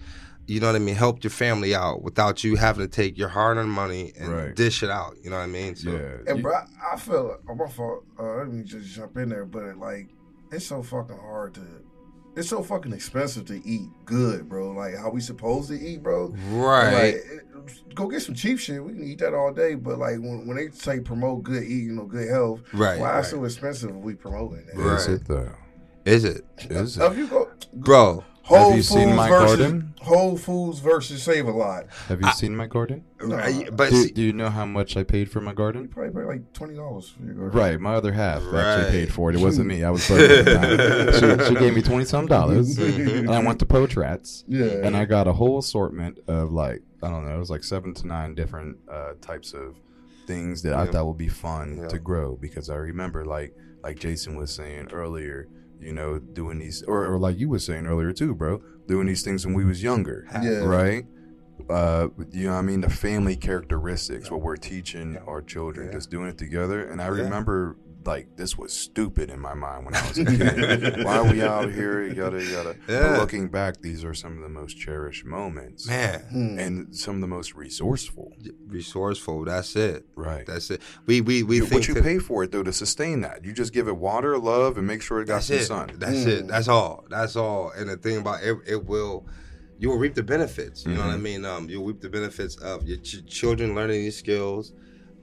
you 0.48 0.60
know 0.60 0.68
what 0.68 0.76
I 0.76 0.80
mean, 0.80 0.96
help 0.96 1.24
your 1.24 1.32
family 1.32 1.76
out 1.76 2.02
without 2.02 2.44
you 2.44 2.56
having 2.56 2.84
to 2.84 2.88
take 2.92 3.16
your 3.18 3.30
hard-earned 3.30 3.70
money 3.70 4.12
and 4.20 4.30
Right. 4.34 4.56
dish 4.56 4.82
it 4.82 4.90
out. 4.90 5.16
You 5.24 5.30
know 5.30 5.38
what 5.38 5.44
I 5.44 5.48
mean? 5.48 5.76
So, 5.76 5.92
yeah. 5.92 6.18
And 6.28 6.38
You- 6.38 6.44
bro, 6.44 6.54
I, 6.56 6.66
I 6.94 6.98
feel 6.98 7.28
like, 7.28 7.40
oh, 7.48 7.56
my 7.56 7.68
fault. 7.68 8.04
Uh, 8.20 8.38
let 8.38 8.52
me 8.52 8.64
just 8.64 8.88
jump 8.96 9.18
in 9.18 9.30
there, 9.30 9.46
but 9.46 9.78
like, 9.78 10.08
it's 10.52 10.66
so 10.66 10.82
fucking 10.82 11.18
hard 11.18 11.54
to. 11.56 11.62
It's 12.36 12.50
so 12.50 12.62
fucking 12.62 12.92
expensive 12.94 13.46
to 13.46 13.66
eat 13.66 13.88
good, 14.06 14.50
bro. 14.50 14.72
Like 14.72 14.96
how 14.98 15.10
we 15.10 15.22
supposed 15.22 15.70
to 15.70 15.76
eat, 15.80 16.04
bro. 16.04 16.34
Right. 16.50 17.16
Like, 17.16 17.96
go 17.96 18.08
get 18.08 18.22
some 18.22 18.36
cheap 18.36 18.60
shit. 18.60 18.84
We 18.84 18.92
can 18.94 19.04
eat 19.04 19.20
that 19.20 19.34
all 19.34 19.54
day. 19.54 19.76
But 19.76 20.00
like 20.00 20.16
when, 20.20 20.46
when 20.46 20.58
they 20.58 20.70
say 20.72 21.00
promote 21.00 21.44
good 21.44 21.64
eating, 21.64 21.86
you 21.88 21.94
know, 21.94 22.06
good 22.06 22.30
health, 22.30 22.62
Right, 22.74 23.00
Why 23.00 23.12
right. 23.12 23.20
it's 23.20 23.30
so 23.30 23.44
expensive? 23.46 23.90
If 23.92 23.96
we 23.96 24.16
promoting 24.16 24.66
that? 24.66 24.76
Right. 24.76 24.98
Is 25.00 25.08
it 25.08 25.28
though? 25.28 25.52
Is 26.04 26.24
it, 26.26 26.46
Is 26.70 26.98
it? 26.98 27.04
If 27.04 27.14
it? 27.14 27.18
you 27.18 27.28
go, 27.28 27.50
bro? 27.74 28.24
Whole 28.46 28.70
you 28.70 28.76
Foods 28.84 28.90
seen 28.90 29.16
my 29.16 29.28
versus 29.28 29.58
garden? 29.58 29.94
Whole 30.02 30.38
Foods 30.38 30.78
versus 30.80 31.24
Save 31.24 31.48
a 31.48 31.52
Lot. 31.52 31.88
Have 32.10 32.22
you 32.22 32.30
seen 32.34 32.56
my 32.56 32.68
garden? 32.68 33.04
No. 33.20 33.36
I- 33.38 33.68
but 33.72 33.90
Do, 33.90 34.04
see, 34.04 34.12
do 34.12 34.22
you 34.22 34.34
know 34.34 34.50
how 34.52 34.66
much 34.66 34.96
I 34.96 35.04
paid 35.04 35.32
for 35.32 35.42
my 35.42 35.52
garden? 35.54 35.88
probably 35.88 36.14
pay 36.14 36.28
like 36.28 36.54
twenty 36.54 36.76
dollars 36.76 37.10
for 37.10 37.24
your 37.24 37.34
garden. 37.34 37.60
Right, 37.60 37.80
my 37.80 37.96
other 37.96 38.12
half 38.14 38.44
Right. 38.46 38.64
actually 38.64 38.92
paid 38.92 39.12
for 39.14 39.32
it. 39.32 39.36
It 39.38 39.42
wasn't 39.42 39.68
me. 39.68 39.84
I 39.84 39.90
was 39.90 40.08
broke 40.08 40.20
at 40.20 40.46
the 40.46 41.20
time. 41.20 41.40
She, 41.40 41.54
she 41.54 41.60
gave 41.60 41.74
me 41.74 41.82
twenty 41.82 42.06
some 42.06 42.28
dollars, 42.28 42.78
and 42.78 43.32
I 43.32 43.40
went 43.44 43.58
to 43.60 43.66
Poach 43.66 43.96
Rats, 43.96 44.44
Yeah. 44.48 44.66
and 44.84 44.96
I 44.96 45.06
got 45.06 45.28
a 45.28 45.34
whole 45.34 45.58
assortment 45.58 46.20
of 46.28 46.52
like 46.52 46.84
I 47.02 47.10
don't 47.10 47.26
know, 47.28 47.36
it 47.36 47.40
was 47.40 47.50
like 47.50 47.64
seven 47.64 47.96
to 47.96 48.06
nine 48.08 48.36
different 48.36 48.78
uh, 48.92 49.14
types 49.22 49.54
of 49.54 49.76
things 50.28 50.62
that 50.64 50.74
I 50.76 50.86
Yeah. 50.86 50.92
thought 50.92 51.08
would 51.08 51.18
be 51.18 51.30
fun 51.30 51.80
Yeah. 51.82 51.88
to 51.88 51.98
grow 52.00 52.36
because 52.40 52.70
I 52.70 52.76
remember 52.76 53.26
like 53.26 53.56
like 53.84 53.98
Jason 53.98 54.36
was 54.36 54.52
saying 54.52 54.90
earlier 54.92 55.48
you 55.80 55.94
know, 55.94 56.20
doing 56.20 56.60
these, 56.60 56.84
or, 56.84 57.06
or 57.06 57.18
like 57.20 57.38
you 57.38 57.50
were 57.50 57.60
saying 57.60 57.86
earlier 57.86 58.12
too, 58.12 58.34
bro, 58.36 58.62
doing 58.88 59.08
these 59.08 59.24
things 59.24 59.46
when 59.46 59.56
we 59.56 59.66
was 59.66 59.82
younger, 59.84 60.26
Yeah. 60.42 60.60
right? 60.66 61.06
Uh, 61.70 62.10
you 62.32 62.46
know, 62.48 62.54
what 62.54 62.60
I 62.60 62.62
mean, 62.62 62.82
the 62.82 62.90
family 62.90 63.36
characteristics, 63.36 64.30
what 64.30 64.42
we're 64.42 64.56
teaching 64.58 65.18
our 65.28 65.42
children, 65.42 65.88
Yeah. 65.88 65.94
just 65.94 66.10
doing 66.12 66.28
it 66.30 66.38
together. 66.38 66.86
And 66.86 67.02
I 67.02 67.06
Yeah. 67.06 67.24
remember, 67.24 67.78
like, 68.06 68.36
this 68.38 68.56
was 68.58 68.72
stupid 68.72 69.32
in 69.32 69.40
my 69.40 69.56
mind 69.56 69.86
when 69.86 69.96
I 69.96 70.08
was 70.08 70.18
a 70.20 70.26
kid. 70.26 71.04
Why 71.04 71.18
are 71.18 71.32
we 71.32 71.42
out 71.42 71.72
here? 71.72 72.04
Yada 72.06 72.44
yada. 72.44 72.76
But 72.86 73.18
looking 73.20 73.48
back, 73.48 73.82
these 73.82 74.04
are 74.06 74.14
some 74.14 74.34
of 74.38 74.44
the 74.44 74.50
most 74.50 74.76
cherished 74.78 75.26
moments, 75.26 75.88
Man, 75.88 76.58
and 76.60 76.96
some 76.96 77.16
of 77.16 77.22
the 77.22 77.28
most 77.28 77.56
resourceful. 77.56 78.25
Resourceful. 78.68 79.46
That's 79.46 79.76
it. 79.76 80.06
Right. 80.16 80.46
That's 80.46 80.70
it. 80.72 80.82
We 81.06 81.22
we 81.22 81.44
we 81.44 81.58
You- 81.58 81.62
think 81.66 81.74
what 81.82 81.88
you 81.88 81.94
that- 81.96 82.04
pay 82.04 82.20
for 82.20 82.44
it 82.44 82.52
though 82.52 82.64
to 82.64 82.74
sustain 82.74 83.22
that. 83.22 83.44
You 83.46 83.54
just 83.54 83.74
give 83.74 83.88
it 83.88 83.98
water, 83.98 84.38
love, 84.38 84.78
and 84.78 84.86
make 84.86 85.02
sure 85.02 85.22
it 85.22 85.26
got 85.26 85.44
some 85.44 85.58
it. 85.58 85.66
sun. 85.66 85.92
That's 85.98 86.18
Mm. 86.18 86.28
it. 86.28 86.48
That's 86.48 86.68
all. 86.68 87.06
That's 87.10 87.36
all. 87.36 87.72
And 87.72 87.90
the 87.90 87.98
thing 87.98 88.18
about 88.18 88.44
it, 88.44 88.58
it 88.68 88.86
will, 88.86 89.26
you 89.80 89.90
will 89.90 89.98
reap 89.98 90.16
the 90.16 90.24
benefits. 90.24 90.86
You 90.86 90.94
know 90.94 91.02
what 91.02 91.10
I 91.12 91.18
Mhm. 91.18 91.22
mean? 91.22 91.46
Um, 91.46 91.70
you'll 91.70 91.86
reap 91.86 92.02
the 92.02 92.10
benefits 92.10 92.56
of 92.58 92.88
your 92.88 92.98
ch- 92.98 93.26
children 93.28 93.76
learning 93.76 94.02
these 94.04 94.18
skills. 94.18 94.74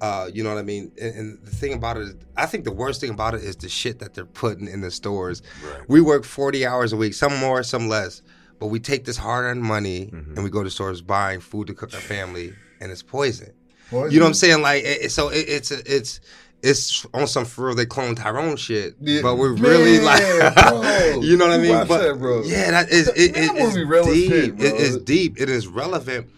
Uh, 0.01 0.29
you 0.35 0.43
know 0.43 0.49
what 0.53 0.59
I 0.59 0.63
mean? 0.63 0.91
And, 1.01 1.15
and 1.15 1.39
the 1.45 1.51
thing 1.53 1.75
about 1.75 1.97
it 1.97 2.03
is, 2.09 2.15
I 2.37 2.47
think 2.47 2.65
the 2.65 2.73
worst 2.73 3.01
thing 3.01 3.11
about 3.11 3.35
it 3.35 3.43
is 3.45 3.55
the 3.55 3.69
shit 3.69 4.01
that 4.01 4.15
they're 4.15 4.25
putting 4.27 4.67
in 4.67 4.81
the 4.81 4.91
stores. 4.91 5.43
Right. 5.65 5.89
We 5.89 6.01
work 6.01 6.25
40 6.25 6.67
hours 6.67 6.93
a 6.93 6.97
week, 6.97 7.15
some 7.15 7.37
more, 7.39 7.63
some 7.63 7.89
less. 7.89 8.21
But 8.59 8.67
we 8.67 8.79
take 8.81 9.05
this 9.05 9.17
hard 9.17 9.45
earned 9.45 9.63
money 9.63 10.11
Mhm. 10.13 10.35
and 10.35 10.45
we 10.45 10.51
go 10.51 10.63
to 10.65 10.71
stores 10.71 11.03
buying 11.03 11.41
food 11.41 11.69
to 11.69 11.75
cook 11.75 11.95
our 11.95 12.01
family, 12.01 12.53
and 12.83 12.91
it's 12.93 13.03
poison. 13.03 13.53
Poison. 13.91 14.11
You 14.13 14.19
know 14.19 14.25
what 14.27 14.31
I'm 14.31 14.35
saying? 14.35 14.61
Like, 14.63 14.83
it, 14.85 15.05
it- 15.05 15.11
so 15.13 15.29
it, 15.29 15.45
it's 15.49 15.71
it's 15.71 16.21
it's 16.63 17.07
on 17.15 17.27
some 17.27 17.45
for 17.45 17.67
real. 17.67 17.75
They 17.75 17.87
clone 17.87 18.15
Tyrone 18.15 18.57
shit, 18.57 18.95
Yeah. 19.01 19.23
but 19.23 19.37
we're 19.37 19.53
really 19.55 19.99
Man, 19.99 20.05
like, 20.05 20.55
bro. 20.55 21.21
you 21.23 21.37
know 21.37 21.47
what 21.49 21.55
I 21.55 21.63
mean? 21.63 21.71
watch 21.73 21.89
But 21.89 22.03
that, 22.03 22.19
bro. 22.19 22.43
yeah, 22.45 22.71
that 22.71 22.91
is 22.91 23.07
That- 23.07 23.19
it, 23.19 23.37
it, 23.37 23.51
it's 23.55 24.07
deep. 24.13 24.31
shit. 24.31 24.61
It 24.61 24.75
is 24.81 24.97
deep. 24.99 25.41
It 25.41 25.49
is 25.51 25.67
relevant, 25.67 26.29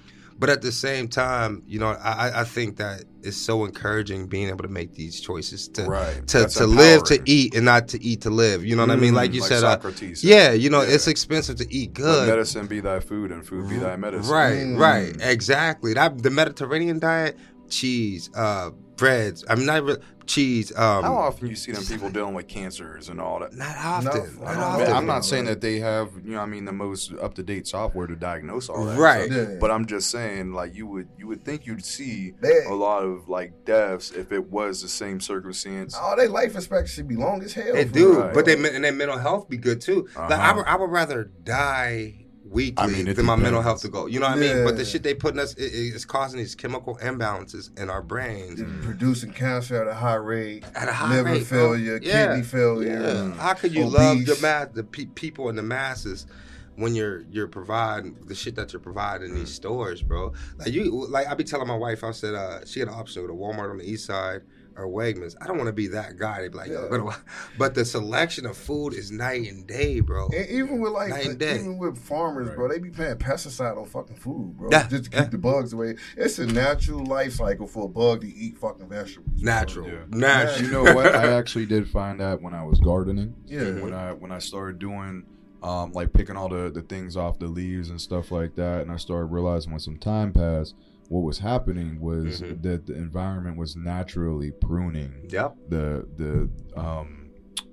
but 0.47 0.51
at 0.53 0.63
the 0.63 0.73
same 0.73 1.09
time, 1.09 1.63
you 1.67 1.79
know, 1.79 1.89
I 1.89 2.13
I- 2.29 2.41
I 2.41 2.45
think 2.45 2.77
that 2.77 3.05
it's 3.23 3.37
so 3.37 3.65
encouraging 3.65 4.27
being 4.27 4.49
able 4.49 4.63
to 4.65 4.69
make 4.69 4.95
these 4.95 5.19
choices 5.21 5.69
to 5.69 5.85
Right. 5.85 6.27
to, 6.29 6.41
That's 6.41 6.57
to 6.57 6.67
live 6.67 7.05
to 7.05 7.19
eat 7.25 7.55
and 7.55 7.65
not 7.65 7.89
to 7.89 8.05
eat 8.05 8.21
to 8.23 8.31
live. 8.31 8.65
You 8.67 8.77
know 8.77 8.83
what 8.83 8.91
I 8.91 8.97
mean? 8.97 9.13
Mm, 9.15 9.17
Like 9.23 9.33
you 9.33 9.41
like 9.41 9.49
said, 9.49 9.65
uh, 9.65 9.73
Socrates 9.77 10.21
said. 10.21 10.29
yeah, 10.31 10.53
you 10.53 10.69
know, 10.69 10.83
Yeah. 10.83 10.95
it's 10.95 11.09
expensive 11.09 11.57
to 11.57 11.67
eat 11.75 11.99
Let 11.99 12.05
good. 12.05 12.29
medicine 12.29 12.67
be 12.67 12.81
thy 12.81 13.01
food 13.01 13.33
and 13.33 13.47
food 13.47 13.69
be 13.71 13.79
thy 13.79 13.97
medicine. 13.97 14.31
Right, 14.31 14.59
Mm. 14.67 14.79
right, 14.79 15.17
exactly. 15.21 15.95
That 15.95 16.23
the 16.23 16.31
Mediterranean 16.31 16.99
diet, 16.99 17.37
cheese, 17.71 18.29
uh, 18.37 18.71
breads. 18.97 19.45
I'm 19.49 19.65
not 19.67 19.83
really 19.83 19.99
cheese. 20.27 20.71
Um, 20.77 21.05
How 21.05 21.15
often 21.15 21.49
you 21.49 21.55
see 21.57 21.73
them 21.73 21.85
people 21.85 22.11
dealing 22.11 22.35
with 22.35 22.49
cancers 22.49 23.09
and 23.09 23.21
all 23.21 23.41
that? 23.41 23.53
Not 23.55 23.77
often. 23.77 24.05
Not- 24.05 24.15
Not, 24.15 24.45
not 24.45 24.47
I 24.47 24.55
often. 24.63 24.87
mean, 24.87 24.97
I'm 24.97 25.07
not 25.07 25.25
saying 25.25 25.45
that 25.47 25.61
they 25.61 25.79
have, 25.81 26.11
you 26.25 26.33
know, 26.33 26.41
I 26.41 26.47
mean, 26.47 26.65
the 26.65 26.73
most 26.73 27.13
up 27.23 27.35
to 27.35 27.43
date 27.43 27.67
software 27.67 28.07
to 28.07 28.17
diagnose 28.17 28.69
all 28.69 28.85
that. 28.87 28.99
Right. 28.99 29.31
stuff. 29.31 29.49
Yeah. 29.51 29.57
But 29.61 29.71
I'm 29.71 29.87
just 29.87 30.11
saying, 30.11 30.53
like, 30.53 30.75
you 30.75 30.87
would 30.87 31.09
you 31.19 31.27
would 31.27 31.45
think 31.45 31.67
you'd 31.67 31.85
see 31.85 32.33
They- 32.41 32.65
a 32.67 32.75
lot 32.75 33.03
of 33.05 33.29
like 33.29 33.65
deaths 33.65 34.11
if 34.13 34.33
it 34.33 34.51
was 34.51 34.83
the 34.83 34.89
same 34.89 35.21
circumstance. 35.21 35.97
Oh, 36.01 36.15
they 36.17 36.29
life 36.29 36.55
expectancy 36.57 37.03
be 37.03 37.17
long 37.17 37.43
as 37.43 37.53
hell. 37.53 37.73
They 37.75 37.85
do, 37.85 38.15
real. 38.23 38.31
but 38.35 38.45
they 38.47 38.55
and 38.55 38.85
their 38.85 38.93
mental 38.93 39.19
health 39.19 39.49
be 39.49 39.57
good 39.57 39.81
too. 39.81 40.09
Like 40.17 40.31
I 40.33 40.35
Uh-huh. 40.51 40.55
would, 40.57 40.67
I 40.67 40.77
would 40.77 40.91
rather 40.91 41.25
die 41.25 42.24
weekly 42.55 42.85
I 42.85 42.87
mean, 42.87 43.09
it 43.09 43.17
than 43.17 43.27
my 43.27 43.37
mental 43.37 43.61
health 43.61 43.83
to 43.83 43.89
go. 43.89 44.07
You 44.07 44.21
know 44.21 44.29
what 44.29 44.39
I 44.39 44.41
mean? 44.41 44.65
But 44.65 44.77
the 44.77 44.85
shit 44.85 45.03
they 45.03 45.13
putting 45.13 45.41
us 45.41 45.55
it, 45.55 45.65
it's 45.65 46.05
causing 46.05 46.39
these 46.39 46.55
chemical 46.55 46.97
imbalances 46.97 47.77
in 47.79 47.91
our 47.91 48.01
brains 48.01 48.61
mm. 48.61 48.83
producing 48.83 49.33
cancer 49.33 49.83
at 49.83 49.89
a 49.89 49.95
high 49.95 50.15
rate, 50.15 50.65
at 50.75 50.89
a 50.89 50.93
high 50.93 51.17
liver 51.17 51.33
rate, 51.33 51.47
failure, 51.47 51.99
Yeah. 52.01 52.29
kidney 52.29 52.45
failure. 52.45 53.01
Yeah. 53.01 53.35
How 53.35 53.55
could 53.55 53.75
you 53.75 53.85
love 53.85 54.19
the 54.19 54.25
your 54.25 54.41
mass, 54.41 54.69
the 54.73 54.85
pe- 54.85 55.07
people 55.07 55.49
and 55.49 55.59
the 55.59 55.63
masses 55.63 56.27
when 56.77 56.95
you're 56.95 57.23
you're 57.31 57.49
providing 57.49 58.17
the 58.27 58.35
shit 58.35 58.55
that 58.55 58.73
you're 58.73 58.81
providing 58.81 59.31
in 59.31 59.35
these 59.35 59.51
mm. 59.51 59.57
stores, 59.57 60.03
bro? 60.03 60.33
Like 60.57 60.73
you, 60.73 61.07
like 61.09 61.27
I 61.27 61.35
be 61.35 61.45
telling 61.45 61.69
my 61.69 61.77
wife, 61.77 62.05
I 62.05 62.13
said 62.13 62.35
uh, 62.35 62.65
she 62.65 62.79
had 62.79 62.89
an 62.89 62.95
option 62.95 63.23
to 63.23 63.29
go 63.29 63.35
to 63.35 63.39
Walmart 63.39 63.71
on 63.71 63.79
the 63.79 63.91
east 63.91 64.07
side 64.07 64.43
or 64.77 64.87
Wegmans. 64.87 65.35
I 65.41 65.47
don't 65.47 65.57
want 65.57 65.69
to 65.69 65.73
be 65.73 65.89
that 65.89 66.19
guy. 66.19 66.43
They 66.43 66.49
be 66.49 66.57
like, 66.57 66.69
Yeah. 66.71 66.87
go 66.91 67.11
to, 67.11 67.17
but 67.59 67.75
the 67.75 67.85
selection 67.85 68.47
of 68.47 68.57
food 68.57 68.95
is 68.95 69.11
night 69.11 69.49
and 69.49 69.67
day, 69.67 70.01
bro. 70.01 70.29
And 70.29 70.49
even 70.49 70.81
with 70.81 70.93
like, 70.93 71.11
Night 71.11 71.27
and 71.27 71.39
day. 71.39 71.57
even 71.57 71.79
with 71.79 71.99
farmers, 71.99 72.51
bro, 72.55 72.69
they 72.69 72.79
be 72.79 72.91
paying 72.91 73.17
pesticide 73.17 73.77
on 73.77 73.87
fucking 73.87 74.17
food, 74.17 74.57
bro, 74.57 74.69
Yeah, 74.73 74.89
just 74.89 75.05
to 75.05 75.11
yeah. 75.17 75.23
keep 75.23 75.31
the 75.33 75.39
bugs 75.39 75.73
away. 75.73 75.97
It's 76.17 76.39
a 76.39 76.47
natural 76.47 77.05
life 77.05 77.35
cycle 77.35 77.67
for 77.67 77.85
a 77.85 77.89
bug 77.89 78.23
to 78.23 78.29
eat 78.29 78.59
fucking 78.59 78.89
vegetables. 78.89 79.43
Natural, 79.43 79.87
Yeah. 79.89 79.99
natural. 80.09 80.65
You 80.67 80.71
know 80.73 80.95
what? 80.95 81.15
I 81.15 81.33
actually 81.33 81.67
did 81.67 81.89
find 81.89 82.21
that 82.21 82.41
when 82.43 82.55
I 82.55 82.65
was 82.65 82.81
gardening. 82.81 83.35
Yeah. 83.47 83.81
When 83.81 83.93
I 83.95 84.13
when 84.13 84.33
I 84.33 84.39
started 84.39 84.79
doing 84.79 85.25
um, 85.63 85.93
like 85.93 86.13
picking 86.13 86.37
all 86.37 86.49
the, 86.51 86.71
the 86.71 86.83
things 86.83 87.17
off 87.17 87.39
the 87.39 87.47
leaves 87.47 87.89
and 87.89 87.99
stuff 88.01 88.31
like 88.31 88.55
that, 88.57 88.83
and 88.83 88.93
I 88.93 88.97
started 88.97 89.27
realizing 89.27 89.71
when 89.73 89.81
some 89.81 89.97
time 89.97 90.31
passed, 90.33 90.75
what 91.09 91.21
was 91.23 91.39
happening 91.39 92.01
was 92.01 92.41
Mhm. 92.41 92.63
that 92.63 92.87
the 92.87 92.95
environment 92.95 93.57
was 93.59 93.77
naturally 93.77 94.51
pruning 94.53 95.13
Yep. 95.29 95.57
the 95.69 96.07
the 96.17 96.49
um 96.81 97.21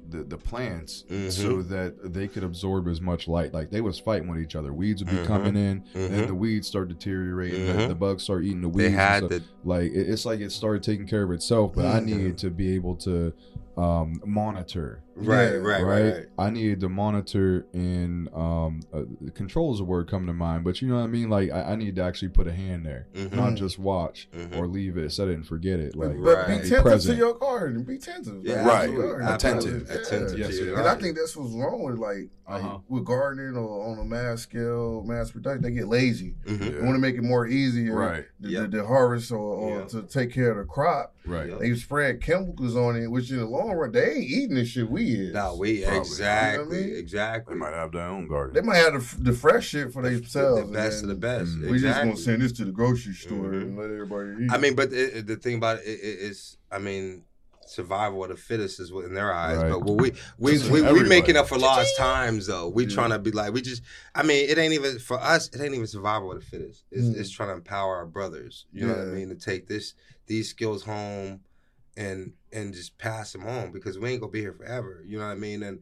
the, 0.10 0.24
the 0.26 0.38
plants 0.38 1.06
Mhm. 1.10 1.32
so 1.32 1.62
that 1.62 2.14
they 2.14 2.28
could 2.28 2.44
absorb 2.44 2.90
as 2.90 3.00
much 3.00 3.30
light. 3.30 3.54
Like 3.54 3.70
they 3.72 3.80
was 3.80 3.98
fighting 3.98 4.28
with 4.28 4.40
each 4.42 4.58
other. 4.58 4.74
Weeds 4.74 5.02
would 5.02 5.10
be 5.10 5.16
Mhm. 5.20 5.26
coming 5.26 5.56
in, 5.56 5.84
and 5.96 6.28
the 6.28 6.36
weeds 6.36 6.68
start 6.68 6.90
deteriorating. 6.90 7.66
The, 7.66 7.74
Mhm. 7.74 7.88
the 7.88 7.96
bugs 7.96 8.24
start 8.24 8.44
eating 8.44 8.60
the 8.60 8.68
weeds. 8.68 8.78
They 8.78 8.90
had 8.90 9.30
the 9.30 9.42
like 9.64 9.90
it- 9.94 10.10
it's 10.10 10.26
like 10.26 10.42
it 10.42 10.52
started 10.52 10.84
taking 10.84 11.08
care 11.08 11.24
of 11.24 11.32
itself 11.32 11.72
but 11.74 11.86
i 11.86 12.00
Mhm. 12.02 12.06
needed 12.08 12.38
to 12.40 12.50
be 12.50 12.76
able 12.76 12.96
to 12.98 13.32
um 13.78 14.20
monitor 14.26 15.02
right, 15.16 15.44
Yeah. 15.44 15.50
right, 15.58 15.84
right, 15.84 16.14
right. 16.14 16.26
i 16.38 16.50
needed 16.50 16.80
to 16.82 16.90
monitor 16.90 17.66
and 17.74 18.30
um 18.34 18.82
uh, 18.94 19.04
control 19.34 19.74
is 19.74 19.80
a 19.80 19.84
word 19.84 20.10
coming 20.10 20.28
to 20.28 20.34
mind 20.34 20.64
but 20.64 20.82
you 20.82 20.88
know 20.88 20.96
what 20.96 21.04
i 21.04 21.08
mean 21.08 21.30
like 21.30 21.52
i, 21.52 21.62
I 21.72 21.76
need 21.76 21.96
to 21.98 22.04
actually 22.04 22.30
put 22.30 22.48
a 22.48 22.54
hand 22.54 22.86
there 22.86 23.08
Mhm. 23.14 23.34
not 23.34 23.56
just 23.56 23.78
watch 23.80 24.30
Mhm. 24.36 24.58
or 24.58 24.68
leave 24.68 24.98
it 24.98 25.12
set 25.12 25.28
it 25.28 25.34
and 25.36 25.46
forget 25.46 25.80
it 25.80 25.96
like 25.96 26.10
but 26.12 26.18
Right. 26.18 26.48
be 26.48 26.54
attentive 26.54 26.82
present. 26.84 27.14
to 27.18 27.18
your 27.26 27.34
garden. 27.38 27.84
Be 27.84 27.96
attentive. 27.96 28.44
Yeah. 28.46 28.66
Right. 28.66 28.88
To 28.88 28.94
your 28.94 29.08
garden. 29.20 29.28
Attentive. 29.28 29.88
Yeah. 29.90 29.96
Attentive 30.02 30.40
Yes, 30.40 30.60
your 30.60 30.78
And 30.80 30.88
I 30.88 30.96
think 30.96 31.16
that's 31.18 31.36
what's 31.36 31.54
wrong 31.54 31.84
with 31.84 31.98
like, 31.98 32.30
like 32.50 32.64
Uh-huh. 32.64 32.80
with 32.90 33.06
gardening 33.06 33.56
or 33.56 33.88
on 33.92 34.00
a 34.00 34.06
mass 34.06 34.42
scale, 34.42 35.04
mass 35.06 35.32
production. 35.32 35.62
They 35.64 35.72
get 35.72 35.88
lazy. 35.88 36.36
Mhm. 36.46 36.60
They 36.60 36.82
want 36.82 36.96
to 36.96 37.00
make 37.00 37.16
it 37.16 37.24
more 37.24 37.48
easier, 37.48 37.96
Right. 37.96 38.26
To, 38.44 38.50
Yep. 38.50 38.72
to, 38.72 38.78
to 38.78 38.86
harvest 38.86 39.32
or, 39.32 39.38
or 39.38 39.80
Yep. 39.80 39.88
to 39.90 40.02
take 40.04 40.32
care 40.32 40.52
of 40.52 40.58
the 40.58 40.66
crop. 40.66 41.16
right 41.28 41.50
Yep. 41.50 41.60
They 41.60 41.76
spread 41.76 42.20
chemicals 42.22 42.76
on 42.76 42.96
it, 42.96 43.06
which 43.12 43.30
in 43.32 43.38
the 43.38 43.46
long 43.46 43.72
run 43.74 43.92
they 43.92 44.12
ain't 44.14 44.24
eating 44.24 44.56
the 44.56 44.66
shit 44.66 44.90
we 44.90 45.01
is. 45.10 45.34
No, 45.34 45.56
we 45.56 45.82
Probably. 45.82 46.00
exactly, 46.00 46.64
You 46.78 46.82
know 46.82 46.88
I 46.88 46.88
mean? 46.88 46.96
exactly. 46.98 47.54
they 47.56 47.60
might 47.60 47.74
have 47.74 47.92
their 47.92 48.08
own 48.08 48.28
garden 48.28 48.54
They 48.56 48.62
might 48.62 48.78
have 48.78 48.94
the, 49.18 49.32
the 49.32 49.34
fresh 49.38 49.68
shit 49.68 49.92
for 49.92 50.02
themselves. 50.02 50.62
the 50.62 50.68
best 50.74 51.04
of 51.04 51.10
the 51.10 51.16
best. 51.16 51.52
Mm. 51.52 51.62
We 51.64 51.74
just 51.74 51.86
exactly. 51.86 52.10
gonna 52.12 52.18
send 52.22 52.42
this 52.42 52.52
to 52.54 52.66
the 52.66 52.72
grocery 52.72 53.14
store 53.14 53.52
Mhm. 53.52 53.62
and 53.62 53.78
let 53.78 53.86
everybody 53.92 54.46
eat. 54.46 54.52
I 54.52 54.58
mean, 54.58 54.76
but 54.76 54.92
it, 54.94 55.16
it- 55.18 55.28
the 55.28 55.36
thing 55.36 55.56
about 55.56 55.80
it, 55.80 55.86
it 55.88 56.20
is, 56.30 56.58
I 56.72 56.80
mean, 56.80 57.24
survival 57.68 58.22
of 58.24 58.30
the 58.30 58.36
fittest 58.36 58.82
is 58.82 58.92
what 58.92 59.06
in 59.06 59.14
their 59.14 59.32
eyes. 59.34 59.58
Right. 59.58 59.70
But 59.70 59.84
what 59.84 60.02
we 60.02 60.12
we 60.38 60.54
Just 60.54 60.66
we, 60.70 60.82
we 60.82 60.88
everybody. 60.88 61.08
making 61.10 61.38
up 61.38 61.48
for 61.48 61.58
lost 61.58 61.96
times 61.98 62.48
though. 62.48 62.68
We 62.68 62.84
Yeah. 62.86 62.94
trying 62.96 63.12
to 63.12 63.20
be 63.20 63.32
like 63.32 63.54
we 63.54 63.62
just. 63.62 63.82
I 64.14 64.24
mean, 64.24 64.50
it 64.50 64.58
ain't 64.58 64.74
even 64.74 65.00
for 65.00 65.18
us. 65.22 65.48
It 65.54 65.62
ain't 65.62 65.74
even 65.74 65.88
survival 65.88 66.34
of 66.34 66.40
the 66.42 66.46
fittest. 66.46 66.84
It's, 66.92 67.06
Mm. 67.08 67.18
it's 67.18 67.30
trying 67.30 67.48
to 67.50 67.54
empower 67.56 67.96
our 67.98 68.06
brothers. 68.06 68.66
You 68.74 68.88
know 68.88 68.94
what 68.94 69.02
I 69.08 69.12
mean? 69.12 69.30
To 69.30 69.36
take 69.36 69.68
this 69.68 69.94
these 70.28 70.50
skills 70.50 70.84
home 70.84 71.42
and 71.98 72.34
and 72.52 72.74
just 72.74 72.98
pass 72.98 73.32
them 73.34 73.46
on 73.46 73.72
because 73.72 73.98
we 74.00 74.10
ain't 74.10 74.22
gonna 74.22 74.32
be 74.32 74.42
here 74.42 74.54
forever. 74.54 75.04
You 75.06 75.18
know 75.20 75.26
what 75.26 75.32
I 75.32 75.36
mean? 75.36 75.64
And 75.64 75.80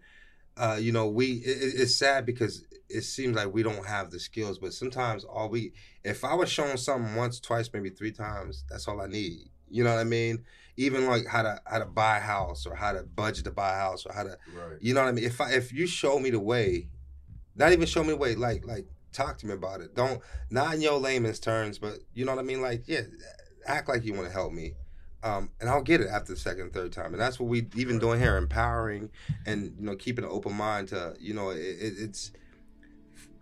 uh, 0.58 0.78
you 0.80 0.92
know, 0.92 1.08
we 1.08 1.34
it, 1.46 1.58
it- 1.62 1.80
it's 1.82 1.96
sad 1.96 2.26
because 2.26 2.66
it 2.90 3.02
seems 3.02 3.36
like 3.36 3.54
we 3.54 3.62
don't 3.64 3.86
have 3.86 4.10
the 4.12 4.20
skills, 4.20 4.58
but 4.58 4.74
sometimes 4.74 5.24
all 5.24 5.50
we 5.50 5.74
if 6.04 6.24
I 6.24 6.34
was 6.34 6.50
shown 6.50 6.78
something 6.78 7.16
once, 7.16 7.40
twice, 7.40 7.70
maybe 7.74 7.90
three 7.90 8.12
times, 8.12 8.64
that's 8.70 8.88
all 8.88 9.00
I 9.02 9.08
need. 9.08 9.50
You 9.70 9.84
know 9.84 9.94
what 9.94 10.00
I 10.00 10.06
mean? 10.06 10.44
Even 10.78 11.06
like 11.08 11.28
how 11.28 11.44
to 11.44 11.62
how 11.66 11.80
to 11.80 11.86
buy 11.86 12.18
a 12.18 12.22
house 12.22 12.66
or 12.66 12.76
how 12.76 12.92
to 12.94 13.04
budget 13.04 13.46
to 13.46 13.52
buy 13.52 13.74
a 13.76 13.80
house 13.80 14.06
or 14.06 14.14
how 14.14 14.24
to 14.24 14.38
right 14.54 14.78
you 14.82 14.94
know 14.94 15.02
what 15.04 15.10
I 15.10 15.12
mean? 15.12 15.26
If 15.26 15.40
I 15.40 15.52
if 15.52 15.72
you 15.72 15.86
show 15.86 16.20
me 16.20 16.32
the 16.32 16.40
way, 16.40 16.90
not 17.56 17.72
even 17.72 17.86
show 17.86 18.04
me 18.04 18.10
the 18.10 18.18
way, 18.18 18.36
like 18.36 18.66
like 18.66 18.88
talk 19.12 19.38
to 19.40 19.48
me 19.48 19.54
about 19.54 19.82
it. 19.82 19.94
Don't 19.96 20.22
not 20.50 20.74
in 20.74 20.82
your 20.82 20.98
layman's 21.00 21.40
terms, 21.40 21.78
but 21.80 22.00
you 22.14 22.26
know 22.26 22.34
what 22.34 22.40
I 22.42 22.44
mean? 22.46 22.62
Like, 22.62 22.84
yeah, 22.88 23.02
act 23.66 23.88
like 23.90 24.04
you 24.04 24.14
want 24.14 24.28
to 24.28 24.34
help 24.34 24.52
me. 24.52 24.74
Um, 25.22 25.50
and 25.60 25.70
I'll 25.70 25.84
get 25.84 26.00
it 26.02 26.08
after 26.08 26.34
the 26.34 26.40
second, 26.40 26.72
third 26.74 26.92
time, 26.94 27.14
and 27.14 27.22
that's 27.22 27.40
what 27.40 27.50
we 27.50 27.68
even 27.76 28.00
doing 28.00 28.20
here, 28.20 28.38
empowering 28.38 29.10
and 29.46 29.76
you 29.78 29.86
know 29.86 29.96
keeping 29.96 30.24
an 30.24 30.32
open 30.32 30.54
mind 30.54 30.88
to 30.90 31.14
you 31.20 31.34
know 31.34 31.50
it, 31.50 31.58
it, 31.58 31.94
it's 31.98 32.32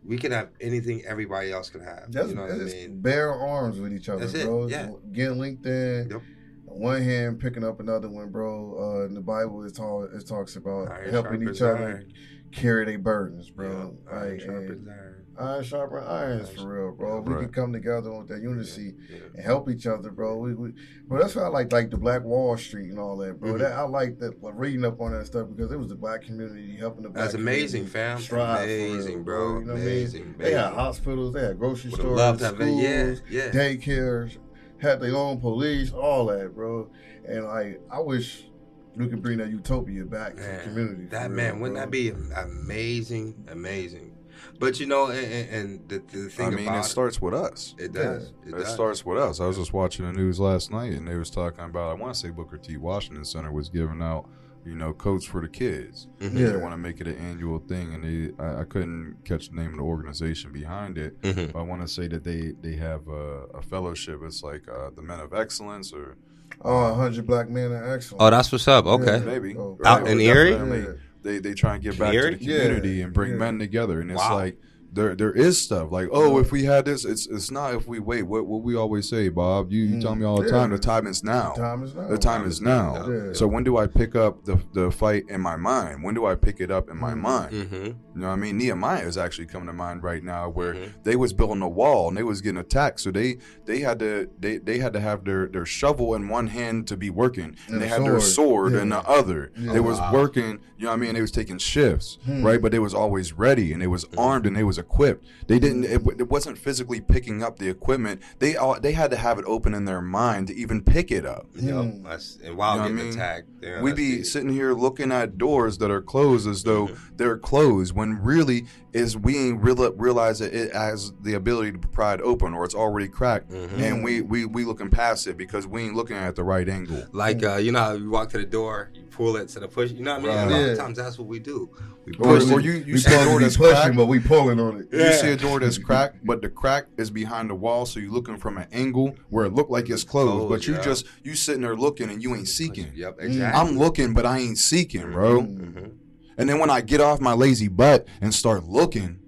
we 0.04 0.18
can 0.18 0.32
have 0.32 0.50
anything 0.62 1.04
everybody 1.06 1.52
else 1.52 1.69
can 1.69 1.82
have. 1.82 2.10
Just, 2.10 2.30
you 2.30 2.36
know 2.36 2.44
what 2.44 2.52
I 2.52 2.56
mean? 2.56 3.02
bear 3.02 3.34
arms 3.34 3.80
with 3.80 3.94
each 3.94 4.10
other, 4.10 4.21
That's 4.25 4.34
it, 4.34 4.46
bro. 4.46 4.67
yeah. 4.67 4.90
Getting 5.12 5.40
linked 5.40 5.65
in. 5.65 6.10
Yep. 6.10 6.21
One 6.65 7.02
hand 7.02 7.40
picking 7.40 7.63
up 7.63 7.80
another 7.80 8.10
one, 8.10 8.30
bro. 8.30 9.02
Uh, 9.02 9.06
in 9.06 9.13
the 9.13 9.21
Bible, 9.21 9.63
it, 9.65 9.75
talk, 9.75 10.10
it 10.13 10.28
talks 10.28 10.56
about 10.56 10.92
Iron 10.92 11.10
helping 11.10 11.50
each 11.50 11.62
other 11.62 11.78
iron. 11.88 12.13
carry 12.52 12.86
their 12.86 13.00
burdens, 13.00 13.50
bro. 13.50 13.96
Yeah, 14.10 14.15
Like, 14.19 14.42
and 14.42 15.17
iron. 15.40 15.50
Iron 15.50 15.63
sharpen 15.63 16.04
irons 16.04 16.50
for 16.50 16.67
real, 16.67 16.92
bro. 16.94 17.21
We 17.21 17.33
Right. 17.33 17.44
can 17.44 17.52
come 17.54 17.73
together 17.73 18.12
with 18.13 18.27
that 18.29 18.42
unity 18.42 18.96
and 19.35 19.44
help 19.44 19.69
each 19.69 19.85
other, 19.88 20.12
bro. 20.12 20.38
We, 20.38 20.54
we, 20.54 20.73
bro, 21.08 21.19
that's 21.21 21.35
why 21.35 21.44
I 21.44 21.48
like 21.48 21.71
like 21.71 21.90
the 21.92 21.98
Black 21.98 22.23
Wall 22.23 22.58
Street 22.58 22.90
and 22.90 23.00
all 23.00 23.17
that, 23.17 23.40
bro. 23.40 23.54
Mhm. 23.54 23.60
That 23.60 23.73
I 23.73 23.83
like 23.83 24.19
that 24.19 24.42
like, 24.44 24.54
reading 24.58 24.85
up 24.85 25.00
on 25.02 25.12
that 25.13 25.25
stuff 25.25 25.48
because 25.50 25.71
it 25.71 25.77
was 25.79 25.90
the 25.90 25.96
black 25.96 26.23
community 26.23 26.75
helping 26.75 27.04
the 27.04 27.10
black. 27.10 27.23
That's 27.25 27.33
amazing, 27.35 27.85
fam. 27.88 28.17
Amazing, 28.31 29.15
real, 29.15 29.23
bro. 29.23 29.60
You 29.60 29.65
know 29.65 29.73
what 29.73 29.81
I 29.81 29.85
mean? 29.85 29.98
Amazing, 29.98 30.35
They 30.38 30.54
had 30.54 30.73
hospitals, 30.73 31.33
they 31.33 31.42
had 31.44 31.58
grocery 31.60 31.92
Would've 31.92 32.04
stores, 32.06 32.17
loved 32.17 32.40
to 32.40 32.46
have 32.46 32.56
schools, 32.56 32.81
yeah, 32.81 33.15
yeah. 33.29 33.50
daycares, 33.52 34.38
had 34.79 35.00
their 35.02 35.15
own 35.15 35.40
police, 35.40 35.92
all 35.92 36.25
that, 36.27 36.54
bro. 36.56 36.90
And 37.27 37.46
like, 37.46 37.81
I 37.92 38.00
wish 38.00 38.48
we 38.96 39.08
could 39.08 39.21
bring 39.21 39.38
that 39.38 39.50
utopia 39.50 40.04
back 40.06 40.35
to 40.38 40.42
the 40.42 40.60
community. 40.63 41.06
That 41.12 41.29
real, 41.29 41.38
man, 41.38 41.60
wouldn't 41.60 41.75
bro. 41.77 41.85
that 41.85 41.92
be 41.92 42.10
amazing? 42.35 43.35
Amazing. 43.48 44.13
But 44.60 44.79
you 44.79 44.85
know, 44.85 45.08
and, 45.08 45.25
and, 45.31 45.50
and 45.50 45.89
the, 45.89 46.00
the 46.17 46.29
thing 46.29 46.48
I 46.48 46.50
mean, 46.52 46.67
about 46.67 46.85
it 46.85 46.87
starts 46.89 47.21
with 47.21 47.33
us. 47.33 47.75
it, 47.77 47.85
it 47.85 47.93
does. 47.93 48.23
It, 48.45 48.50
It, 48.50 48.52
does. 48.58 48.73
starts 48.73 49.06
with 49.06 49.17
us. 49.19 49.39
I 49.39 49.45
was 49.45 49.58
just 49.58 49.73
watching 49.73 50.06
the 50.06 50.13
news 50.13 50.39
last 50.39 50.71
night, 50.71 50.93
and 50.93 51.08
they 51.08 51.15
was 51.15 51.29
talking 51.29 51.63
about. 51.65 51.91
I 51.91 51.93
want 51.93 52.13
to 52.13 52.19
say 52.19 52.29
Booker 52.29 52.58
T. 52.58 52.77
Washington 52.77 53.23
Center 53.25 53.52
was 53.52 53.69
giving 53.69 54.02
out, 54.02 54.27
you 54.65 54.75
know, 54.75 54.93
coats 54.93 55.25
for 55.25 55.41
the 55.41 55.48
kids. 55.48 56.08
Mhm. 56.19 56.37
Yeah. 56.39 56.48
They 56.50 56.58
want 56.58 56.73
to 56.73 56.77
make 56.77 57.00
it 57.02 57.08
an 57.08 57.17
annual 57.17 57.60
thing, 57.60 57.93
and 57.93 58.04
they. 58.04 58.43
I, 58.43 58.62
I 58.62 58.63
couldn't 58.63 59.17
catch 59.25 59.50
the 59.50 59.56
name 59.56 59.71
of 59.71 59.77
the 59.77 59.83
organization 59.83 60.52
behind 60.52 60.98
it. 60.98 61.21
Mhm. 61.21 61.54
But 61.54 61.60
I 61.60 61.62
want 61.63 61.81
to 61.83 61.87
say 61.87 62.08
that 62.08 62.23
they 62.23 62.54
they 62.62 62.75
have 62.77 63.08
a, 63.08 63.45
a 63.54 63.62
fellowship. 63.62 64.21
It's 64.23 64.43
like 64.43 64.63
uh, 64.67 64.89
the 64.95 65.02
Men 65.02 65.19
of 65.19 65.33
Excellence, 65.33 65.93
or 65.93 66.17
Oh, 66.62 66.89
100 66.93 67.27
black 67.27 67.50
men 67.50 67.71
are 67.71 67.93
excellent. 67.93 68.21
Oh, 68.23 68.29
that's 68.31 68.52
what's 68.52 68.67
up. 68.67 68.85
Okay. 68.87 69.17
Yeah. 69.19 69.25
maybe 69.25 69.56
Oh. 69.56 69.77
Out 69.85 70.02
Right, 70.04 70.12
in 70.12 70.17
but 70.17 70.23
Erie? 70.23 70.98
Definitely 71.24 71.34
Yeah. 71.34 71.40
They 71.42 71.50
they 71.50 71.54
try 71.56 71.74
and 71.76 71.84
get 71.84 71.98
back 72.00 72.13
Erie? 72.13 72.32
to 72.32 72.38
the 72.38 72.46
community 72.46 72.90
Yeah. 72.90 73.04
and 73.06 73.13
bring 73.13 73.32
Yeah. 73.32 73.38
men 73.38 73.60
together, 73.60 74.00
and 74.02 74.12
it's 74.12 74.18
Wow. 74.20 74.36
like. 74.36 74.58
There, 74.98 75.15
there 75.15 75.31
is 75.31 75.62
stuff 75.62 75.91
like 75.91 76.10
oh 76.12 76.39
if 76.39 76.52
we 76.52 76.63
had 76.63 76.85
this 76.85 77.06
it's 77.06 77.27
it's 77.27 77.52
not 77.52 77.75
if 77.75 77.87
we 77.87 78.00
wait 78.00 78.23
what 78.23 78.48
what 78.48 78.63
we 78.63 78.75
always 78.75 79.08
say 79.08 79.29
Bob 79.29 79.71
you, 79.71 79.83
you 79.83 80.02
tell 80.02 80.15
me 80.15 80.25
all 80.25 80.37
the 80.41 80.45
Yeah. 80.45 80.52
time 80.58 80.69
the 80.71 80.79
time 80.79 81.06
is 81.08 81.23
now 81.23 81.52
Time 81.52 81.83
is 81.83 81.93
now. 81.93 82.08
the 82.08 82.17
time 82.17 82.45
is 82.48 82.62
now. 82.62 83.08
Yeah. 83.08 83.33
So 83.33 83.45
when 83.48 83.63
do 83.63 83.77
I 83.77 83.85
pick 83.87 84.15
up 84.15 84.43
the 84.45 84.58
the 84.73 84.89
fight 84.91 85.25
in 85.29 85.39
my 85.41 85.56
mind? 85.56 86.04
When 86.04 86.15
do 86.15 86.25
I 86.25 86.35
pick 86.35 86.60
it 86.60 86.71
up 86.71 86.89
in 86.89 86.98
my 86.98 87.13
Mhm. 87.13 87.21
mind? 87.21 87.52
Mm-hmm. 87.54 87.75
You 87.85 87.95
know 88.15 88.27
what 88.27 88.33
I 88.33 88.35
mean? 88.37 88.58
Nehemiah 88.58 89.06
is 89.06 89.17
actually 89.17 89.45
coming 89.48 89.67
to 89.67 89.73
mind 89.73 90.02
right 90.02 90.23
now 90.23 90.50
where 90.50 90.73
Mhm. 90.73 90.89
they 91.04 91.15
was 91.15 91.31
building 91.33 91.62
a 91.62 91.69
wall 91.69 92.08
and 92.08 92.17
they 92.17 92.23
was 92.23 92.41
getting 92.41 92.58
attacked. 92.60 93.00
So 93.00 93.12
they 93.12 93.37
they 93.65 93.79
had 93.81 94.00
to 94.00 94.27
they, 94.39 94.58
they 94.58 94.79
had 94.79 94.93
to 94.93 95.00
have 95.00 95.25
their, 95.25 95.45
their 95.48 95.65
shovel 95.65 96.15
in 96.15 96.27
one 96.27 96.48
hand 96.48 96.87
to 96.87 96.98
be 96.98 97.10
working. 97.12 97.56
And, 97.67 97.75
And 97.77 97.81
they 97.81 97.85
a 97.85 97.89
had 97.89 98.04
their 98.04 98.19
sword. 98.19 98.48
sword 98.48 98.73
Yeah. 98.73 98.81
in 98.81 98.89
the 98.89 99.08
other. 99.08 99.52
Yeah. 99.58 99.73
They 99.73 99.79
was 99.79 100.00
Wow. 100.00 100.13
working, 100.13 100.60
you 100.77 100.85
know 100.85 100.89
what 100.89 100.93
I 100.93 100.98
mean? 100.98 101.13
They 101.13 101.21
was 101.21 101.31
taking 101.31 101.58
shifts, 101.60 102.17
Hmm. 102.25 102.43
right? 102.45 102.62
But 102.62 102.71
they 102.71 102.79
was 102.79 102.93
always 102.95 103.33
ready 103.33 103.71
and 103.73 103.81
they 103.81 103.87
was 103.87 104.06
armed 104.17 104.45
and 104.48 104.56
they 104.56 104.63
was 104.63 104.77
equipped. 104.88 105.25
They 105.48 105.60
didn't 105.60 105.83
it, 105.85 106.02
Hmm. 106.02 106.10
it 106.21 106.29
wasn't 106.29 106.58
physically 106.58 107.02
picking 107.02 107.44
up 107.44 107.60
the 107.60 107.69
equipment. 107.69 108.21
They 108.40 108.56
all 108.56 108.79
they 108.79 108.94
had 108.94 109.12
to 109.12 109.17
have 109.17 109.38
it 109.40 109.46
open 109.46 109.73
in 109.73 109.85
their 109.85 110.02
mind 110.02 110.48
to 110.48 110.56
even 110.56 110.81
pick 110.81 111.12
it 111.12 111.25
up. 111.25 111.46
Yep. 111.56 111.73
Mm. 111.75 112.04
That's, 112.04 112.38
and 112.44 112.56
while 112.58 112.73
You 112.75 112.77
know 112.77 112.83
what 112.83 112.85
I 112.92 112.96
getting 112.96 113.10
mean? 113.10 113.13
attacked, 113.19 113.48
yeah, 113.62 113.81
we 113.81 113.92
that's 113.92 113.98
be 113.98 114.15
deep. 114.17 114.25
sitting 114.25 114.50
here 114.50 114.73
looking 114.73 115.12
at 115.12 115.38
doors 115.38 115.77
that 115.79 115.92
are 115.92 116.02
closed 116.02 116.48
as 116.48 116.63
though 116.63 116.90
they're 117.17 117.38
closed 117.38 117.94
when 117.96 118.21
really 118.23 118.65
is 118.98 119.15
we 119.17 119.37
ain't 119.37 119.62
real, 119.62 119.91
realize 119.93 120.39
that 120.39 120.54
it 120.54 120.73
has 120.73 121.13
the 121.21 121.33
ability 121.35 121.71
to 121.73 121.77
pry 121.87 122.13
it 122.15 122.21
open 122.21 122.54
or 122.54 122.65
it's 122.65 122.75
already 122.75 123.08
cracked 123.08 123.50
Mhm. 123.52 123.79
and 123.79 124.04
we, 124.04 124.21
we 124.21 124.45
we 124.45 124.65
looking 124.65 124.89
past 124.89 125.27
it 125.27 125.37
because 125.37 125.65
we 125.67 125.83
ain't 125.83 125.95
looking 125.95 126.15
at 126.17 126.35
the 126.35 126.43
right 126.43 126.67
angle 126.67 127.04
Like 127.12 127.43
uh, 127.43 127.56
you 127.58 127.71
know 127.71 127.79
how 127.79 127.91
you 127.93 128.10
walk 128.10 128.29
to 128.31 128.37
the 128.37 128.45
door, 128.45 128.89
you 128.93 129.04
pull 129.04 129.35
it 129.37 129.48
to 129.50 129.60
the 129.60 129.67
push. 129.67 129.91
You 129.91 130.04
know 130.04 130.19
what 130.19 130.19
I 130.19 130.23
mean? 130.27 130.35
Right. 130.35 130.43
A 130.43 130.50
lot 130.50 130.60
Yeah. 130.60 130.71
of 130.73 130.77
times 130.77 130.98
that's 130.98 131.17
what 131.17 131.27
we 131.27 131.39
do. 131.39 131.69
We 132.06 132.13
or, 132.19 132.37
push 132.39 132.52
or 132.52 132.60
it. 132.60 132.65
you 132.65 132.71
you 132.73 132.93
we 132.93 132.98
see 133.00 133.13
a 133.13 133.25
door 133.25 133.39
that's 133.39 133.58
pushing, 133.58 133.75
cracked 133.75 133.95
but 133.98 134.06
we 134.06 134.19
pulling 134.19 134.60
on 134.60 134.79
it. 134.81 134.87
Yeah. 134.91 135.08
you 135.08 135.13
see 135.13 135.31
a 135.31 135.35
door 135.37 135.60
that's 135.60 135.77
cracked 135.77 136.25
but 136.25 136.41
the 136.41 136.50
crack 136.50 136.85
is 136.98 137.10
behind 137.12 137.50
the 137.50 137.56
wall 137.56 137.85
so 137.85 138.00
you're 138.00 138.12
looking 138.12 138.37
from 138.37 138.58
an 138.58 138.67
angle 138.71 139.15
where 139.29 139.45
it 139.45 139.54
look 139.54 139.69
like 139.69 139.89
it's 139.89 140.04
closed 140.04 140.31
Closed, 140.31 140.50
but 140.50 140.67
you 140.67 140.73
yeah. 140.75 140.81
just 140.81 141.06
you 141.23 141.35
sitting 141.35 141.62
there 141.62 141.75
looking 141.75 142.10
and 142.10 142.23
you 142.23 142.35
ain't 142.35 142.48
seeking 142.48 142.87
Yep, 142.95 143.19
Mm. 143.19 143.23
exactly. 143.23 143.62
I'm 143.62 143.77
looking 143.77 144.13
but 144.13 144.25
I 144.25 144.39
ain't 144.39 144.58
seeking 144.58 145.12
bro 145.12 145.41
Mhm. 145.41 145.91
And 146.38 146.48
then 146.48 146.60
when 146.60 146.69
I 146.69 146.81
get 146.81 147.02
off 147.02 147.19
my 147.19 147.33
lazy 147.33 147.67
butt 147.67 148.08
and 148.21 148.33
start 148.33 148.65
looking, 148.65 149.19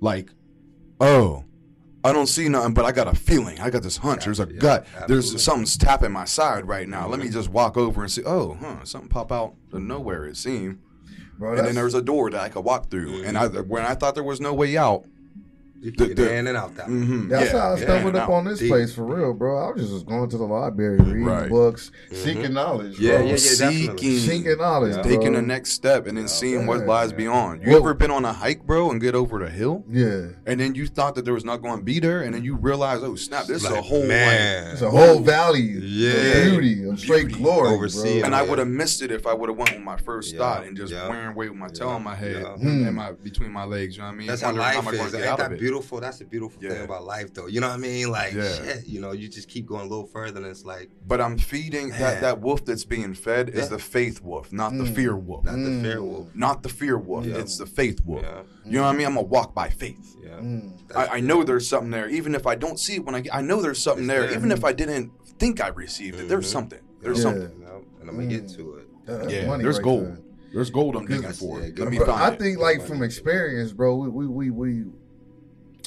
like, 0.00 0.30
oh, 1.00 1.44
I 2.04 2.12
don't 2.12 2.26
see 2.26 2.48
nothing, 2.48 2.74
but 2.74 2.84
I 2.84 2.92
got 2.92 3.08
a 3.08 3.14
feeling. 3.14 3.58
I 3.60 3.70
got 3.70 3.82
this 3.82 3.96
hunch. 3.96 4.26
There's 4.26 4.38
a 4.38 4.46
Yeah, 4.50 4.58
gut. 4.58 4.86
absolutely. 4.88 5.14
There's 5.14 5.42
something's 5.42 5.76
tapping 5.78 6.12
my 6.12 6.26
side 6.26 6.68
right 6.68 6.86
now. 6.86 7.08
Let 7.08 7.18
me 7.18 7.26
mm-hmm. 7.26 7.32
just 7.32 7.48
walk 7.48 7.76
over 7.78 8.02
and 8.02 8.12
see. 8.12 8.22
Oh, 8.24 8.54
huh? 8.60 8.84
Something 8.84 9.08
pop 9.08 9.32
out 9.32 9.54
of 9.72 9.80
nowhere. 9.80 10.26
It 10.26 10.36
seemed. 10.36 10.80
Bro, 11.38 11.50
And 11.50 11.58
then 11.58 11.64
that's- 11.64 11.74
there's 11.76 11.94
a 11.94 12.02
door 12.02 12.30
that 12.30 12.40
I 12.40 12.48
could 12.50 12.64
walk 12.64 12.90
through. 12.90 13.24
And 13.24 13.36
mm-hmm. 13.36 13.56
I, 13.56 13.60
when 13.62 13.84
I 13.84 13.94
thought 13.94 14.14
there 14.14 14.22
was 14.22 14.40
no 14.40 14.52
way 14.52 14.76
out, 14.76 15.06
You 15.80 15.90
The- 15.90 15.96
can 15.96 16.08
the- 16.08 16.14
get 16.14 16.32
in 16.32 16.46
and 16.46 16.56
out 16.56 16.74
that. 16.76 16.88
way. 16.88 16.94
mhm, 16.94 17.28
That's 17.28 17.52
yeah, 17.52 17.60
how 17.60 17.72
I 17.74 17.78
stumbled 17.80 18.16
up 18.16 18.22
out. 18.22 18.32
on 18.32 18.44
this 18.46 18.58
Deep. 18.58 18.70
place 18.70 18.94
for 18.94 19.04
real, 19.04 19.34
bro. 19.34 19.58
I 19.68 19.72
was 19.72 19.90
just 19.90 20.06
going 20.06 20.30
to 20.30 20.38
the 20.38 20.44
library, 20.44 20.96
reading 20.98 21.24
Right. 21.24 21.48
books, 21.50 21.90
Mhm. 22.10 22.16
seeking 22.16 22.52
knowledge, 22.54 22.98
Yeah, 22.98 23.18
bro. 23.18 23.26
yeah, 23.26 23.32
yeah, 23.32 23.36
definitely. 23.36 23.80
Seeking, 23.98 24.18
Seeking 24.18 24.58
knowledge, 24.58 24.96
Yeah. 24.96 25.02
taking 25.02 25.32
the 25.34 25.42
next 25.42 25.72
step, 25.72 26.06
and 26.06 26.16
then 26.16 26.24
Yeah. 26.24 26.28
seeing 26.30 26.66
what 26.66 26.80
Yeah. 26.80 26.86
lies 26.86 27.12
beyond. 27.12 27.62
You 27.64 27.70
Well- 27.72 27.80
ever 27.80 27.92
been 27.92 28.10
on 28.10 28.24
a 28.24 28.32
hike, 28.32 28.66
bro, 28.66 28.90
and 28.90 28.98
get 29.00 29.14
over 29.14 29.38
the 29.38 29.50
hill? 29.50 29.84
Yeah, 29.90 30.28
And 30.46 30.58
then 30.60 30.74
you 30.74 30.86
thought 30.86 31.16
that 31.16 31.24
there 31.26 31.34
was 31.34 31.44
not 31.44 31.60
going 31.62 31.78
to 31.78 31.84
be 31.84 31.98
there, 32.00 32.22
and 32.22 32.34
then 32.34 32.44
you 32.44 32.56
realize, 32.56 33.00
oh 33.02 33.14
snap, 33.16 33.46
this 33.46 33.62
is 33.62 33.68
a 33.68 33.74
Like, 33.74 33.84
whole 33.84 33.98
like, 34.00 34.08
man. 34.08 34.70
it's 34.72 34.82
a 34.82 34.88
whole 34.90 35.20
valley 35.20 35.60
Yeah. 35.62 36.12
of 36.12 36.50
beauty, 36.52 36.84
of 36.88 36.98
straight 37.00 37.26
Beauty. 37.28 37.42
glory, 37.42 37.68
Oversee 37.74 38.20
bro. 38.20 38.26
And 38.26 38.34
I 38.34 38.42
would 38.42 38.58
have 38.58 38.68
missed 38.68 39.02
it 39.02 39.10
if 39.10 39.26
I 39.26 39.34
would 39.34 39.48
have 39.50 39.58
went 39.58 39.72
with 39.74 39.82
my 39.82 39.96
first 39.98 40.32
Yeah, 40.32 40.38
thought 40.38 40.66
and 40.66 40.76
just 40.76 40.92
yeah. 40.92 41.08
wearing 41.08 41.34
weight 41.34 41.50
with 41.50 41.58
my 41.58 41.68
tail 41.68 41.88
Yeah, 41.88 41.94
on 41.94 42.04
my 42.04 42.14
head. 42.14 42.42
Hmm. 42.44 42.86
and 42.86 42.94
my 42.96 43.12
between 43.22 43.50
my 43.52 43.64
legs. 43.64 43.96
You 43.96 44.02
know 44.02 44.08
what 44.08 44.14
I 44.14 44.16
mean? 44.16 44.26
That's 44.28 44.40
how 44.42 44.52
life 44.52 44.78
I 44.78 44.82
gonna 44.84 44.96
is. 44.96 45.14
Ain't 45.14 45.22
that 45.24 45.40
of 45.40 45.52
it? 45.52 45.58
Beautiful? 45.74 46.00
That's 46.00 46.18
the 46.18 46.24
beautiful 46.24 46.62
Yeah. 46.62 46.70
thing 46.70 46.84
about 46.84 47.04
life, 47.04 47.34
though. 47.34 47.46
You 47.46 47.60
know 47.60 47.68
what 47.68 47.74
I 47.74 47.78
mean? 47.78 48.10
Like, 48.10 48.32
Yeah. 48.32 48.52
shit, 48.54 48.86
you 48.86 49.00
know, 49.00 49.12
you 49.12 49.28
just 49.28 49.48
keep 49.48 49.66
going 49.66 49.80
a 49.86 49.88
little 49.88 50.06
further, 50.06 50.38
and 50.40 50.46
it's 50.46 50.64
like, 50.64 50.90
But 51.06 51.20
I'm 51.20 51.36
feeding 51.38 51.88
Man. 51.90 52.00
that 52.00 52.20
that 52.20 52.40
wolf 52.40 52.64
that's 52.64 52.84
being 52.84 53.14
fed 53.14 53.48
is 53.50 53.68
the 53.68 53.78
faith 53.78 54.22
wolf, 54.22 54.52
not 54.52 54.72
the 54.72 54.84
Mm. 54.84 54.94
fear 54.94 55.16
wolf. 55.16 55.44
not 55.44 55.52
the 55.56 55.70
Mm. 55.70 55.82
fair 55.82 56.02
wolf. 56.02 56.28
Not 56.34 56.62
the 56.62 56.68
fear 56.68 56.96
wolf. 56.98 57.26
Yeah. 57.26 57.38
It's 57.38 57.58
the 57.58 57.66
faith 57.66 58.00
wolf. 58.04 58.22
Yeah, 58.22 58.42
You 58.64 58.72
know 58.72 58.82
what 58.82 58.94
I 58.94 58.96
mean? 58.98 59.06
I'm 59.06 59.14
gonna 59.14 59.26
walk 59.26 59.54
by 59.54 59.68
faith. 59.68 60.16
yeah. 60.22 60.38
Mm. 60.40 60.72
I, 60.94 61.06
I 61.16 61.20
know 61.20 61.42
there's 61.44 61.68
something 61.68 61.90
there, 61.90 62.08
even 62.08 62.34
if 62.34 62.46
I 62.46 62.54
don't 62.54 62.78
see 62.78 62.94
it 62.96 63.04
when 63.04 63.14
I 63.14 63.20
get. 63.20 63.34
I 63.34 63.40
know 63.42 63.60
there's 63.60 63.82
something 63.82 64.06
there, 64.06 64.22
there. 64.26 64.34
even 64.36 64.50
if 64.52 64.64
I 64.64 64.72
didn't 64.72 65.10
think 65.38 65.60
I 65.62 65.68
received 65.68 66.18
it. 66.20 66.28
There's 66.28 66.46
Mhm. 66.46 66.52
something. 66.52 66.78
There's 67.02 67.18
Yeah. 67.18 67.22
something. 67.24 67.50
And 68.00 68.08
I'm 68.10 68.16
gonna 68.16 68.26
get 68.28 68.44
Mm. 68.46 68.56
to 68.56 68.74
it. 68.76 68.86
That's 69.06 69.32
Yeah, 69.32 69.46
money 69.46 69.62
there's 69.64 69.76
right 69.76 69.84
gold. 69.84 70.04
there. 70.06 70.18
There's 70.54 70.70
gold 70.70 70.94
I'm 70.96 71.04
Because- 71.04 71.20
digging 71.38 71.48
for. 71.50 71.60
Yeah, 71.60 71.70
Let 71.76 71.90
me 71.90 71.98
But 71.98 72.06
money. 72.06 72.18
find 72.18 72.22
I 72.22 72.34
it. 72.34 72.38
think, 72.38 72.58
like 72.58 72.86
from 72.86 73.02
experience, 73.02 73.72
bro, 73.72 73.96
we 73.96 74.08
we 74.08 74.26
we 74.28 74.50
we 74.50 74.84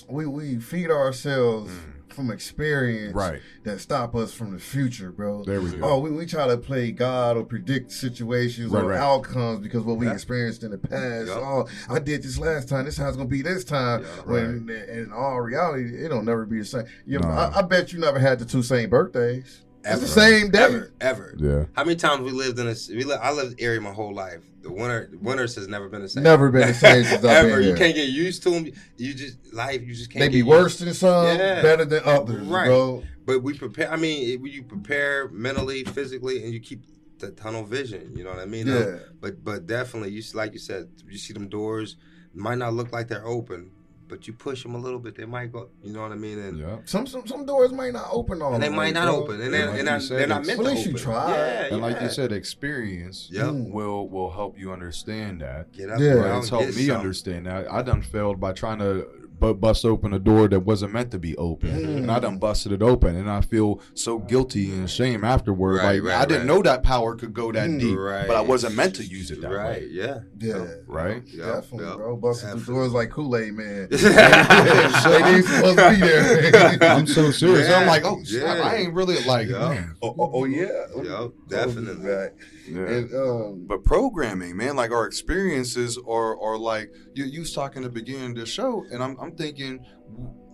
we, 0.09 0.25
we 0.25 0.57
feed 0.59 0.89
ourselves 0.89 1.71
Mm. 1.71 2.13
from 2.13 2.31
experience 2.31 3.13
Right. 3.13 3.41
that 3.63 3.79
stop 3.79 4.15
us 4.15 4.33
from 4.33 4.51
the 4.53 4.59
future, 4.59 5.11
bro. 5.11 5.43
There 5.43 5.61
we 5.61 5.71
go. 5.71 5.77
Oh, 5.83 5.99
we, 5.99 6.09
we 6.09 6.25
try 6.25 6.47
to 6.47 6.57
play 6.57 6.91
God 6.91 7.37
or 7.37 7.43
predict 7.43 7.91
situations 7.91 8.71
Right, 8.71 8.83
or 8.83 8.87
right. 8.87 8.99
outcomes 8.99 9.59
because 9.59 9.83
what 9.83 9.97
we 9.97 10.09
experienced 10.09 10.63
in 10.63 10.71
the 10.71 10.79
past. 10.79 11.27
Yeah. 11.27 11.33
Oh, 11.35 11.67
I 11.89 11.99
did 11.99 12.23
this 12.23 12.39
last 12.39 12.69
time. 12.69 12.85
This 12.85 12.95
is 12.95 12.99
how 13.01 13.07
it's 13.09 13.17
gonna 13.17 13.29
be 13.29 13.41
this 13.43 13.63
time. 13.63 14.01
Yeah, 14.03 14.07
when 14.31 14.69
in 14.69 15.11
all 15.13 15.41
reality, 15.41 16.03
it'll 16.03 16.23
never 16.23 16.45
be 16.45 16.59
the 16.59 16.65
same. 16.65 16.85
You 17.05 17.19
know, 17.19 17.27
No. 17.27 17.33
I, 17.35 17.59
I 17.59 17.61
bet 17.61 17.93
you 17.93 17.99
never 17.99 18.17
had 18.17 18.39
the 18.39 18.45
two 18.45 18.63
same 18.63 18.89
birthdays. 18.89 19.61
Ever. 19.87 20.01
It's 20.03 20.13
the 20.13 20.19
same 20.21 20.51
day. 20.51 20.63
Ever, 20.63 20.91
ever. 21.01 21.33
Yeah. 21.37 21.65
How 21.75 21.83
many 21.83 21.95
times 21.95 22.21
we 22.21 22.31
lived 22.31 22.59
in 22.59 22.67
a? 22.67 22.75
We 22.89 23.03
li- 23.03 23.15
I 23.21 23.31
lived 23.31 23.61
Erie 23.61 23.79
my 23.79 23.91
whole 23.93 24.13
life. 24.13 24.41
The 24.61 24.71
winter, 24.71 25.07
the 25.11 25.17
winters 25.17 25.55
has 25.55 25.67
never 25.67 25.87
been 25.87 26.01
the 26.01 26.09
same. 26.09 26.23
Never 26.23 26.51
been 26.51 26.67
the 26.67 26.73
same 26.73 27.03
since 27.05 27.23
I've 27.23 27.45
ever. 27.45 27.59
been 27.59 27.69
You 27.69 27.75
can't 27.75 27.95
get 27.95 28.09
used 28.09 28.43
to 28.43 28.49
them. 28.49 28.65
You 28.97 29.13
just 29.13 29.53
life. 29.53 29.81
You 29.81 29.93
just 29.93 30.09
can't. 30.11 30.19
They 30.19 30.27
get 30.27 30.31
be 30.33 30.37
used- 30.39 30.47
worse 30.49 30.79
than 30.79 30.93
some, 30.93 31.25
Yeah. 31.25 31.61
better 31.61 31.85
than 31.85 32.01
others, 32.03 32.45
Right. 32.45 32.67
bro. 32.67 33.03
But 33.25 33.43
we 33.43 33.53
prepare. 33.57 33.91
I 33.91 33.95
mean, 33.95 34.29
it- 34.45 34.51
you 34.51 34.63
prepare 34.63 35.29
mentally, 35.29 35.83
physically, 35.85 36.43
and 36.43 36.53
you 36.53 36.59
keep 36.59 36.83
the 37.19 37.31
tunnel 37.31 37.63
vision. 37.63 38.13
You 38.15 38.23
know 38.25 38.29
what 38.31 38.39
I 38.39 38.45
mean? 38.45 38.67
Yeah. 38.67 38.97
But 39.21 39.43
but 39.43 39.67
definitely, 39.67 40.11
you 40.11 40.19
s- 40.19 40.35
like 40.35 40.53
you 40.53 40.59
said, 40.59 40.87
you 41.09 41.17
see 41.17 41.33
them 41.33 41.47
doors 41.47 41.95
might 42.33 42.57
not 42.57 42.73
look 42.73 42.91
like 42.91 43.07
they're 43.07 43.25
open, 43.25 43.71
but 44.07 44.27
you 44.27 44.33
push 44.33 44.63
them 44.63 44.75
a 44.75 44.77
little 44.77 44.99
bit, 44.99 45.15
they 45.15 45.25
might 45.25 45.51
go. 45.51 45.69
You 45.83 45.93
know 45.93 46.01
what 46.01 46.11
I 46.11 46.15
mean? 46.15 46.39
And, 46.39 46.57
Yeah. 46.59 46.77
Some 46.85 47.05
some 47.07 47.25
some 47.27 47.45
doors 47.45 47.71
might 47.71 47.93
not 47.93 48.07
open 48.11 48.41
all 48.41 48.53
and 48.53 48.63
they 48.63 48.69
might 48.69 48.77
way, 48.87 48.91
not 48.91 49.05
bro. 49.05 49.15
open, 49.23 49.41
and, 49.41 49.53
Yeah, 49.53 49.59
like 49.61 49.69
and 49.69 49.77
you 49.79 49.83
not, 49.83 50.01
said, 50.01 50.19
they're 50.19 50.27
not 50.27 50.45
meant 50.45 50.59
At 50.59 50.63
to 50.65 50.69
least 50.71 50.85
you 50.87 50.93
try. 50.93 51.31
Yeah, 51.31 51.73
And 51.73 51.81
like 51.81 52.01
you 52.01 52.09
said, 52.09 52.31
experience 52.31 53.29
Yep. 53.31 53.53
Will 53.71 54.07
will 54.09 54.31
help 54.31 54.57
you 54.57 54.71
understand 54.71 55.41
that. 55.41 55.71
Get 55.71 55.89
up, 55.89 55.99
Yeah. 55.99 56.13
bro, 56.13 56.21
Right, 56.21 56.29
and 56.31 56.37
it's 56.39 56.49
helped 56.49 56.67
me 56.75 56.87
some. 56.87 56.97
understand 56.97 57.45
that. 57.45 57.71
I 57.71 57.81
done 57.81 58.01
failed 58.01 58.39
by 58.39 58.53
trying 58.53 58.79
to 58.79 59.07
bu- 59.39 59.53
bust 59.53 59.85
open 59.85 60.13
a 60.13 60.19
door 60.19 60.47
that 60.47 60.61
wasn't 60.61 60.93
meant 60.93 61.11
to 61.11 61.19
be 61.19 61.35
open, 61.37 61.69
Mm. 61.69 61.97
and 61.97 62.11
I 62.11 62.19
done 62.19 62.37
busted 62.37 62.71
it 62.71 62.81
open, 62.81 63.15
and 63.15 63.29
I 63.29 63.41
feel 63.41 63.79
so 63.93 64.19
guilty 64.19 64.71
and 64.71 64.89
shame 64.89 65.23
afterward. 65.23 65.77
Right, 65.77 66.01
like 66.01 66.11
right, 66.11 66.21
I 66.21 66.25
didn't 66.25 66.47
know 66.47 66.61
that 66.63 66.83
power 66.83 67.15
could 67.15 67.33
go 67.33 67.51
that 67.51 67.69
Mm. 67.69 67.79
deep, 67.79 67.97
Right. 67.97 68.27
but 68.27 68.35
I 68.35 68.41
wasn't 68.41 68.75
meant 68.75 68.95
to 68.95 69.03
use 69.03 69.31
it 69.31 69.41
that 69.41 69.51
right, 69.51 69.81
way. 69.81 69.87
yeah. 69.91 70.19
Yeah. 70.39 70.65
Right? 70.87 71.23
Yep, 71.27 71.45
Definitely, 71.45 71.85
yep. 71.87 71.95
bro. 71.97 72.15
Busting 72.17 72.49
through 72.49 72.59
Definitely. 72.59 72.75
doors 72.75 72.93
like 72.93 73.09
Kool 73.11 73.37
Aid 73.37 73.53
Man. 73.53 73.87
they 73.91 73.97
ain't 73.97 75.45
supposed 75.45 75.77
to 75.77 75.89
be 75.89 75.95
there. 75.97 76.77
I'm 76.91 77.07
so 77.07 77.31
serious. 77.31 77.67
Yeah. 77.69 77.77
I'm 77.79 77.87
like, 77.87 78.03
oh, 78.05 78.21
snap, 78.23 78.57
Yeah. 78.57 78.63
I 78.63 78.75
ain't 78.75 78.93
really 78.93 79.23
like, 79.25 79.47
Yeah. 79.49 79.69
man. 79.69 79.95
oh, 80.01 80.15
oh, 80.17 80.31
oh, 80.33 80.45
yeah. 80.45 80.67
Yep, 81.01 81.31
definitely. 81.49 82.29
Yeah. 82.67 82.81
And 82.87 83.13
um, 83.15 83.65
But 83.67 83.83
programming, 83.83 84.55
man, 84.57 84.75
like 84.75 84.91
our 84.91 85.05
experiences 85.05 85.97
are 86.07 86.39
are 86.41 86.57
like 86.57 86.91
you, 87.13 87.25
you 87.25 87.39
was 87.41 87.53
talking 87.53 87.83
at 87.83 87.93
the 87.93 87.99
beginning 88.01 88.31
of 88.31 88.37
the 88.37 88.45
show, 88.45 88.85
and 88.91 89.01
I'm, 89.03 89.17
I'm 89.19 89.35
thinking 89.35 89.85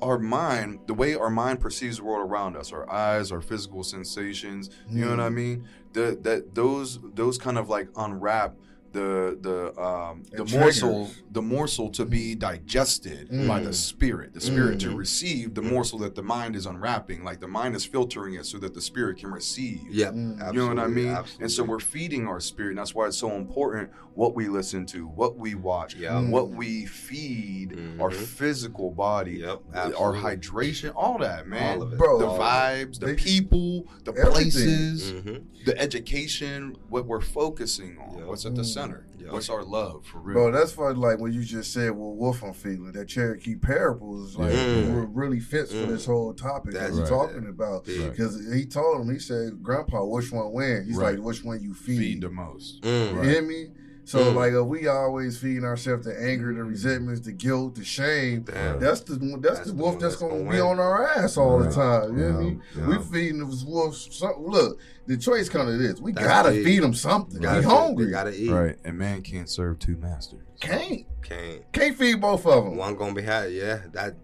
our 0.02 0.20
mind, 0.20 0.80
the 0.88 0.94
way 0.94 1.16
our 1.16 1.30
mind 1.30 1.60
perceives 1.62 1.98
the 1.98 2.04
world 2.04 2.30
around 2.30 2.58
us, 2.58 2.74
our 2.74 2.90
eyes, 2.92 3.32
our 3.32 3.42
physical 3.42 3.84
sensations, 3.84 4.70
you 4.90 5.06
know 5.06 5.12
what 5.12 5.20
I 5.22 5.30
Mm. 5.30 5.34
mean? 5.36 5.68
The, 5.94 6.18
that 6.24 6.54
those 6.56 7.00
those 7.14 7.38
kind 7.38 7.58
of 7.58 7.70
like 7.70 7.88
unwrap 7.96 8.56
the 8.94 9.38
the 9.42 9.82
um 9.82 10.24
the 10.32 10.46
morsel 10.46 11.10
the 11.32 11.42
morsel 11.42 11.90
to 11.90 12.06
be 12.06 12.36
digested 12.36 13.28
by 13.48 13.60
the 13.60 13.70
Mm. 13.70 13.74
spirit 13.74 14.34
the 14.34 14.40
spirit 14.42 14.80
to 14.82 14.90
Mhm. 14.90 14.98
receive 14.98 15.56
the 15.56 15.62
morsel 15.64 15.98
that 16.00 16.14
the 16.16 16.22
mind 16.24 16.56
is 16.56 16.66
unwrapping 16.66 17.24
like 17.24 17.40
the 17.40 17.48
mind 17.48 17.76
is 17.76 17.84
filtering 17.86 18.36
it 18.36 18.46
so 18.46 18.58
that 18.60 18.74
the 18.76 18.82
spirit 18.82 19.18
can 19.18 19.32
receive 19.32 19.82
yeah 19.90 20.12
Mm. 20.12 20.54
you 20.54 20.60
know 20.60 20.68
what 20.68 20.80
I 20.80 20.88
mean? 20.88 21.08
absolutely. 21.10 21.44
And 21.44 21.52
so 21.52 21.64
we're 21.64 21.80
feeding 21.80 22.28
our 22.28 22.40
spirit. 22.40 22.70
And 22.70 22.78
that's 22.78 22.94
why 22.96 23.08
it's 23.08 23.18
so 23.18 23.32
important 23.32 23.90
what 24.16 24.36
we 24.36 24.48
listen 24.48 24.86
to, 24.86 25.08
what 25.08 25.38
we 25.38 25.56
watch, 25.56 25.96
Yeah. 25.96 26.22
what 26.22 26.50
we 26.52 26.86
feed 26.86 27.74
our 28.00 28.12
Mhm. 28.12 28.14
physical 28.14 28.92
body, 28.92 29.38
Yep, 29.44 29.62
our 29.98 30.14
hydration, 30.14 30.92
all 30.96 31.18
that, 31.18 31.48
man. 31.48 31.78
All 31.78 31.84
of 31.84 31.94
it. 31.94 31.98
Bro, 31.98 32.20
the 32.20 32.26
vibes, 32.28 33.00
the 33.00 33.16
people, 33.16 33.88
the 34.04 34.12
Everything. 34.12 34.32
places, 34.32 35.12
Mhm. 35.14 35.44
the 35.66 35.76
education, 35.82 36.76
what 36.90 37.08
we're 37.08 37.22
focusing 37.22 37.98
on, 37.98 38.20
Yep. 38.20 38.28
what's 38.28 38.46
at 38.46 38.54
the 38.56 38.62
Mm. 38.62 38.66
Center, 38.84 39.08
Yep. 39.20 39.32
what's 39.32 39.50
our 39.50 39.64
love 39.64 40.06
for 40.06 40.20
real. 40.20 40.34
Bro, 40.36 40.52
that's 40.52 40.76
why 40.78 40.92
like 40.92 41.20
when 41.20 41.34
you 41.34 41.44
just 41.44 41.72
said 41.74 41.92
well 41.92 42.16
wolf 42.16 42.44
I'm 42.44 42.54
feeling 42.54 42.92
that 42.94 43.08
Cherokee 43.08 43.56
parables 43.56 44.38
like 44.38 44.54
Mm. 44.54 44.96
re- 45.02 45.08
really 45.14 45.40
fits 45.40 45.72
for 45.72 45.78
Mm. 45.78 45.88
this 45.90 46.06
whole 46.06 46.34
topic 46.34 46.74
that 46.74 46.80
That's 46.80 46.94
we're 46.94 47.02
right. 47.02 47.10
talking 47.10 47.48
about. 47.48 47.86
Big. 47.86 48.12
Because 48.12 48.40
he 48.54 48.66
told 48.66 49.02
him, 49.02 49.14
he 49.14 49.20
said, 49.20 49.62
Grandpa, 49.64 50.04
which 50.06 50.32
one 50.32 50.52
win? 50.52 50.86
He's 50.86 50.96
Right. 50.98 51.16
like, 51.16 51.26
which 51.26 51.44
one 51.44 51.62
you 51.62 51.74
feed? 51.74 51.98
feed 52.00 52.22
the 52.22 52.30
most. 52.30 52.82
Mm. 52.82 53.16
You 53.16 53.22
hear 53.30 53.42
me? 53.42 53.68
So 54.06 54.20
Mm. 54.20 54.36
like 54.36 54.52
if 54.54 54.66
we 54.66 54.88
always 54.88 55.38
feeding 55.38 55.64
ourselves 55.64 56.06
the 56.06 56.20
anger, 56.22 56.54
the 56.54 56.64
resentments, 56.64 57.22
the 57.22 57.32
guilt, 57.32 57.76
the 57.76 57.86
shame, 57.86 58.42
Damn. 58.42 58.80
that's 58.80 59.00
the 59.02 59.16
that's, 59.16 59.42
That's 59.42 59.60
the 59.62 59.66
the 59.74 59.82
wolf 59.82 60.00
that's 60.00 60.16
that's 60.16 60.22
gonna, 60.22 60.40
gonna 60.44 60.52
be 60.52 60.60
on 60.60 60.78
our 60.80 61.08
ass 61.08 61.38
all 61.38 61.60
the 61.60 61.72
time. 61.72 62.18
You 62.18 62.24
know 62.26 62.32
what 62.34 62.40
I 62.40 62.44
mean? 62.44 62.62
yeah. 62.78 62.88
We 62.88 62.98
feeding 63.00 63.40
those 63.40 63.64
wolves 63.64 64.10
something. 64.14 64.44
Look, 64.46 64.80
the 65.08 65.16
choice 65.18 65.48
kind 65.48 65.70
of 65.70 65.80
this. 65.80 66.02
We 66.02 66.12
That's 66.12 66.28
gotta 66.28 66.50
big. 66.52 66.66
feed 66.66 66.84
them 66.84 66.94
something. 66.94 67.42
Gotta 67.42 67.60
we 67.60 67.66
hungry. 67.66 68.06
they 68.08 68.12
Gotta 68.12 68.36
eat. 68.42 68.50
Right. 68.52 68.76
And 68.84 68.98
man 68.98 69.22
can't 69.22 69.50
serve 69.50 69.80
two 69.80 69.96
masters. 69.96 70.46
Can't 70.60 71.06
Can't. 71.22 71.72
can't 71.72 71.98
feed 71.98 72.20
both 72.20 72.46
of 72.46 72.66
them. 72.66 72.76
One 72.76 72.96
gonna 72.96 73.14
be 73.14 73.22
had. 73.22 73.54
Yeah. 73.54 73.80
That 73.94 74.16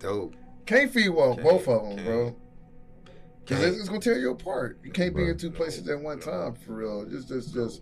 dope. 0.00 0.34
Can't 0.66 0.90
feed 0.92 1.10
one, 1.10 1.34
Can't, 1.36 1.42
both 1.44 1.68
of 1.68 1.82
them, 1.84 1.94
can't. 1.96 2.06
bro. 2.06 2.36
Because 3.44 3.62
Can't. 3.62 3.70
it's, 3.72 3.80
it's 3.82 3.88
gonna 3.88 4.00
tear 4.00 4.18
you 4.18 4.32
apart. 4.32 4.80
You 4.84 4.90
can't 4.90 5.14
be 5.14 5.28
in 5.28 5.38
two 5.38 5.50
places 5.52 5.88
at 5.88 6.00
one 6.00 6.18
time 6.20 6.54
for 6.66 6.72
real. 6.74 7.04
Just, 7.06 7.28
just, 7.28 7.54
just 7.54 7.80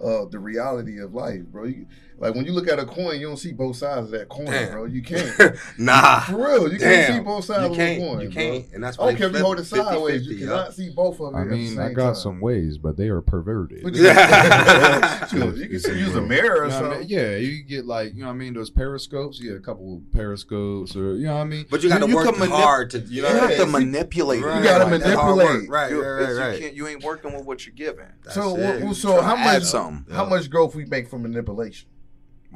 uh, 0.00 0.24
the 0.26 0.38
reality 0.38 1.00
of 1.00 1.14
life, 1.14 1.42
bro. 1.46 1.64
You, 1.64 1.86
like 2.18 2.34
when 2.34 2.44
you 2.46 2.52
look 2.52 2.66
at 2.68 2.78
a 2.78 2.86
coin, 2.86 3.20
you 3.20 3.26
don't 3.26 3.36
see 3.36 3.52
both 3.52 3.76
sides 3.76 4.06
of 4.06 4.10
that 4.12 4.28
coin, 4.28 4.46
Damn. 4.46 4.72
bro. 4.72 4.84
You 4.86 5.02
can't. 5.10 5.56
nah. 5.78 6.20
For 6.20 6.36
real, 6.36 6.72
you 6.72 6.78
Damn. 6.78 6.88
can't 7.06 7.14
see 7.14 7.20
both 7.20 7.44
sides 7.44 7.64
you 7.64 7.70
of 7.70 7.76
can't. 7.76 8.02
a 8.02 8.06
coin. 8.06 8.20
you 8.20 8.28
bro. 8.28 8.34
can't. 8.42 8.64
And 8.74 8.82
that's 8.84 8.98
I 8.98 9.02
why 9.02 9.08
don't 9.10 9.18
care 9.18 9.26
if 9.28 9.32
you 9.34 9.38
hold 9.40 9.58
it 9.60 9.64
sideways. 9.64 10.22
50-50, 10.22 10.30
You 10.30 10.36
yup. 10.36 10.48
cannot 10.48 10.74
see 10.74 10.90
both 10.90 11.20
of 11.20 11.32
them. 11.32 11.36
I 11.36 11.42
at 11.42 11.48
the 11.50 11.54
mean, 11.56 11.78
I 11.78 11.92
got 11.92 12.04
time. 12.06 12.14
some 12.14 12.40
ways, 12.40 12.78
but 12.78 12.96
they 12.96 13.08
are 13.08 13.20
perverted. 13.20 13.82
You, 13.82 13.88
you 13.92 15.68
can 15.68 15.78
still 15.80 15.96
use 15.96 16.14
a 16.16 16.20
mirror 16.22 16.62
or 16.62 16.64
You 16.64 16.70
know 16.70 16.80
what 16.80 16.90
I 16.90 16.90
something. 16.94 17.00
mean? 17.00 17.08
Yeah, 17.08 17.36
you 17.36 17.62
get 17.64 17.84
like, 17.86 18.14
you 18.14 18.20
know 18.20 18.26
what 18.28 18.32
I 18.34 18.36
mean, 18.36 18.54
those 18.54 18.70
periscopes. 18.70 19.38
You 19.40 19.50
get 19.50 19.58
a 19.58 19.60
couple 19.60 20.02
periscopes 20.12 20.96
or 20.96 21.14
you 21.16 21.26
know 21.26 21.34
what 21.34 21.40
I 21.40 21.44
mean? 21.44 21.66
But 21.70 21.82
you 21.82 21.88
gotta 21.88 22.06
work 22.06 22.26
can 22.26 22.34
manip- 22.36 22.48
hard 22.50 22.90
to. 22.90 22.98
You 23.00 23.22
know. 23.22 23.28
You 23.28 23.34
have 23.40 23.56
to 23.56 23.66
manipulate. 23.66 24.42
Right. 24.42 24.58
You 24.58 24.64
gotta 24.64 24.84
Right, 24.86 25.00
that's 25.00 25.14
hard 25.14 25.36
work. 25.36 25.46
manipulate. 25.46 25.70
Right, 25.70 25.90
You, 25.90 26.02
right, 26.04 26.32
right, 26.36 26.54
you 26.54 26.60
can't. 26.60 26.74
You 26.74 26.86
ain't 26.88 27.02
working 27.04 27.34
with 27.34 27.44
what 27.44 27.66
you're 27.66 27.74
given. 27.74 28.06
So, 28.30 28.56
so 28.92 29.20
how 29.20 29.34
Trying 29.34 29.60
to 29.60 29.66
add 29.76 29.92
much? 30.04 30.12
How 30.12 30.24
much 30.24 30.48
growth 30.50 30.74
we 30.74 30.84
make 30.86 31.08
from 31.08 31.22
manipulation? 31.22 31.88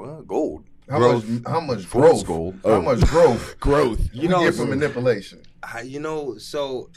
Well, 0.01 0.23
gold. 0.23 0.65
How 0.89 0.99
Growth. 0.99 1.29
much? 1.29 1.43
How 1.47 1.61
much 1.61 1.91
growth? 1.91 2.27
gold. 2.27 2.55
How 2.65 2.71
Oh. 2.71 2.83
much 2.83 3.01
growth? 3.03 3.45
Growth. 3.69 4.01
You 4.13 4.23
You 4.23 4.29
know, 4.29 4.41
get 4.45 4.55
from 4.55 4.71
manipulation. 4.71 5.43
I- 5.63 5.83
you 5.83 6.01
know, 6.01 6.37
so 6.39 6.89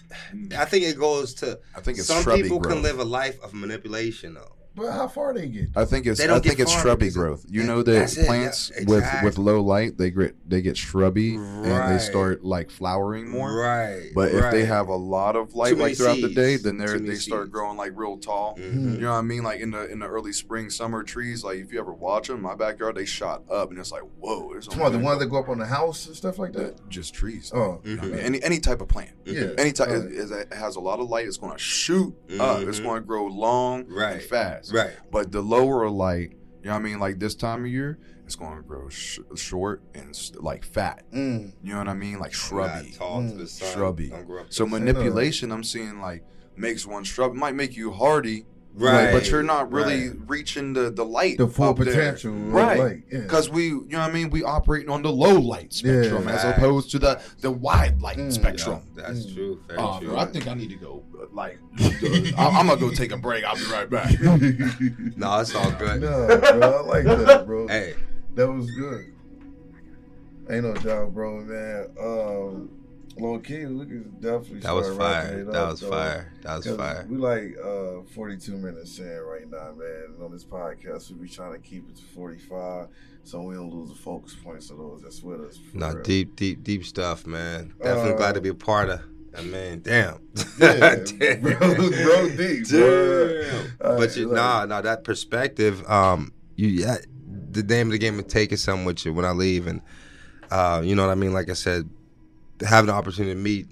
I 0.58 0.66
think 0.66 0.86
it 0.86 0.98
goes 0.98 1.34
to 1.36 1.60
I 1.76 1.82
think 1.82 1.98
it's 2.00 2.08
some 2.08 2.24
people 2.24 2.60
growth. 2.60 2.74
can 2.74 2.82
live 2.82 3.00
a 3.00 3.04
life 3.04 3.38
of 3.44 3.54
manipulation 3.54 4.34
though. 4.36 4.56
But 4.76 4.92
how 4.92 5.08
far 5.08 5.34
they 5.36 5.48
get? 5.48 5.70
I 5.76 5.86
think 5.86 6.08
it's. 6.08 6.20
I 6.20 6.40
think 6.40 6.60
it's 6.60 6.72
shrubby 6.82 7.12
growth. 7.12 7.46
You 7.48 7.64
know 7.64 7.84
that 7.84 7.92
that's 7.92 8.18
it, 8.18 8.26
plants 8.26 8.72
yeah, 8.74 8.86
with 8.88 9.00
exactly. 9.04 9.28
with 9.28 9.38
low 9.38 9.62
light, 9.62 9.98
they 10.00 10.10
get 10.10 10.50
they 10.50 10.62
get 10.64 10.78
shrubby 10.78 11.36
and 11.36 11.94
they 11.94 12.00
start 12.00 12.44
like 12.44 12.72
flowering 12.72 13.30
more. 13.30 13.54
Right. 13.56 14.10
But 14.16 14.32
if 14.34 14.50
they 14.52 14.66
have 14.66 14.88
a 14.88 14.96
lot 14.96 15.36
of 15.36 15.54
light 15.54 15.78
like 15.78 15.96
throughout 15.96 16.22
the 16.22 16.30
day, 16.34 16.58
then 16.58 16.78
they 16.78 16.86
Too 16.86 16.92
are 16.92 16.96
many 16.96 17.10
they 17.10 17.16
start 17.16 17.44
seeds. 17.44 17.52
growing 17.52 17.78
like 17.78 17.92
real 17.96 18.18
tall. 18.18 18.58
Mhm. 18.58 18.96
You 18.96 19.02
know 19.02 19.12
what 19.12 19.18
I 19.18 19.22
mean? 19.22 19.44
Like 19.44 19.60
in 19.60 19.70
the 19.72 19.90
in 19.92 20.00
the 20.00 20.08
early 20.08 20.34
spring, 20.34 20.72
summer 20.72 21.04
trees. 21.04 21.44
Like 21.44 21.58
if 21.58 21.72
you 21.72 21.80
ever 21.80 21.94
watch 21.94 22.28
them, 22.30 22.42
my 22.42 22.56
backyard 22.56 22.96
they 22.96 23.06
shot 23.06 23.44
up, 23.52 23.70
and 23.70 23.78
it's 23.78 23.92
like 23.92 24.04
whoa. 24.20 24.54
It's 24.54 24.68
Come 24.68 24.82
on, 24.82 24.92
the 24.92 24.98
ones 25.00 25.20
that 25.20 25.28
go 25.28 25.38
up 25.38 25.50
on 25.50 25.60
the 25.60 25.68
house 25.68 26.08
and 26.08 26.16
stuff 26.16 26.40
like 26.40 26.54
that. 26.54 26.90
just 26.90 27.14
trees. 27.14 27.52
Oh, 27.54 27.80
I 27.84 27.88
Mhm. 27.90 28.02
mean, 28.04 28.16
any 28.20 28.44
any 28.44 28.60
type 28.60 28.82
of 28.82 28.88
plant, 28.88 29.12
yeah. 29.26 29.50
any 29.60 29.72
type 29.72 29.90
Right. 29.90 29.98
it, 30.06 30.32
it 30.32 30.54
has 30.54 30.76
a 30.78 30.80
lot 30.80 31.00
of 31.00 31.10
light. 31.10 31.28
It's 31.28 31.38
going 31.38 31.54
to 31.54 31.60
shoot 31.60 32.16
up. 32.40 32.62
It's 32.62 32.80
Mhm. 32.80 32.84
going 32.84 33.02
to 33.04 33.08
grow 33.08 33.28
long 33.28 33.82
and 33.82 33.92
Right. 33.92 34.24
Fast. 34.72 34.74
Right. 34.74 34.94
But 35.12 35.32
the 35.32 35.42
lower 35.42 35.90
light, 35.90 36.32
you 36.62 36.70
know 36.70 36.72
what 36.72 36.80
I 36.80 36.84
mean? 36.84 37.00
Like 37.00 37.20
this 37.20 37.36
time 37.36 37.66
of 37.66 37.72
year, 37.72 37.98
it's 38.26 38.36
going 38.36 38.56
to 38.58 38.64
grow 38.64 38.88
sh- 38.90 39.20
short 39.36 39.82
and 39.94 40.10
s- 40.12 40.32
like 40.36 40.64
fat. 40.64 41.04
Mm. 41.12 41.54
You 41.62 41.74
know 41.74 41.80
what 41.80 41.88
I 41.90 41.94
mean? 41.94 42.20
Like 42.20 42.34
shrubby. 42.34 42.90
Not 42.92 42.98
tall 42.98 43.22
to 43.22 43.28
Mm. 43.28 43.38
the 43.38 43.48
sun. 43.48 43.74
Shrubby. 43.74 44.10
Don't 44.10 44.26
grow 44.26 44.42
up 44.42 44.48
to 44.50 44.54
So 44.54 44.64
the 44.66 44.70
sun. 44.72 44.80
manipulation, 44.86 45.52
I'm 45.52 45.64
seeing 45.64 46.00
like 46.00 46.24
makes 46.56 46.86
one 46.86 47.04
shrub. 47.04 47.32
It 47.32 47.38
might 47.38 47.56
make 47.56 47.76
you 47.76 47.92
hardy, 47.92 48.46
Right. 48.76 49.12
But 49.12 49.30
you're 49.30 49.44
not 49.44 49.72
really 49.72 50.10
right. 50.10 50.18
reaching 50.28 50.74
the 50.74 50.90
the 50.90 51.06
light, 51.06 51.38
The 51.38 51.48
full 51.48 51.70
up 51.70 51.78
there. 51.78 51.86
potential, 51.94 52.32
right? 52.34 52.80
light, 52.80 53.04
yeah. 53.12 53.20
Because 53.20 53.48
we, 53.50 53.66
you 53.68 53.86
know 53.90 54.00
what 54.00 54.10
I 54.10 54.12
mean, 54.12 54.32
we 54.32 54.44
operating 54.44 54.90
on 54.90 55.04
the 55.04 55.12
low 55.12 55.36
light 55.40 55.72
spectrum 55.74 56.24
Yeah. 56.28 56.34
as 56.34 56.42
Facts. 56.42 56.58
opposed 56.58 56.90
to 56.92 57.00
the 57.00 57.22
the 57.42 57.52
wide 57.52 58.02
light 58.02 58.18
Mm. 58.18 58.32
spectrum. 58.34 58.80
Yeah, 58.98 59.04
that's 59.08 59.26
Mm. 59.28 59.36
true. 59.36 59.60
Very 59.68 59.80
Uh, 59.80 60.00
true. 60.00 60.08
bro, 60.10 60.18
I 60.18 60.26
think 60.26 60.48
I 60.48 60.56
need 60.56 60.70
to 60.72 60.76
go. 60.78 61.04
uh, 61.22 61.26
Like, 61.32 61.60
I, 61.80 62.34
I'm 62.60 62.68
gonna 62.68 62.80
go 62.80 62.90
take 62.90 63.12
a 63.12 63.18
break. 63.18 63.44
I'll 63.44 63.56
be 63.56 63.66
right 63.72 63.90
back. 63.90 64.20
no, 65.18 65.40
it's 65.40 65.54
all 65.54 65.72
good. 65.72 66.02
no, 66.02 66.28
bro, 66.28 66.80
I 66.80 66.82
like 66.82 67.04
that, 67.06 67.46
bro. 67.46 67.68
Hey, 67.76 67.94
That 68.36 68.52
was 68.52 68.72
good. 68.72 69.06
Ain't 70.50 70.66
no 70.66 70.74
doubt, 70.74 71.14
bro, 71.14 71.40
man. 71.42 71.88
Um, 72.00 72.70
low 73.18 73.40
key, 73.40 73.66
we 73.66 73.86
could 73.86 74.22
definitely. 74.22 74.60
that 74.60 74.74
was 74.74 74.96
fire. 74.98 75.44
That 75.46 75.56
up, 75.56 75.72
was 75.72 75.80
though. 75.82 75.90
fire. 75.90 76.34
That 76.42 76.56
was 76.58 76.68
fire. 76.76 77.06
We 77.10 77.18
like 77.18 77.56
uh 77.64 78.02
42 78.14 78.58
minutes 78.58 78.98
in 79.00 79.06
right 79.20 79.50
now, 79.50 79.74
man. 79.78 80.04
And 80.16 80.24
on 80.24 80.32
this 80.32 80.44
podcast, 80.46 81.10
we 81.12 81.24
be 81.24 81.30
trying 81.30 81.54
to 81.54 81.60
keep 81.60 81.88
it 81.90 81.96
to 81.98 82.04
45, 82.16 82.88
so 83.24 83.42
we 83.44 83.56
don't 83.56 83.72
lose 83.74 83.90
the 83.90 83.96
focus 83.96 84.36
points 84.44 84.70
of 84.70 84.78
those 84.78 85.02
that's 85.04 85.22
with 85.22 85.42
us. 85.42 85.60
No, 85.74 85.90
real. 85.94 86.04
deep, 86.04 86.36
deep, 86.36 86.64
deep 86.64 86.86
stuff, 86.86 87.26
man. 87.26 87.74
Definitely 87.82 88.14
Uh, 88.14 88.18
glad 88.18 88.36
to 88.36 88.42
be 88.42 88.50
a 88.50 88.54
part 88.56 88.90
of. 88.90 89.02
I 89.36 89.42
mean, 89.42 89.82
damn. 89.82 90.20
Yeah, 90.60 90.96
Damn. 91.20 91.42
bro, 91.42 91.58
bro, 91.58 92.30
deep. 92.38 92.68
Damn. 92.68 93.66
Uh, 93.82 93.98
but 93.98 94.16
you, 94.16 94.28
like- 94.28 94.36
nah, 94.36 94.66
nah, 94.66 94.82
that 94.82 95.04
perspective. 95.04 95.84
Um, 95.90 96.32
you, 96.56 96.68
yeah, 96.68 96.98
the 97.50 97.64
name 97.64 97.88
of 97.88 97.94
the 97.94 97.98
game 97.98 98.20
is 98.20 98.26
taking 98.28 98.58
something 98.58 98.86
with 98.86 99.04
you 99.06 99.12
when 99.14 99.26
I 99.26 99.32
leave, 99.32 99.66
and 99.66 99.82
uh, 100.52 100.82
you 100.86 100.94
know 100.94 101.02
what 101.04 101.12
I 101.12 101.16
mean. 101.16 101.34
Like 101.34 101.50
I 101.50 101.54
said, 101.54 101.90
having 102.66 102.88
the 102.88 102.94
opportunity 102.94 103.34
to 103.34 103.40
meet. 103.40 103.68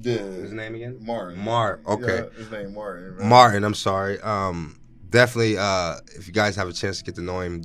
Yeah, 0.00 0.18
his 0.18 0.52
name 0.52 0.74
again? 0.74 0.98
Martin. 1.00 1.38
Mark. 1.38 1.80
Okay. 1.88 2.28
Yeah, 2.32 2.38
his 2.38 2.50
name 2.50 2.74
Martin. 2.74 3.16
right? 3.16 3.26
Martin, 3.26 3.64
I'm 3.64 3.74
sorry. 3.74 4.20
Um, 4.20 4.78
definitely. 5.10 5.56
Uh, 5.58 5.96
if 6.14 6.26
you 6.26 6.32
guys 6.34 6.54
have 6.56 6.68
a 6.68 6.72
chance 6.72 6.98
to 6.98 7.04
get 7.04 7.14
to 7.14 7.22
know 7.22 7.40
him, 7.40 7.62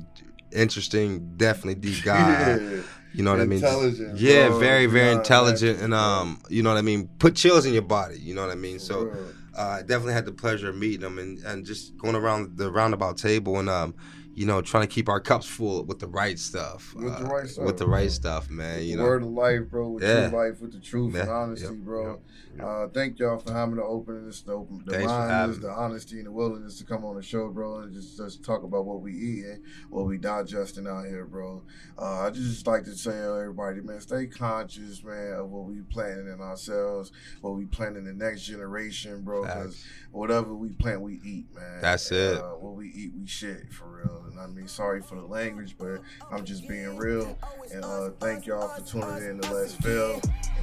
interesting. 0.52 1.36
Definitely 1.36 1.76
deep 1.76 2.02
guy. 2.04 2.56
Yeah. 2.56 2.80
You 3.14 3.22
know 3.22 3.32
what 3.32 3.40
I 3.42 3.44
mean? 3.44 3.58
Intelligent, 3.62 4.18
Yeah, 4.18 4.48
bro. 4.48 4.58
very, 4.58 4.86
very 4.86 5.12
Nah, 5.12 5.18
intelligent, 5.20 5.80
and 5.82 5.92
um, 5.92 6.40
you 6.48 6.62
know 6.62 6.70
what 6.70 6.78
I 6.78 6.82
mean. 6.82 7.08
Put 7.18 7.36
chills 7.36 7.66
in 7.66 7.74
your 7.74 7.82
body. 7.82 8.18
You 8.18 8.34
know 8.34 8.40
what 8.40 8.50
I 8.50 8.54
mean. 8.54 8.78
So, 8.78 9.12
uh, 9.54 9.60
I 9.60 9.80
definitely 9.82 10.14
had 10.14 10.24
the 10.24 10.32
pleasure 10.32 10.70
of 10.70 10.76
meeting 10.76 11.02
him 11.06 11.18
and, 11.18 11.38
and 11.44 11.66
just 11.66 11.94
going 11.98 12.14
around 12.16 12.56
the 12.56 12.72
roundabout 12.72 13.18
table 13.18 13.58
and 13.58 13.68
um, 13.68 13.94
you 14.34 14.46
know, 14.46 14.62
trying 14.62 14.82
to 14.82 14.86
keep 14.86 15.08
our 15.08 15.20
cups 15.20 15.46
full 15.46 15.84
with 15.84 15.98
the 15.98 16.06
right 16.06 16.38
stuff. 16.38 16.94
With 16.94 17.18
the 17.18 17.24
uh, 17.24 17.28
right 17.28 17.48
stuff, 17.48 17.64
With 17.66 17.76
the 17.78 17.84
bro. 17.84 18.08
stuff, 18.08 18.50
man. 18.50 18.82
You 18.84 18.96
know. 18.96 19.02
word 19.04 19.22
of 19.22 19.28
life, 19.28 19.68
bro. 19.70 19.90
With 19.90 20.02
Yeah. 20.04 20.30
life, 20.32 20.60
with 20.60 20.72
the 20.72 20.80
truth 20.80 21.14
and 21.14 21.28
honesty, 21.28 21.66
Yep. 21.66 21.74
bro. 21.84 22.10
Yep. 22.10 22.20
Uh, 22.60 22.86
thank 22.88 23.18
y'all 23.18 23.38
for 23.38 23.52
having 23.52 23.76
the 23.76 23.82
openness, 23.82 24.42
the, 24.42 24.52
open, 24.52 24.82
the 24.84 24.98
mindness, 25.00 25.58
the 25.58 25.70
honesty, 25.70 26.18
and 26.18 26.26
the 26.26 26.32
willingness 26.32 26.78
to 26.78 26.84
come 26.84 27.04
on 27.04 27.16
the 27.16 27.22
show, 27.22 27.48
bro, 27.48 27.78
and 27.78 27.94
just 27.94 28.16
just 28.16 28.44
talk 28.44 28.62
about 28.62 28.84
what 28.84 29.00
we 29.00 29.12
eating, 29.12 29.62
what 29.90 30.06
we 30.06 30.18
digesting 30.18 30.86
out 30.86 31.06
here, 31.06 31.24
bro. 31.24 31.62
Uh, 31.98 32.20
I 32.20 32.30
just 32.30 32.66
like 32.66 32.84
to 32.84 33.02
tell 33.02 33.36
everybody, 33.36 33.80
man, 33.80 34.00
stay 34.00 34.26
conscious, 34.26 35.02
man, 35.02 35.32
of 35.34 35.50
what 35.50 35.64
we 35.64 35.80
planting 35.80 36.28
in 36.28 36.40
ourselves, 36.40 37.10
what 37.40 37.56
we 37.56 37.64
planting 37.64 38.04
the 38.04 38.12
next 38.12 38.42
generation, 38.42 39.22
bro. 39.22 39.42
Because 39.42 39.84
whatever 40.10 40.54
we 40.54 40.70
plant, 40.70 41.00
we 41.00 41.20
eat, 41.24 41.46
man. 41.54 41.80
That's 41.80 42.10
And, 42.10 42.18
it. 42.18 42.36
Uh, 42.38 42.50
what 42.50 42.74
we 42.74 42.88
eat, 42.88 43.12
we 43.18 43.26
shit 43.26 43.72
for 43.72 43.86
real. 43.86 44.24
And 44.30 44.38
I 44.38 44.46
mean, 44.46 44.68
sorry 44.68 45.00
for 45.00 45.14
the 45.14 45.26
language, 45.26 45.76
but 45.78 46.00
I'm 46.30 46.44
just 46.44 46.68
being 46.68 46.96
real. 46.96 47.38
And 47.72 47.84
uh, 47.84 48.10
thank 48.20 48.46
y'all 48.46 48.68
for 48.68 48.82
tuning 48.82 49.30
in 49.30 49.40
to 49.40 49.52
Let's. 49.52 49.72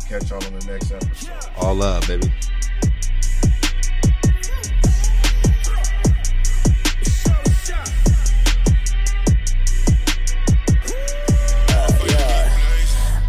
And 0.10 0.22
catch 0.22 0.30
y'all 0.30 0.44
on 0.44 0.60
the 0.60 0.66
next 0.66 0.92
episode. 0.92 1.32
All 1.58 1.76
love, 1.76 2.08
baby. 2.08 2.32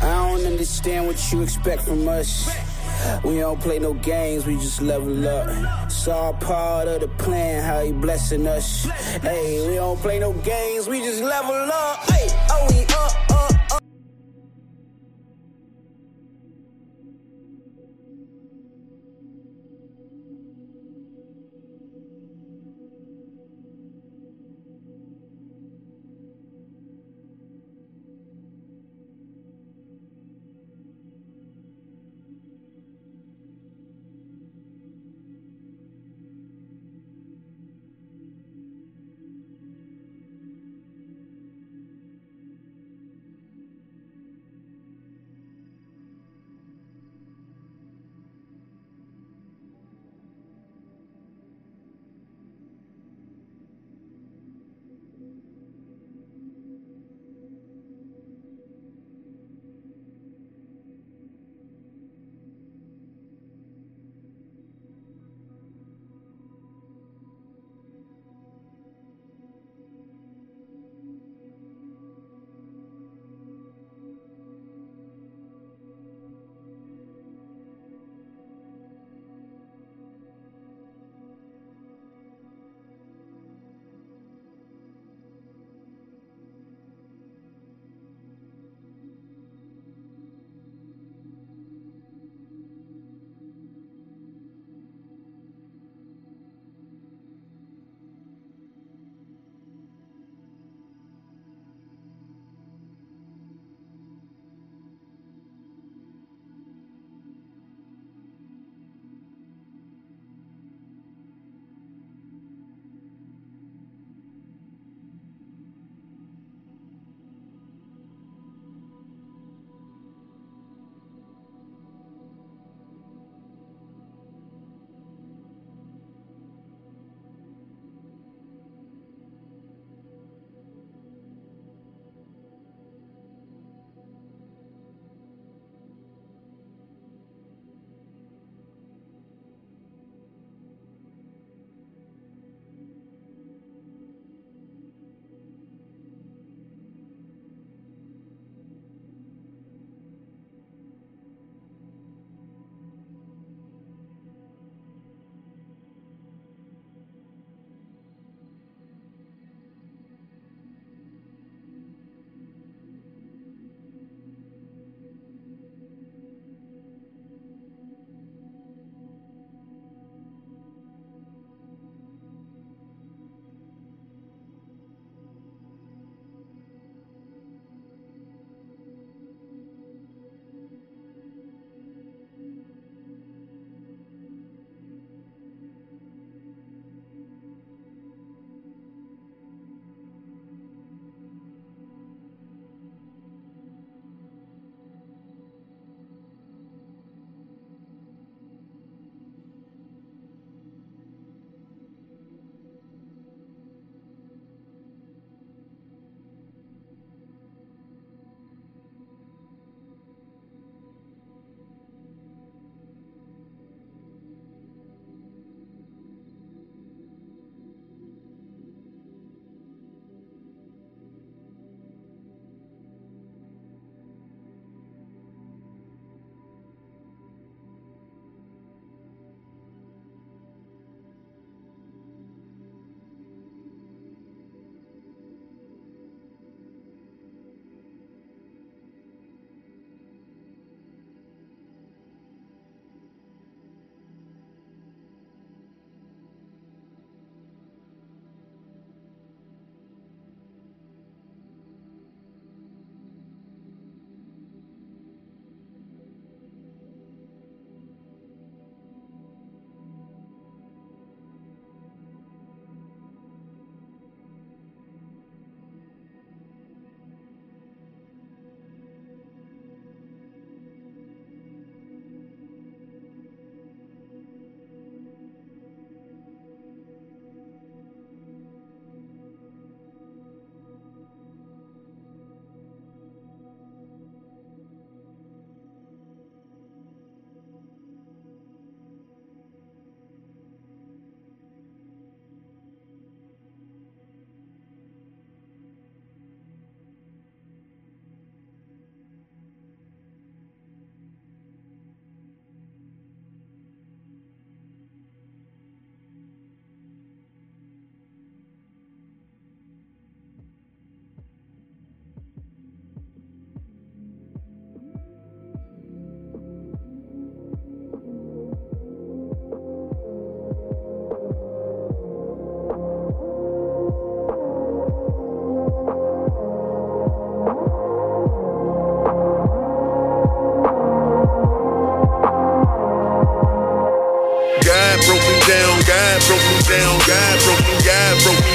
I 0.03 0.28
don't 0.28 0.47
understand 0.47 1.07
what 1.07 1.33
you 1.33 1.43
expect 1.43 1.83
from 1.83 2.09
us. 2.09 2.49
We 3.24 3.39
don't 3.39 3.61
play 3.61 3.78
no 3.78 3.95
games, 3.95 4.47
we 4.47 4.55
just 4.57 4.81
level 4.83 5.26
up. 5.26 5.87
It's 5.87 6.07
all 6.07 6.35
part 6.35 6.89
of 6.89 7.01
the 7.01 7.09
plan, 7.09 7.62
how 7.62 7.81
he 7.83 7.93
blessing 7.93 8.47
us. 8.47 8.85
Hey, 9.20 9.66
we 9.68 9.74
don't 9.74 9.99
play 10.01 10.18
no 10.18 10.33
games, 10.33 10.89
we 10.89 11.01
just 11.01 11.22
level 11.22 11.55
up. 11.55 12.10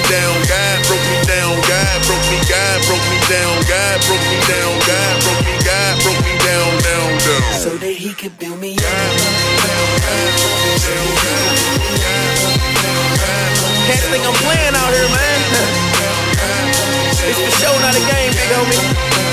Down, 0.09 0.35
God 0.47 0.77
broke 0.87 1.05
me 1.05 1.17
down, 1.25 1.53
God 1.67 1.97
broke 2.05 2.25
me, 2.29 2.39
God 2.47 2.77
broke 2.85 3.05
me 3.09 3.19
down, 3.29 3.55
God 3.67 3.97
broke 4.05 4.25
me 4.29 4.37
down, 4.47 4.73
God 4.85 5.15
broke 5.23 5.41
me, 5.45 5.55
God 5.65 5.93
broke 6.03 6.21
me 6.25 6.33
down, 6.45 6.71
down, 6.81 7.09
down. 7.25 7.41
So 7.59 7.69
that 7.77 7.95
he 7.95 8.13
could 8.13 8.37
build 8.39 8.59
me 8.59 8.75
up. 8.75 8.83
Cats 13.87 14.05
think 14.09 14.23
I'm 14.25 14.33
playing 14.45 14.75
out 14.75 14.91
here, 14.93 15.09
man. 15.09 15.39
it's 17.25 17.39
for 17.39 17.51
show, 17.61 17.73
not 17.81 17.95
a 17.95 18.03
game, 18.05 18.31
big 18.33 18.49
homie. 18.53 19.24